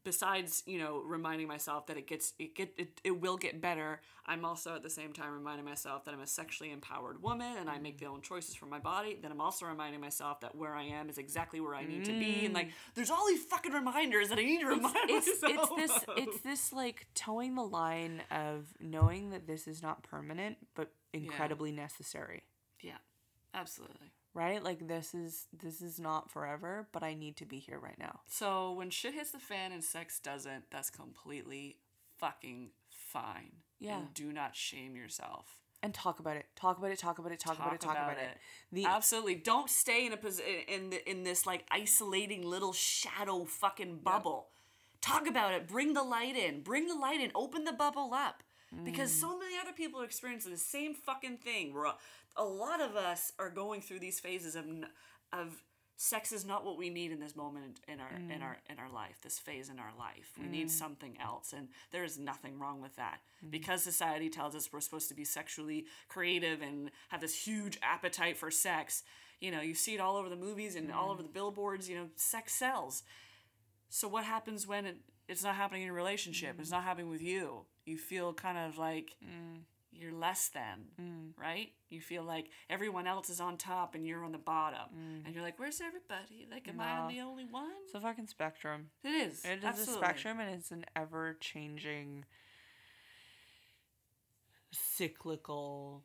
[0.05, 4.01] besides you know reminding myself that it gets it get it, it will get better
[4.27, 7.69] i'm also at the same time reminding myself that i'm a sexually empowered woman and
[7.69, 10.75] i make the own choices for my body then i'm also reminding myself that where
[10.75, 12.73] i am is exactly where i need to be and like mm.
[12.95, 16.15] there's all these fucking reminders that i need to remind it's it's myself this of.
[16.17, 21.73] it's this like toeing the line of knowing that this is not permanent but incredibly
[21.73, 22.45] necessary.
[22.83, 22.99] Yeah
[23.55, 24.63] absolutely right?
[24.63, 28.21] Like this is this is not forever, but I need to be here right now.
[28.27, 31.79] So when shit hits the fan and sex doesn't, that's completely
[32.19, 33.53] fucking fine.
[33.81, 33.99] Yeah.
[33.99, 35.47] And do not shame yourself.
[35.83, 36.47] And talk about it.
[36.57, 36.99] Talk about it.
[36.99, 37.39] Talk about it.
[37.39, 37.81] Talk, about it.
[37.81, 38.37] Talk about, it.
[38.73, 39.37] The Absolutely.
[39.37, 44.49] Don't stay in a position in the, in this like isolating little shadow fucking bubble.
[45.01, 45.69] Talk about it.
[45.69, 46.63] Bring the light in.
[46.63, 47.31] Bring the light in.
[47.35, 48.43] Open the bubble up.
[48.85, 49.21] Because Mm.
[49.21, 51.73] so many other people are experiencing the same fucking thing.
[51.73, 51.97] Where a,
[52.37, 54.67] a lot of us are going through these phases of
[55.33, 55.63] of
[56.01, 58.31] sex is not what we need in this moment in our Mm.
[58.31, 59.21] in our in our life.
[59.21, 62.95] This phase in our life, we need something else, and there is nothing wrong with
[62.97, 63.21] that.
[63.45, 63.51] Mm.
[63.51, 68.37] Because society tells us we're supposed to be sexually creative and have this huge appetite
[68.37, 69.03] for sex.
[69.41, 71.13] You know, you see it all over the movies and all Mm.
[71.15, 71.89] over the billboards.
[71.89, 73.03] You know, sex sells.
[73.89, 74.99] So what happens when it,
[75.29, 76.57] it's not happening in a relationship?
[76.57, 76.61] Mm.
[76.61, 77.67] It's not happening with you.
[77.85, 79.61] You feel kind of like mm.
[79.93, 81.41] you're less than, mm.
[81.41, 81.71] right?
[81.91, 85.27] You feel like everyone else is on top and you're on the bottom, mm.
[85.27, 86.47] and you're like, "Where's everybody?
[86.51, 88.91] Like, am I the only one?" it's a fucking spectrum.
[89.05, 89.45] It is.
[89.45, 89.95] It is absolutely.
[89.95, 92.25] a spectrum and it's an ever changing
[94.73, 96.05] cyclical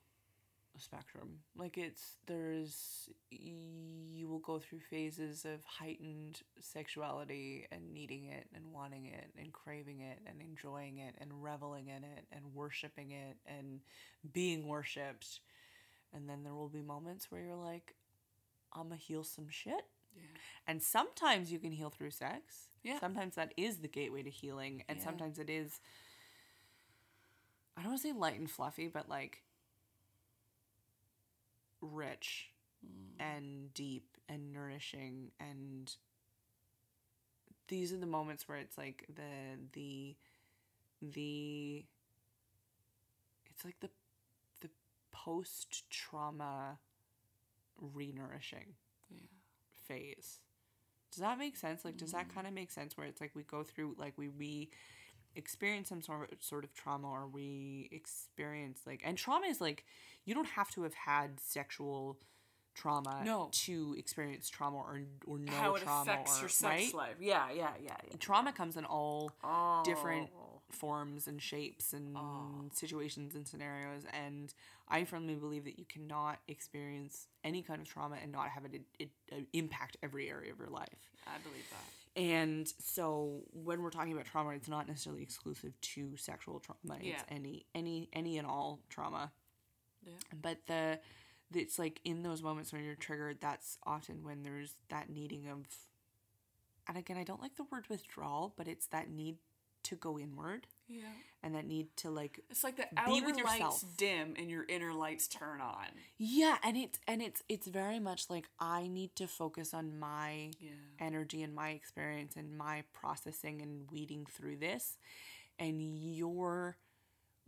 [0.84, 1.40] spectrum.
[1.56, 8.72] Like it's there's you will go through phases of heightened sexuality and needing it and
[8.72, 13.38] wanting it and craving it and enjoying it and reveling in it and worshiping it
[13.46, 13.80] and
[14.34, 15.40] being worshipped.
[16.14, 17.96] And then there will be moments where you're like,
[18.74, 19.86] I'm gonna heal some shit.
[20.16, 20.22] Yeah.
[20.68, 22.68] And sometimes you can heal through sex.
[22.84, 23.00] Yeah.
[23.00, 24.84] Sometimes that is the gateway to healing.
[24.88, 25.04] And Yeah.
[25.06, 25.80] sometimes it is,
[27.76, 29.42] I don't want to say light and fluffy, but like
[31.84, 32.50] rich
[32.86, 33.22] Mm.
[33.22, 35.32] and deep and nourishing.
[35.40, 35.96] And
[37.70, 40.16] these are the moments where it's like the, the,
[41.02, 41.86] the,
[43.50, 43.90] it's like the,
[44.62, 44.70] the
[45.12, 46.78] post trauma
[47.80, 48.76] re nourishing
[49.10, 49.28] Yeah.
[49.88, 50.40] phase.
[51.12, 51.86] Does that make sense?
[51.86, 52.34] Like, does that Mm.
[52.34, 54.70] kind of make sense where it's like we go through, like, we, we
[55.36, 59.86] experience some sort of, sort of trauma or we experience, like, and trauma is like,
[60.26, 62.18] you don't have to have had sexual
[62.76, 63.50] trauma No.
[63.52, 66.94] to experience trauma or, or no How it trauma affects or, your sex right?
[66.94, 67.16] life.
[67.20, 68.16] Yeah, yeah, yeah, yeah.
[68.20, 69.84] Trauma comes in all Oh.
[69.84, 70.30] different
[70.72, 72.70] forms and shapes and Oh.
[72.74, 74.54] situations and scenarios and
[74.90, 78.74] i firmly believe that you cannot experience any kind of trauma and not have it,
[78.74, 80.88] it, it uh, impact every area of your life
[81.28, 82.03] I believe that.
[82.16, 87.06] And so when we're talking about trauma it's not necessarily exclusive to sexual trauma it's
[87.08, 87.22] Yeah.
[87.30, 89.32] any any any and all trauma
[90.06, 90.14] Yeah.
[90.42, 91.00] but the
[91.56, 95.66] it's like in those moments when you're triggered that's often when there's that needing of
[96.88, 99.38] and again i don't like the word withdrawal but it's that need
[99.84, 101.02] to go inward Yeah.
[101.42, 103.84] and that need to like It's like the Be outer with lights yourself.
[103.98, 105.88] dim and your inner lights turn on.
[106.18, 110.52] yeah and it's and it's it's very much like i need to focus on my
[110.60, 110.72] Yeah.
[111.00, 114.98] energy and my experience and my processing and weeding through this
[115.60, 116.78] and your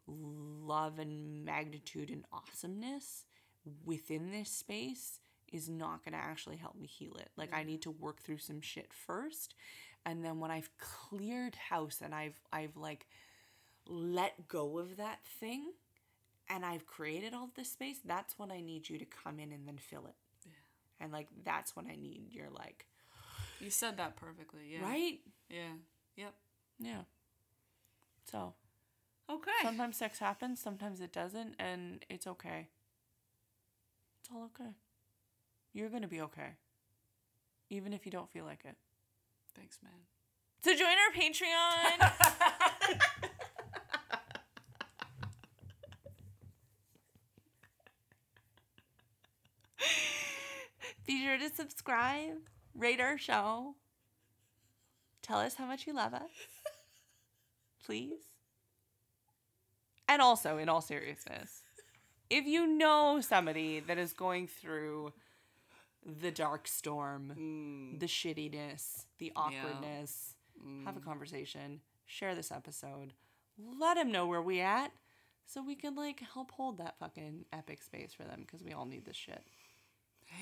[0.08, 3.26] love and magnitude and awesomeness
[3.84, 5.20] within this space
[5.52, 8.38] is not going to actually help me heal it like i need to work through
[8.38, 9.56] some shit first
[10.06, 13.08] and then when i've cleared house and i've i've like
[13.88, 15.72] let go of that thing
[16.50, 19.68] and i've created all this space that's when i need you to come in and
[19.68, 20.16] then fill it
[21.00, 22.86] and like that's when i need your like
[23.60, 24.62] You said that perfectly.
[24.72, 24.82] Yeah.
[24.84, 25.74] right Yeah.
[26.18, 26.34] Yep.
[26.80, 27.02] yeah
[28.32, 28.54] so
[29.30, 29.52] Okay.
[29.64, 32.68] sometimes sex happens sometimes it doesn't and it's okay
[34.22, 34.72] it's all okay
[35.74, 36.52] you're gonna be okay
[37.70, 38.76] even if you don't feel like it
[39.56, 39.92] Thanks, man.
[40.64, 42.12] so join our patreon
[51.06, 52.38] be sure to subscribe
[52.74, 53.76] rate our show
[55.22, 56.30] tell us how much you love us
[57.86, 58.20] please
[60.08, 61.62] and also in all seriousness
[62.30, 65.14] if you know somebody that is going through
[66.06, 68.00] the dark storm Mm.
[68.00, 70.36] the shittiness, the awkwardness.
[70.86, 71.82] Have a conversation.
[72.06, 73.14] Share this episode.
[73.80, 74.92] Let them know where we at,
[75.46, 78.86] so we can like help hold that fucking epic space for them because we all
[78.86, 79.44] need this shit.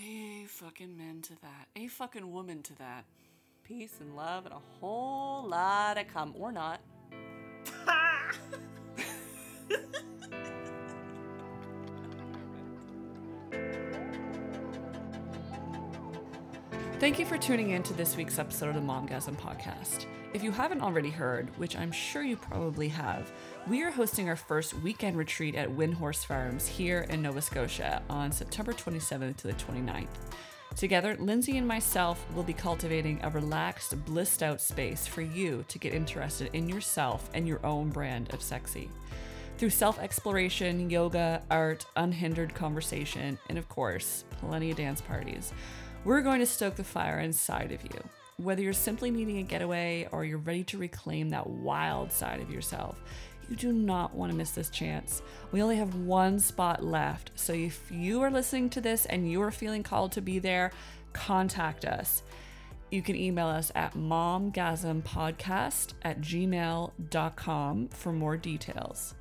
[0.02, 1.68] A fucking men to that.
[1.76, 3.06] A fucking woman to that.
[3.64, 6.82] Peace and love and a whole lot of come or not.
[17.04, 20.06] Thank you for tuning in to this week's episode of the Momgasm Podcast.
[20.34, 23.30] If you haven't already heard, which I'm sure you probably have,
[23.68, 28.32] we are hosting our first weekend retreat at Windhorse Farms here in Nova Scotia on
[28.32, 30.08] September 27th to the 29th.
[30.78, 35.78] Together, Lindsay and myself will be cultivating a relaxed, blissed out space for you to
[35.78, 38.90] get interested in yourself and your own brand of sexy.
[39.58, 45.54] Through self exploration, yoga, art, unhindered conversation, and of course, plenty of dance parties,
[46.06, 48.04] we're going to stoke the fire inside of you.
[48.38, 52.52] Whether you're simply needing a getaway or you're ready to reclaim that wild side of
[52.52, 53.02] yourself,
[53.50, 55.22] you do not want to miss this chance.
[55.52, 59.42] We only have one spot left, so if you are listening to this and you
[59.44, 60.72] are feeling called to be there,
[61.14, 62.24] contact us.
[62.92, 69.16] You can email us at momgasmpodcast at gmail.com for more details.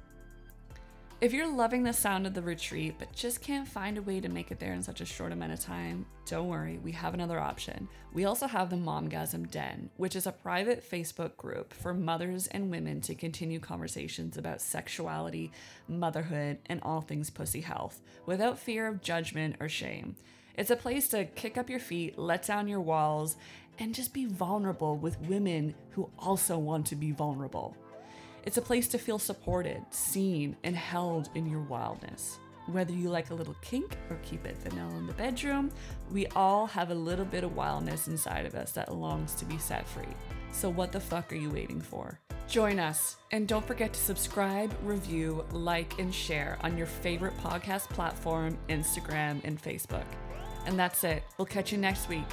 [1.22, 4.28] If you're loving the sound of the retreat but just can't find a way to
[4.28, 7.38] make it there in such a short amount of time, don't worry, we have another
[7.38, 7.88] option.
[8.12, 12.72] We also have the Momgasm Den, which is a private Facebook group for mothers and
[12.72, 15.52] women to continue conversations about sexuality,
[15.86, 20.16] motherhood, and all things pussy health without fear of judgment or shame.
[20.58, 23.36] It's a place to kick up your feet, let down your walls,
[23.78, 27.76] and just be vulnerable with women who also want to be vulnerable.
[28.44, 32.38] It's a place to feel supported, seen, and held in your wildness.
[32.66, 35.70] Whether you like a little kink or keep it vanilla in the bedroom,
[36.10, 39.58] we all have a little bit of wildness inside of us that longs to be
[39.58, 40.14] set free.
[40.52, 42.18] So, what the fuck are you waiting for?
[42.48, 47.88] Join us, and don't forget to subscribe, review, like, and share on your favorite podcast
[47.90, 50.04] platform, Instagram, and Facebook.
[50.66, 51.22] And that's it.
[51.38, 52.26] We'll catch you next week.